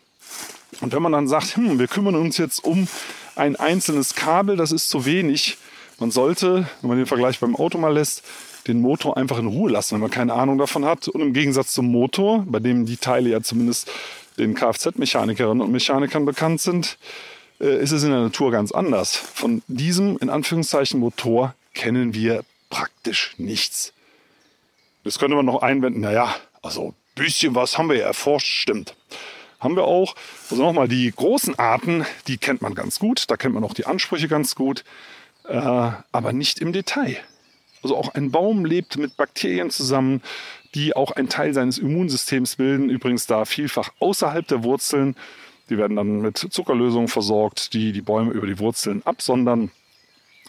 Und 0.81 0.93
wenn 0.93 1.01
man 1.01 1.11
dann 1.11 1.27
sagt, 1.27 1.55
hm, 1.57 1.79
wir 1.79 1.87
kümmern 1.87 2.15
uns 2.15 2.37
jetzt 2.37 2.63
um 2.63 2.87
ein 3.35 3.55
einzelnes 3.55 4.15
Kabel, 4.15 4.55
das 4.55 4.71
ist 4.71 4.89
zu 4.89 5.05
wenig. 5.05 5.57
Man 5.99 6.11
sollte, 6.11 6.67
wenn 6.81 6.89
man 6.89 6.97
den 6.97 7.07
Vergleich 7.07 7.39
beim 7.39 7.55
Auto 7.55 7.77
mal 7.77 7.93
lässt, 7.93 8.23
den 8.67 8.81
Motor 8.81 9.17
einfach 9.17 9.39
in 9.39 9.47
Ruhe 9.47 9.71
lassen, 9.71 9.95
wenn 9.95 10.01
man 10.01 10.11
keine 10.11 10.33
Ahnung 10.33 10.57
davon 10.57 10.85
hat. 10.85 11.07
Und 11.07 11.21
im 11.21 11.33
Gegensatz 11.33 11.73
zum 11.73 11.87
Motor, 11.91 12.45
bei 12.47 12.59
dem 12.59 12.85
die 12.85 12.97
Teile 12.97 13.29
ja 13.29 13.41
zumindest 13.41 13.89
den 14.37 14.53
Kfz-Mechanikerinnen 14.53 15.61
und 15.61 15.71
Mechanikern 15.71 16.25
bekannt 16.25 16.61
sind, 16.61 16.97
ist 17.65 17.91
es 17.91 18.03
in 18.03 18.11
der 18.11 18.21
Natur 18.21 18.51
ganz 18.51 18.71
anders. 18.71 19.15
Von 19.15 19.61
diesem, 19.67 20.17
in 20.17 20.29
Anführungszeichen, 20.29 20.99
Motor 20.99 21.55
kennen 21.73 22.13
wir 22.13 22.43
praktisch 22.69 23.33
nichts. 23.37 23.93
Das 25.03 25.19
könnte 25.19 25.35
man 25.35 25.45
noch 25.45 25.61
einwenden, 25.61 26.01
naja, 26.01 26.35
also 26.61 26.93
bisschen 27.15 27.55
was 27.55 27.77
haben 27.77 27.89
wir 27.89 27.97
ja 27.97 28.07
erforscht, 28.07 28.47
stimmt. 28.47 28.95
Haben 29.59 29.75
wir 29.75 29.83
auch. 29.83 30.15
Also 30.49 30.63
nochmal, 30.63 30.87
die 30.87 31.11
großen 31.13 31.59
Arten, 31.59 32.05
die 32.27 32.37
kennt 32.37 32.61
man 32.61 32.75
ganz 32.75 32.99
gut, 32.99 33.25
da 33.29 33.35
kennt 33.35 33.53
man 33.53 33.63
auch 33.63 33.73
die 33.73 33.85
Ansprüche 33.85 34.27
ganz 34.27 34.55
gut, 34.55 34.85
äh, 35.47 35.53
aber 35.57 36.33
nicht 36.33 36.59
im 36.59 36.71
Detail. 36.71 37.17
Also 37.83 37.97
auch 37.97 38.13
ein 38.13 38.31
Baum 38.31 38.65
lebt 38.65 38.97
mit 38.97 39.17
Bakterien 39.17 39.69
zusammen, 39.69 40.21
die 40.75 40.95
auch 40.95 41.11
einen 41.11 41.29
Teil 41.29 41.53
seines 41.53 41.77
Immunsystems 41.77 42.55
bilden, 42.55 42.89
übrigens 42.89 43.25
da 43.25 43.45
vielfach 43.45 43.91
außerhalb 43.99 44.47
der 44.47 44.63
Wurzeln. 44.63 45.15
Die 45.69 45.77
werden 45.77 45.97
dann 45.97 46.21
mit 46.21 46.37
Zuckerlösungen 46.37 47.07
versorgt, 47.07 47.73
die 47.73 47.91
die 47.91 48.01
Bäume 48.01 48.31
über 48.31 48.47
die 48.47 48.59
Wurzeln 48.59 49.05
absondern. 49.05 49.71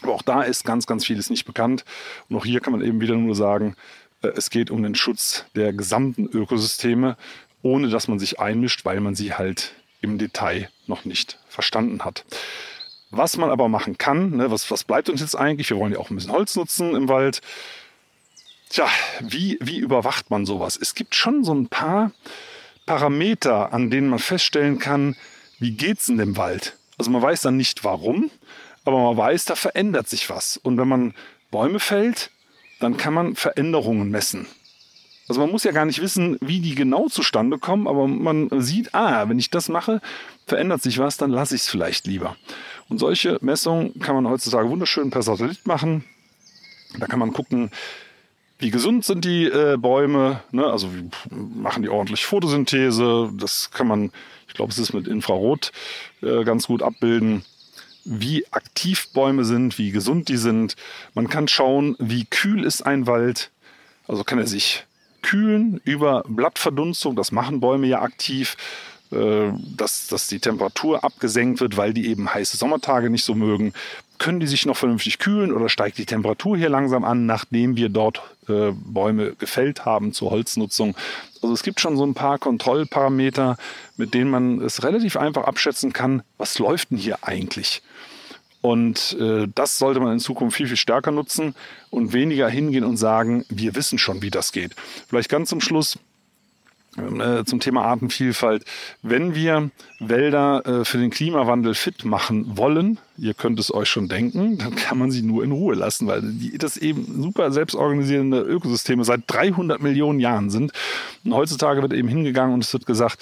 Aber 0.01 0.13
auch 0.13 0.23
da 0.23 0.41
ist 0.41 0.65
ganz, 0.65 0.87
ganz 0.87 1.05
vieles 1.05 1.29
nicht 1.29 1.45
bekannt. 1.45 1.85
Und 2.29 2.37
auch 2.37 2.45
hier 2.45 2.59
kann 2.59 2.73
man 2.73 2.81
eben 2.81 3.01
wieder 3.01 3.15
nur 3.15 3.35
sagen, 3.35 3.75
äh, 4.21 4.29
es 4.29 4.49
geht 4.49 4.71
um 4.71 4.81
den 4.83 4.95
Schutz 4.95 5.45
der 5.55 5.73
gesamten 5.73 6.25
Ökosysteme, 6.25 7.17
ohne 7.61 7.89
dass 7.89 8.07
man 8.07 8.19
sich 8.19 8.39
einmischt, 8.39 8.85
weil 8.85 8.99
man 8.99 9.15
sie 9.15 9.33
halt 9.33 9.73
im 10.01 10.17
Detail 10.17 10.69
noch 10.87 11.05
nicht 11.05 11.37
verstanden 11.47 12.03
hat. 12.03 12.25
Was 13.11 13.37
man 13.37 13.51
aber 13.51 13.67
machen 13.67 13.97
kann, 13.97 14.37
ne, 14.37 14.49
was, 14.49 14.71
was 14.71 14.83
bleibt 14.83 15.09
uns 15.09 15.21
jetzt 15.21 15.35
eigentlich? 15.35 15.69
Wir 15.69 15.77
wollen 15.77 15.93
ja 15.93 15.99
auch 15.99 16.09
ein 16.09 16.15
bisschen 16.15 16.31
Holz 16.31 16.55
nutzen 16.55 16.95
im 16.95 17.09
Wald. 17.09 17.41
Tja, 18.69 18.87
wie, 19.19 19.57
wie 19.61 19.77
überwacht 19.77 20.31
man 20.31 20.45
sowas? 20.45 20.79
Es 20.81 20.95
gibt 20.95 21.13
schon 21.13 21.43
so 21.43 21.53
ein 21.53 21.67
paar 21.67 22.11
Parameter, 22.91 23.71
an 23.71 23.89
denen 23.89 24.09
man 24.09 24.19
feststellen 24.19 24.77
kann, 24.77 25.15
wie 25.59 25.71
geht's 25.71 26.09
in 26.09 26.17
dem 26.17 26.35
Wald. 26.35 26.75
Also 26.97 27.09
man 27.09 27.21
weiß 27.21 27.41
dann 27.41 27.55
nicht 27.55 27.85
warum, 27.85 28.29
aber 28.83 29.01
man 29.01 29.15
weiß, 29.15 29.45
da 29.45 29.55
verändert 29.55 30.09
sich 30.09 30.29
was. 30.29 30.57
Und 30.57 30.77
wenn 30.77 30.89
man 30.89 31.13
Bäume 31.51 31.79
fällt, 31.79 32.31
dann 32.81 32.97
kann 32.97 33.13
man 33.13 33.37
Veränderungen 33.37 34.09
messen. 34.09 34.45
Also 35.29 35.39
man 35.39 35.51
muss 35.51 35.63
ja 35.63 35.71
gar 35.71 35.85
nicht 35.85 36.01
wissen, 36.01 36.37
wie 36.41 36.59
die 36.59 36.75
genau 36.75 37.07
zustande 37.07 37.59
kommen, 37.59 37.87
aber 37.87 38.09
man 38.09 38.49
sieht, 38.59 38.93
ah, 38.93 39.29
wenn 39.29 39.39
ich 39.39 39.49
das 39.49 39.69
mache, 39.69 40.01
verändert 40.45 40.81
sich 40.81 40.99
was, 40.99 41.15
dann 41.15 41.31
lasse 41.31 41.55
ich 41.55 41.61
es 41.61 41.69
vielleicht 41.69 42.07
lieber. 42.07 42.35
Und 42.89 42.97
solche 42.97 43.37
Messungen 43.39 43.97
kann 44.01 44.15
man 44.15 44.27
heutzutage 44.27 44.69
wunderschön 44.69 45.11
per 45.11 45.21
Satellit 45.21 45.65
machen. 45.65 46.03
Da 46.99 47.07
kann 47.07 47.19
man 47.19 47.31
gucken, 47.31 47.71
wie 48.61 48.71
gesund 48.71 49.03
sind 49.05 49.25
die 49.25 49.45
äh, 49.45 49.77
Bäume, 49.77 50.41
ne? 50.51 50.65
also 50.65 50.89
machen 51.29 51.83
die 51.83 51.89
ordentlich 51.89 52.25
Photosynthese. 52.25 53.31
Das 53.33 53.71
kann 53.71 53.87
man, 53.87 54.11
ich 54.47 54.53
glaube, 54.53 54.71
es 54.71 54.77
ist 54.77 54.93
mit 54.93 55.07
Infrarot 55.07 55.71
äh, 56.21 56.43
ganz 56.43 56.67
gut 56.67 56.83
abbilden 56.83 57.43
wie 58.03 58.45
aktiv 58.51 59.09
Bäume 59.13 59.45
sind, 59.45 59.77
wie 59.77 59.91
gesund 59.91 60.29
die 60.29 60.37
sind. 60.37 60.75
Man 61.13 61.29
kann 61.29 61.47
schauen, 61.47 61.95
wie 61.99 62.25
kühl 62.25 62.63
ist 62.63 62.81
ein 62.81 63.07
Wald. 63.07 63.51
Also 64.07 64.23
kann 64.23 64.39
er 64.39 64.47
sich 64.47 64.85
kühlen 65.21 65.79
über 65.83 66.23
Blattverdunstung. 66.27 67.15
Das 67.15 67.31
machen 67.31 67.59
Bäume 67.59 67.87
ja 67.87 68.01
aktiv. 68.01 68.57
Äh, 69.11 69.51
dass, 69.75 70.07
dass 70.07 70.27
die 70.27 70.39
Temperatur 70.39 71.03
abgesenkt 71.03 71.59
wird, 71.59 71.75
weil 71.75 71.93
die 71.93 72.07
eben 72.07 72.33
heiße 72.33 72.55
Sommertage 72.55 73.09
nicht 73.09 73.25
so 73.25 73.35
mögen. 73.35 73.73
Können 74.19 74.39
die 74.39 74.47
sich 74.47 74.65
noch 74.65 74.77
vernünftig 74.77 75.19
kühlen 75.19 75.51
oder 75.51 75.67
steigt 75.67 75.97
die 75.97 76.05
Temperatur 76.05 76.55
hier 76.55 76.69
langsam 76.69 77.03
an, 77.03 77.25
nachdem 77.25 77.75
wir 77.75 77.89
dort 77.89 78.21
äh, 78.47 78.71
Bäume 78.71 79.35
gefällt 79.35 79.83
haben 79.83 80.13
zur 80.13 80.31
Holznutzung? 80.31 80.95
Also 81.41 81.53
es 81.53 81.63
gibt 81.63 81.81
schon 81.81 81.97
so 81.97 82.05
ein 82.05 82.13
paar 82.13 82.39
Kontrollparameter, 82.39 83.57
mit 83.97 84.13
denen 84.13 84.29
man 84.29 84.61
es 84.61 84.83
relativ 84.83 85.17
einfach 85.17 85.43
abschätzen 85.43 85.91
kann, 85.91 86.23
was 86.37 86.57
läuft 86.57 86.91
denn 86.91 86.97
hier 86.97 87.17
eigentlich? 87.23 87.81
Und 88.61 89.17
äh, 89.19 89.47
das 89.53 89.77
sollte 89.77 89.99
man 89.99 90.13
in 90.13 90.19
Zukunft 90.19 90.55
viel, 90.55 90.67
viel 90.67 90.77
stärker 90.77 91.11
nutzen 91.11 91.53
und 91.89 92.13
weniger 92.13 92.47
hingehen 92.47 92.85
und 92.85 92.95
sagen, 92.95 93.43
wir 93.49 93.75
wissen 93.75 93.97
schon, 93.97 94.21
wie 94.21 94.29
das 94.29 94.53
geht. 94.53 94.73
Vielleicht 95.09 95.29
ganz 95.29 95.49
zum 95.49 95.59
Schluss 95.59 95.97
zum 97.45 97.59
Thema 97.61 97.85
Artenvielfalt. 97.85 98.65
Wenn 99.01 99.33
wir 99.33 99.71
Wälder 99.99 100.65
äh, 100.65 100.85
für 100.85 100.97
den 100.97 101.09
Klimawandel 101.09 101.73
fit 101.73 102.03
machen 102.03 102.57
wollen, 102.57 102.99
ihr 103.17 103.33
könnt 103.33 103.59
es 103.59 103.73
euch 103.73 103.89
schon 103.89 104.09
denken, 104.09 104.57
dann 104.57 104.75
kann 104.75 104.97
man 104.97 105.09
sie 105.09 105.21
nur 105.21 105.43
in 105.43 105.51
Ruhe 105.51 105.75
lassen, 105.75 106.07
weil 106.07 106.21
das 106.57 106.75
eben 106.75 107.21
super 107.21 107.51
selbstorganisierende 107.51 108.41
Ökosysteme 108.41 109.05
seit 109.05 109.21
300 109.27 109.81
Millionen 109.81 110.19
Jahren 110.19 110.49
sind. 110.49 110.73
Und 111.23 111.33
heutzutage 111.33 111.81
wird 111.81 111.93
eben 111.93 112.09
hingegangen 112.09 112.53
und 112.53 112.63
es 112.63 112.73
wird 112.73 112.85
gesagt, 112.85 113.19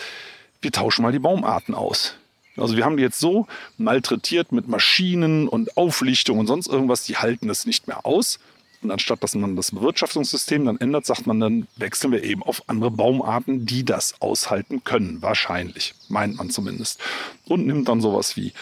wir 0.61 0.71
tauschen 0.71 1.03
mal 1.03 1.11
die 1.11 1.19
Baumarten 1.19 1.75
aus. 1.75 2.15
Also 2.57 2.75
wir 2.75 2.85
haben 2.85 2.97
die 2.97 3.03
jetzt 3.03 3.19
so 3.19 3.47
malträtiert 3.77 4.51
mit 4.51 4.67
Maschinen 4.67 5.47
und 5.47 5.77
Auflichtung 5.77 6.39
und 6.39 6.47
sonst 6.47 6.67
irgendwas, 6.67 7.03
die 7.03 7.17
halten 7.17 7.47
das 7.47 7.65
nicht 7.65 7.87
mehr 7.87 8.05
aus. 8.05 8.39
Und 8.81 8.91
anstatt 8.91 9.21
dass 9.23 9.35
man 9.35 9.55
das 9.55 9.71
Bewirtschaftungssystem 9.71 10.65
dann 10.65 10.79
ändert, 10.79 11.05
sagt 11.05 11.27
man, 11.27 11.39
dann 11.39 11.67
wechseln 11.75 12.13
wir 12.13 12.23
eben 12.23 12.43
auf 12.43 12.63
andere 12.67 12.91
Baumarten, 12.91 13.65
die 13.65 13.83
das 13.83 14.21
aushalten 14.21 14.83
können. 14.83 15.21
Wahrscheinlich, 15.21 15.95
meint 16.07 16.37
man 16.37 16.49
zumindest. 16.49 16.99
Und 17.45 17.67
nimmt 17.67 17.89
dann 17.89 17.99
sowas 17.99 18.37
wie 18.37 18.53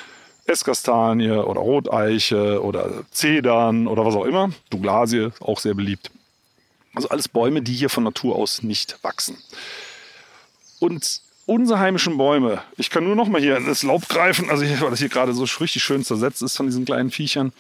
Esskastanie 0.45 1.29
oder 1.31 1.61
Roteiche 1.61 2.63
oder 2.63 3.03
Zedern 3.11 3.87
oder 3.87 4.05
was 4.05 4.15
auch 4.15 4.25
immer. 4.25 4.51
Douglasie, 4.69 5.29
auch 5.39 5.59
sehr 5.59 5.75
beliebt. 5.75 6.09
Also 6.95 7.09
alles 7.09 7.27
Bäume, 7.27 7.61
die 7.61 7.73
hier 7.73 7.89
von 7.89 8.03
Natur 8.03 8.35
aus 8.35 8.63
nicht 8.63 8.97
wachsen. 9.03 9.37
Und 10.79 11.21
unsere 11.45 11.79
heimischen 11.79 12.17
Bäume, 12.17 12.61
ich 12.77 12.89
kann 12.89 13.03
nur 13.03 13.15
noch 13.15 13.27
mal 13.27 13.41
hier 13.41 13.59
das 13.59 13.83
Laub 13.83 14.07
greifen, 14.09 14.49
also 14.49 14.63
hier, 14.63 14.81
weil 14.81 14.89
das 14.89 14.99
hier 14.99 15.09
gerade 15.09 15.33
so 15.33 15.43
richtig 15.43 15.83
schön 15.83 16.03
zersetzt 16.03 16.41
ist 16.41 16.57
von 16.57 16.65
diesen 16.65 16.85
kleinen 16.85 17.11
Viechern. 17.11 17.53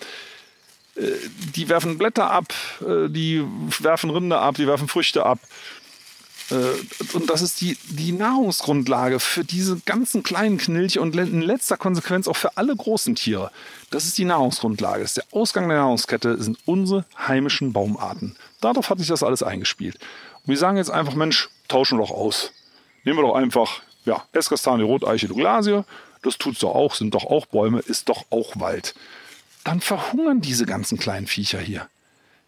Äh, 0.97 1.11
die 1.55 1.69
werfen 1.69 1.97
Blätter 1.97 2.29
ab, 2.29 2.53
äh, 2.81 3.09
die 3.09 3.43
werfen 3.79 4.09
Rinde 4.09 4.37
ab, 4.37 4.55
die 4.55 4.67
werfen 4.67 4.87
Früchte 4.87 5.25
ab. 5.25 5.39
Äh, 6.49 6.55
und 7.13 7.29
das 7.29 7.41
ist 7.41 7.61
die, 7.61 7.77
die 7.89 8.11
Nahrungsgrundlage 8.11 9.19
für 9.19 9.43
diese 9.43 9.79
ganzen 9.85 10.23
kleinen 10.23 10.57
Knilche 10.57 11.01
und 11.01 11.15
in 11.15 11.41
letzter 11.41 11.77
Konsequenz 11.77 12.27
auch 12.27 12.35
für 12.35 12.57
alle 12.57 12.75
großen 12.75 13.15
Tiere. 13.15 13.51
Das 13.89 14.05
ist 14.05 14.17
die 14.17 14.25
Nahrungsgrundlage. 14.25 15.01
Das 15.01 15.11
ist 15.11 15.17
der 15.17 15.25
Ausgang 15.31 15.67
der 15.67 15.77
Nahrungskette, 15.77 16.41
sind 16.41 16.57
unsere 16.65 17.05
heimischen 17.27 17.73
Baumarten. 17.73 18.35
Darauf 18.61 18.89
hat 18.89 18.99
sich 18.99 19.07
das 19.07 19.23
alles 19.23 19.43
eingespielt. 19.43 19.95
Und 19.95 20.47
wir 20.47 20.57
sagen 20.57 20.77
jetzt 20.77 20.91
einfach, 20.91 21.15
Mensch, 21.15 21.49
tauschen 21.67 21.97
wir 21.97 22.05
doch 22.05 22.11
aus. 22.11 22.51
Nehmen 23.03 23.19
wir 23.19 23.23
doch 23.23 23.35
einfach, 23.35 23.81
ja, 24.05 24.23
Esskastanie, 24.31 24.83
Roteiche, 24.83 25.27
Douglasie. 25.27 25.83
Das 26.23 26.37
tut's 26.37 26.59
doch 26.59 26.73
auch, 26.73 26.95
sind 26.95 27.13
doch 27.13 27.25
auch 27.25 27.45
Bäume, 27.45 27.79
ist 27.79 28.09
doch 28.09 28.25
auch 28.31 28.59
Wald. 28.59 28.95
Dann 29.67 29.81
verhungern 29.81 30.39
diese 30.39 30.65
ganzen 30.65 30.97
kleinen 30.97 31.27
Viecher 31.27 31.59
hier. 31.59 31.89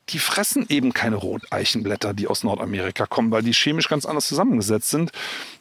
Die 0.08 0.20
fressen 0.20 0.66
eben 0.70 0.94
keine 0.94 1.18
Roteichenblätter, 1.18 2.14
die 2.14 2.28
aus 2.28 2.46
Nordamerika 2.46 3.08
kommen, 3.08 3.30
weil 3.30 3.44
die 3.44 3.52
chemisch 3.52 3.90
ganz 3.90 4.06
anders 4.06 4.26
zusammengesetzt 4.26 4.90
sind. 4.90 5.12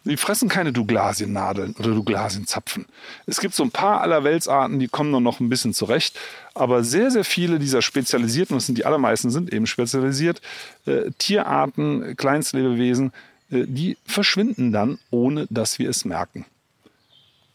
Die 0.04 0.16
fressen 0.16 0.48
keine 0.48 0.72
Douglasiennadeln 0.72 1.74
oder 1.76 1.90
Douglasienzapfen. 1.90 2.86
Es 3.26 3.40
gibt 3.40 3.56
so 3.56 3.64
ein 3.64 3.72
paar 3.72 4.02
Allerweltsarten, 4.02 4.78
die 4.78 4.86
kommen 4.86 5.20
noch 5.20 5.40
ein 5.40 5.48
bisschen 5.48 5.74
zurecht. 5.74 6.16
Aber 6.54 6.84
sehr, 6.84 7.10
sehr 7.10 7.24
viele 7.24 7.58
dieser 7.58 7.82
spezialisierten, 7.82 8.56
das 8.56 8.66
sind 8.66 8.78
die 8.78 8.86
allermeisten, 8.86 9.30
sind 9.30 9.52
eben 9.52 9.66
spezialisiert, 9.66 10.40
äh, 10.86 11.10
Tierarten, 11.18 12.16
Kleinstlebewesen, 12.16 13.12
äh, 13.50 13.64
die 13.66 13.96
verschwinden 14.06 14.70
dann, 14.70 15.00
ohne 15.10 15.48
dass 15.50 15.80
wir 15.80 15.90
es 15.90 16.04
merken. 16.04 16.44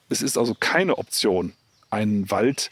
Es 0.09 0.21
ist 0.21 0.37
also 0.37 0.57
keine 0.59 0.97
Option, 0.97 1.53
einen 1.89 2.29
Wald 2.29 2.69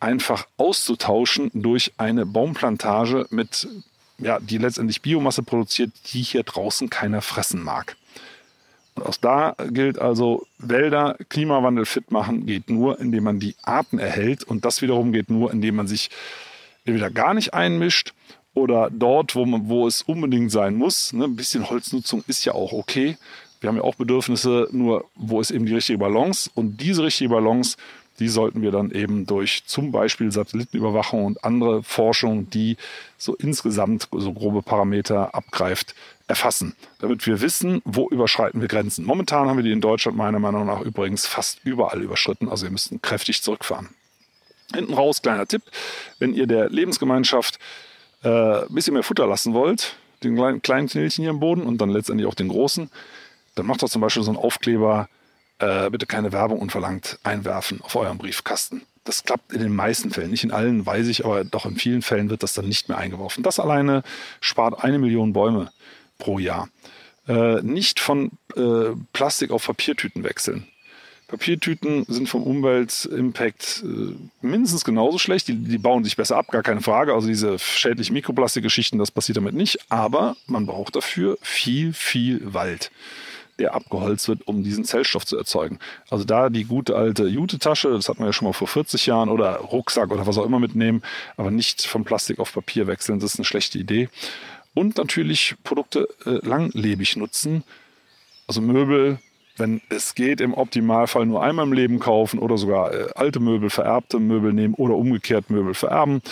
einfach 0.00 0.46
auszutauschen 0.56 1.50
durch 1.54 1.92
eine 1.96 2.26
Baumplantage 2.26 3.26
mit, 3.30 3.68
ja, 4.18 4.38
die 4.40 4.58
letztendlich 4.58 5.02
Biomasse 5.02 5.42
produziert, 5.42 5.90
die 6.12 6.22
hier 6.22 6.42
draußen 6.42 6.90
keiner 6.90 7.22
fressen 7.22 7.62
mag. 7.62 7.96
Und 8.94 9.06
aus 9.06 9.20
da 9.20 9.54
gilt 9.70 9.98
also, 10.00 10.46
Wälder 10.58 11.16
Klimawandel 11.28 11.86
fit 11.86 12.10
machen 12.10 12.46
geht 12.46 12.68
nur, 12.68 12.98
indem 12.98 13.24
man 13.24 13.38
die 13.38 13.54
Arten 13.62 14.00
erhält. 14.00 14.42
Und 14.42 14.64
das 14.64 14.82
wiederum 14.82 15.12
geht 15.12 15.30
nur, 15.30 15.52
indem 15.52 15.76
man 15.76 15.86
sich 15.86 16.10
entweder 16.84 17.10
gar 17.10 17.32
nicht 17.34 17.54
einmischt 17.54 18.12
oder 18.54 18.90
dort, 18.90 19.36
wo, 19.36 19.46
man, 19.46 19.68
wo 19.68 19.86
es 19.86 20.02
unbedingt 20.02 20.50
sein 20.50 20.74
muss. 20.74 21.12
Ne, 21.12 21.24
ein 21.24 21.36
bisschen 21.36 21.70
Holznutzung 21.70 22.24
ist 22.26 22.44
ja 22.44 22.54
auch 22.54 22.72
okay. 22.72 23.16
Wir 23.60 23.68
haben 23.68 23.76
ja 23.76 23.82
auch 23.82 23.94
Bedürfnisse, 23.94 24.68
nur 24.72 25.04
wo 25.14 25.40
ist 25.40 25.52
eben 25.52 25.66
die 25.66 25.74
richtige 25.74 25.98
Balance. 25.98 26.50
Und 26.54 26.80
diese 26.80 27.04
richtige 27.04 27.30
Balance, 27.30 27.76
die 28.18 28.28
sollten 28.28 28.62
wir 28.62 28.70
dann 28.70 28.90
eben 28.90 29.26
durch 29.26 29.64
zum 29.66 29.92
Beispiel 29.92 30.32
Satellitenüberwachung 30.32 31.24
und 31.24 31.44
andere 31.44 31.82
Forschung, 31.82 32.50
die 32.50 32.76
so 33.16 33.34
insgesamt 33.34 34.08
so 34.10 34.32
grobe 34.32 34.62
Parameter 34.62 35.34
abgreift, 35.34 35.94
erfassen, 36.26 36.76
damit 36.98 37.26
wir 37.26 37.40
wissen, 37.40 37.80
wo 37.84 38.08
überschreiten 38.08 38.60
wir 38.60 38.68
Grenzen. 38.68 39.04
Momentan 39.04 39.48
haben 39.48 39.56
wir 39.56 39.64
die 39.64 39.72
in 39.72 39.80
Deutschland 39.80 40.16
meiner 40.16 40.38
Meinung 40.38 40.66
nach 40.66 40.80
übrigens 40.80 41.26
fast 41.26 41.60
überall 41.64 42.02
überschritten, 42.02 42.48
also 42.48 42.66
wir 42.66 42.70
müssten 42.70 43.00
kräftig 43.00 43.42
zurückfahren. 43.42 43.88
Hinten 44.74 44.92
raus, 44.92 45.22
kleiner 45.22 45.46
Tipp, 45.46 45.62
wenn 46.18 46.34
ihr 46.34 46.46
der 46.46 46.68
Lebensgemeinschaft 46.68 47.58
äh, 48.22 48.28
ein 48.28 48.74
bisschen 48.74 48.92
mehr 48.92 49.02
Futter 49.02 49.26
lassen 49.26 49.54
wollt, 49.54 49.96
den 50.22 50.36
kleinen, 50.36 50.60
kleinen 50.60 50.88
Knilchen 50.88 51.22
hier 51.22 51.30
im 51.30 51.40
Boden 51.40 51.62
und 51.62 51.78
dann 51.78 51.88
letztendlich 51.88 52.28
auch 52.28 52.34
den 52.34 52.48
großen, 52.48 52.90
dann 53.54 53.66
macht 53.66 53.82
doch 53.82 53.88
zum 53.88 54.02
Beispiel 54.02 54.22
so 54.22 54.30
einen 54.30 54.38
Aufkleber, 54.38 55.08
äh, 55.58 55.90
bitte 55.90 56.06
keine 56.06 56.32
Werbung 56.32 56.58
unverlangt 56.60 57.18
einwerfen 57.22 57.80
auf 57.82 57.96
euren 57.96 58.18
Briefkasten. 58.18 58.82
Das 59.04 59.24
klappt 59.24 59.52
in 59.52 59.60
den 59.60 59.74
meisten 59.74 60.10
Fällen, 60.10 60.30
nicht 60.30 60.44
in 60.44 60.50
allen, 60.50 60.84
weiß 60.84 61.08
ich, 61.08 61.24
aber 61.24 61.44
doch 61.44 61.64
in 61.64 61.76
vielen 61.76 62.02
Fällen 62.02 62.28
wird 62.28 62.42
das 62.42 62.52
dann 62.52 62.68
nicht 62.68 62.88
mehr 62.88 62.98
eingeworfen. 62.98 63.42
Das 63.42 63.58
alleine 63.58 64.02
spart 64.40 64.84
eine 64.84 64.98
Million 64.98 65.32
Bäume 65.32 65.70
pro 66.18 66.38
Jahr. 66.38 66.68
Äh, 67.26 67.62
nicht 67.62 68.00
von 68.00 68.32
äh, 68.56 68.90
Plastik 69.12 69.50
auf 69.50 69.66
Papiertüten 69.66 70.24
wechseln. 70.24 70.66
Papiertüten 71.28 72.06
sind 72.08 72.26
vom 72.26 72.42
Umweltimpact 72.42 73.84
äh, 73.84 74.14
mindestens 74.40 74.82
genauso 74.82 75.18
schlecht. 75.18 75.46
Die, 75.48 75.56
die, 75.56 75.76
bauen 75.76 76.02
sich 76.02 76.16
besser 76.16 76.38
ab, 76.38 76.50
gar 76.50 76.62
keine 76.62 76.80
Frage. 76.80 77.12
Also 77.12 77.28
diese 77.28 77.58
schädlichen 77.58 78.14
Mikroplastikgeschichten, 78.14 78.98
das 78.98 79.10
passiert 79.10 79.36
damit 79.36 79.54
nicht. 79.54 79.78
Aber 79.90 80.36
man 80.46 80.64
braucht 80.64 80.96
dafür 80.96 81.36
viel, 81.42 81.92
viel 81.92 82.54
Wald. 82.54 82.90
Der 83.58 83.74
abgeholzt 83.74 84.28
wird, 84.28 84.46
um 84.46 84.62
diesen 84.62 84.84
Zellstoff 84.84 85.26
zu 85.26 85.36
erzeugen. 85.36 85.78
Also 86.10 86.24
da 86.24 86.48
die 86.48 86.64
gute 86.64 86.96
alte 86.96 87.26
Jute-Tasche, 87.26 87.90
das 87.90 88.08
hatten 88.08 88.20
wir 88.20 88.26
ja 88.26 88.32
schon 88.32 88.46
mal 88.46 88.52
vor 88.52 88.68
40 88.68 89.06
Jahren, 89.06 89.28
oder 89.28 89.56
Rucksack 89.56 90.10
oder 90.10 90.26
was 90.26 90.38
auch 90.38 90.44
immer 90.44 90.60
mitnehmen, 90.60 91.02
aber 91.36 91.50
nicht 91.50 91.86
von 91.86 92.04
Plastik 92.04 92.38
auf 92.38 92.52
Papier 92.52 92.86
wechseln, 92.86 93.20
das 93.20 93.34
ist 93.34 93.38
eine 93.38 93.44
schlechte 93.44 93.78
Idee. 93.78 94.08
Und 94.74 94.96
natürlich 94.96 95.56
Produkte 95.64 96.08
äh, 96.24 96.46
langlebig 96.46 97.16
nutzen, 97.16 97.64
also 98.46 98.60
Möbel, 98.60 99.18
wenn 99.58 99.80
es 99.88 100.14
geht, 100.14 100.40
im 100.40 100.54
Optimalfall 100.54 101.26
nur 101.26 101.42
einmal 101.42 101.66
im 101.66 101.72
Leben 101.72 101.98
kaufen 101.98 102.38
oder 102.38 102.58
sogar 102.58 102.92
äh, 102.92 103.06
alte 103.14 103.40
Möbel, 103.40 103.70
vererbte 103.70 104.18
Möbel 104.18 104.52
nehmen 104.52 104.74
oder 104.74 104.94
umgekehrt 104.94 105.50
Möbel 105.50 105.74
vererben. 105.74 106.22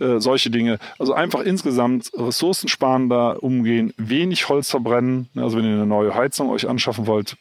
Äh, 0.00 0.20
solche 0.20 0.50
Dinge. 0.50 0.78
Also 0.98 1.12
einfach 1.12 1.40
insgesamt 1.40 2.10
ressourcensparender 2.14 3.42
umgehen, 3.42 3.92
wenig 3.96 4.48
Holz 4.48 4.70
verbrennen. 4.70 5.28
Also 5.36 5.58
wenn 5.58 5.64
ihr 5.64 5.72
eine 5.72 5.86
neue 5.86 6.14
Heizung 6.14 6.50
euch 6.50 6.68
anschaffen 6.68 7.06
wollt, 7.06 7.36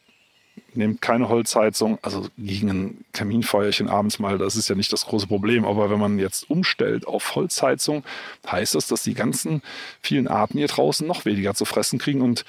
nehmt 0.73 1.01
keine 1.01 1.29
Holzheizung, 1.29 1.97
also 2.01 2.27
gegen 2.38 2.69
ein 2.69 3.05
Kaminfeuerchen 3.11 3.89
abends 3.89 4.19
mal, 4.19 4.38
das 4.38 4.55
ist 4.55 4.69
ja 4.69 4.75
nicht 4.75 4.93
das 4.93 5.05
große 5.05 5.27
Problem. 5.27 5.65
Aber 5.65 5.89
wenn 5.89 5.99
man 5.99 6.19
jetzt 6.19 6.49
umstellt 6.49 7.07
auf 7.07 7.35
Holzheizung, 7.35 8.03
heißt 8.49 8.75
das, 8.75 8.88
dass 8.88 9.03
die 9.03 9.13
ganzen 9.13 9.61
vielen 10.01 10.27
Arten 10.27 10.57
hier 10.57 10.67
draußen 10.67 11.05
noch 11.05 11.25
weniger 11.25 11.53
zu 11.53 11.65
fressen 11.65 11.99
kriegen 11.99 12.21
und 12.21 12.45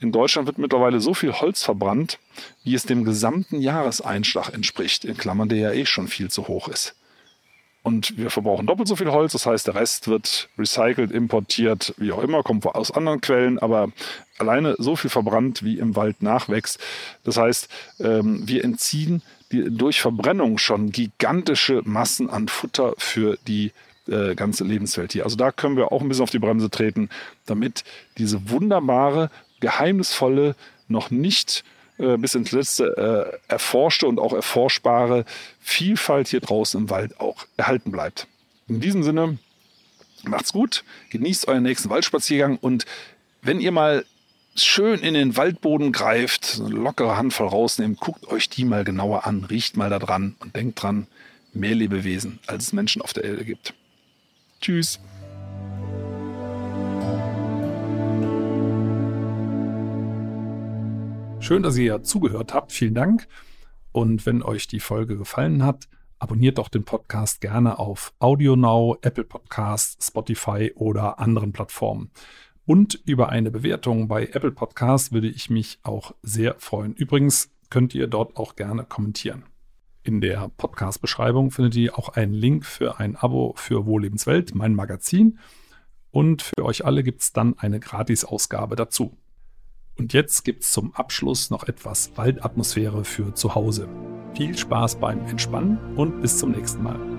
in 0.00 0.12
Deutschland 0.12 0.46
wird 0.46 0.58
mittlerweile 0.58 1.00
so 1.00 1.14
viel 1.14 1.32
Holz 1.32 1.62
verbrannt, 1.62 2.18
wie 2.64 2.74
es 2.74 2.84
dem 2.84 3.04
gesamten 3.04 3.60
Jahreseinschlag 3.60 4.52
entspricht, 4.52 5.04
in 5.04 5.16
Klammern, 5.16 5.48
der 5.48 5.58
ja 5.58 5.72
eh 5.72 5.86
schon 5.86 6.08
viel 6.08 6.30
zu 6.30 6.48
hoch 6.48 6.68
ist. 6.68 6.96
Und 7.82 8.18
wir 8.18 8.30
verbrauchen 8.30 8.66
doppelt 8.66 8.88
so 8.88 8.96
viel 8.96 9.10
Holz, 9.10 9.32
das 9.32 9.46
heißt, 9.46 9.66
der 9.66 9.74
Rest 9.74 10.08
wird 10.08 10.50
recycelt, 10.58 11.12
importiert, 11.12 11.94
wie 11.96 12.12
auch 12.12 12.22
immer, 12.22 12.42
kommt 12.42 12.66
aus 12.66 12.90
anderen 12.90 13.20
Quellen, 13.20 13.58
aber 13.58 13.90
alleine 14.38 14.74
so 14.78 14.96
viel 14.96 15.08
verbrannt, 15.08 15.62
wie 15.64 15.78
im 15.78 15.96
Wald 15.96 16.22
nachwächst. 16.22 16.78
Das 17.24 17.38
heißt, 17.38 17.68
ähm, 18.00 18.46
wir 18.46 18.64
entziehen 18.64 19.22
durch 19.50 20.00
Verbrennung 20.00 20.58
schon 20.58 20.92
gigantische 20.92 21.82
Massen 21.84 22.28
an 22.28 22.48
Futter 22.48 22.94
für 22.98 23.38
die 23.46 23.72
äh, 24.08 24.34
ganze 24.34 24.64
Lebenswelt 24.64 25.12
hier. 25.12 25.24
Also 25.24 25.36
da 25.36 25.50
können 25.50 25.76
wir 25.76 25.90
auch 25.90 26.02
ein 26.02 26.08
bisschen 26.08 26.22
auf 26.22 26.30
die 26.30 26.38
Bremse 26.38 26.70
treten, 26.70 27.08
damit 27.46 27.84
diese 28.18 28.50
wunderbare 28.50 29.30
geheimnisvolle, 29.60 30.56
noch 30.88 31.10
nicht 31.10 31.64
äh, 31.98 32.16
bis 32.16 32.34
ins 32.34 32.52
letzte 32.52 33.38
äh, 33.48 33.52
erforschte 33.52 34.06
und 34.06 34.18
auch 34.18 34.32
erforschbare 34.32 35.24
Vielfalt 35.60 36.28
hier 36.28 36.40
draußen 36.40 36.80
im 36.80 36.90
Wald 36.90 37.20
auch 37.20 37.46
erhalten 37.56 37.90
bleibt. 37.92 38.26
In 38.68 38.80
diesem 38.80 39.02
Sinne, 39.02 39.38
macht's 40.24 40.52
gut, 40.52 40.84
genießt 41.10 41.48
euren 41.48 41.62
nächsten 41.62 41.90
Waldspaziergang 41.90 42.56
und 42.56 42.86
wenn 43.42 43.60
ihr 43.60 43.72
mal 43.72 44.04
schön 44.56 45.00
in 45.00 45.14
den 45.14 45.36
Waldboden 45.36 45.92
greift, 45.92 46.60
eine 46.60 46.74
lockere 46.74 47.16
Handvoll 47.16 47.48
rausnehmt, 47.48 48.00
guckt 48.00 48.26
euch 48.28 48.48
die 48.48 48.64
mal 48.64 48.84
genauer 48.84 49.26
an, 49.26 49.44
riecht 49.44 49.76
mal 49.76 49.90
da 49.90 49.98
dran 49.98 50.36
und 50.40 50.56
denkt 50.56 50.82
dran, 50.82 51.06
mehr 51.52 51.74
Lebewesen, 51.74 52.38
als 52.46 52.64
es 52.64 52.72
Menschen 52.72 53.02
auf 53.02 53.12
der 53.12 53.24
Erde 53.24 53.44
gibt. 53.44 53.74
Tschüss. 54.60 55.00
Schön, 61.40 61.62
dass 61.62 61.76
ihr 61.78 61.84
ja 61.84 62.02
zugehört 62.02 62.52
habt. 62.54 62.70
Vielen 62.70 62.94
Dank. 62.94 63.26
Und 63.92 64.26
wenn 64.26 64.42
euch 64.42 64.68
die 64.68 64.78
Folge 64.78 65.16
gefallen 65.16 65.64
hat, 65.64 65.88
abonniert 66.18 66.58
doch 66.58 66.68
den 66.68 66.84
Podcast 66.84 67.40
gerne 67.40 67.78
auf 67.78 68.12
AudioNow, 68.18 68.98
Apple 69.00 69.24
Podcasts, 69.24 70.06
Spotify 70.06 70.70
oder 70.74 71.18
anderen 71.18 71.52
Plattformen. 71.52 72.10
Und 72.66 73.00
über 73.06 73.30
eine 73.30 73.50
Bewertung 73.50 74.06
bei 74.06 74.26
Apple 74.26 74.52
Podcasts 74.52 75.12
würde 75.12 75.28
ich 75.28 75.50
mich 75.50 75.80
auch 75.82 76.14
sehr 76.22 76.56
freuen. 76.58 76.92
Übrigens 76.92 77.50
könnt 77.70 77.94
ihr 77.94 78.06
dort 78.06 78.36
auch 78.36 78.54
gerne 78.54 78.84
kommentieren. 78.84 79.44
In 80.02 80.20
der 80.20 80.50
Podcast-Beschreibung 80.56 81.50
findet 81.50 81.74
ihr 81.74 81.98
auch 81.98 82.10
einen 82.10 82.34
Link 82.34 82.64
für 82.64 83.00
ein 83.00 83.16
Abo 83.16 83.54
für 83.56 83.86
Wohllebenswelt, 83.86 84.54
mein 84.54 84.74
Magazin. 84.74 85.38
Und 86.10 86.42
für 86.42 86.64
euch 86.64 86.84
alle 86.84 87.02
gibt 87.02 87.22
es 87.22 87.32
dann 87.32 87.58
eine 87.58 87.80
Gratis-Ausgabe 87.80 88.76
dazu. 88.76 89.16
Und 90.00 90.14
jetzt 90.14 90.44
gibt 90.46 90.62
es 90.62 90.72
zum 90.72 90.94
Abschluss 90.94 91.50
noch 91.50 91.64
etwas 91.64 92.12
Waldatmosphäre 92.16 93.04
für 93.04 93.34
zu 93.34 93.54
Hause. 93.54 93.86
Viel 94.34 94.56
Spaß 94.56 94.96
beim 94.96 95.26
Entspannen 95.26 95.76
und 95.94 96.22
bis 96.22 96.38
zum 96.38 96.52
nächsten 96.52 96.82
Mal. 96.82 97.09